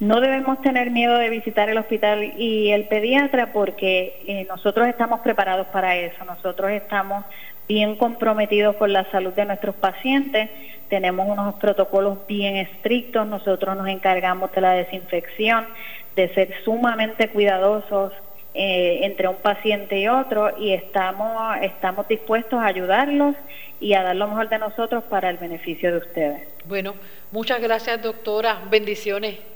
No 0.00 0.20
debemos 0.20 0.60
tener 0.62 0.90
miedo 0.90 1.16
de 1.16 1.28
visitar 1.28 1.68
el 1.68 1.78
hospital 1.78 2.24
y 2.36 2.72
el 2.72 2.88
pediatra 2.88 3.52
porque 3.52 4.20
eh, 4.26 4.44
nosotros 4.48 4.88
estamos 4.88 5.20
preparados 5.20 5.68
para 5.68 5.94
eso. 5.96 6.24
Nosotros 6.24 6.72
estamos 6.72 7.24
bien 7.72 7.96
comprometidos 7.96 8.76
con 8.76 8.92
la 8.92 9.10
salud 9.10 9.32
de 9.32 9.46
nuestros 9.46 9.74
pacientes, 9.74 10.50
tenemos 10.90 11.26
unos 11.26 11.54
protocolos 11.54 12.18
bien 12.26 12.56
estrictos, 12.56 13.26
nosotros 13.26 13.74
nos 13.78 13.88
encargamos 13.88 14.52
de 14.52 14.60
la 14.60 14.72
desinfección, 14.72 15.66
de 16.14 16.28
ser 16.34 16.54
sumamente 16.66 17.30
cuidadosos 17.30 18.12
eh, 18.52 18.98
entre 19.04 19.26
un 19.26 19.36
paciente 19.36 19.98
y 19.98 20.06
otro 20.06 20.54
y 20.58 20.74
estamos, 20.74 21.56
estamos 21.62 22.06
dispuestos 22.08 22.60
a 22.60 22.66
ayudarlos 22.66 23.36
y 23.80 23.94
a 23.94 24.02
dar 24.02 24.16
lo 24.16 24.28
mejor 24.28 24.50
de 24.50 24.58
nosotros 24.58 25.04
para 25.04 25.30
el 25.30 25.38
beneficio 25.38 25.92
de 25.92 25.98
ustedes. 25.98 26.48
Bueno, 26.66 26.92
muchas 27.30 27.58
gracias 27.62 28.02
doctora, 28.02 28.58
bendiciones. 28.70 29.51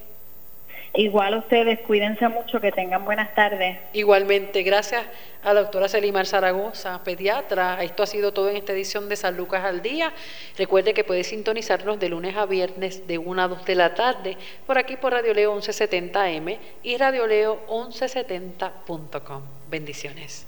Igual 0.96 1.36
ustedes, 1.36 1.80
cuídense 1.80 2.26
mucho, 2.28 2.60
que 2.60 2.72
tengan 2.72 3.04
buenas 3.04 3.34
tardes. 3.34 3.78
Igualmente, 3.92 4.62
gracias 4.62 5.04
a 5.42 5.54
la 5.54 5.60
doctora 5.60 5.88
Selimar 5.88 6.26
Zaragoza, 6.26 7.04
pediatra. 7.04 7.82
Esto 7.82 8.02
ha 8.02 8.06
sido 8.06 8.32
todo 8.32 8.50
en 8.50 8.56
esta 8.56 8.72
edición 8.72 9.08
de 9.08 9.16
San 9.16 9.36
Lucas 9.36 9.64
al 9.64 9.82
Día. 9.82 10.12
Recuerde 10.58 10.94
que 10.94 11.04
puede 11.04 11.22
sintonizarnos 11.22 12.00
de 12.00 12.08
lunes 12.08 12.36
a 12.36 12.46
viernes 12.46 13.06
de 13.06 13.18
1 13.18 13.42
a 13.42 13.48
2 13.48 13.64
de 13.64 13.74
la 13.74 13.94
tarde 13.94 14.36
por 14.66 14.78
aquí 14.78 14.96
por 14.96 15.12
Radio 15.12 15.34
Leo 15.34 15.54
1170M 15.56 16.58
y 16.82 16.96
Radio 16.96 17.26
Leo 17.26 17.60
1170.com. 17.68 19.42
Bendiciones. 19.70 20.44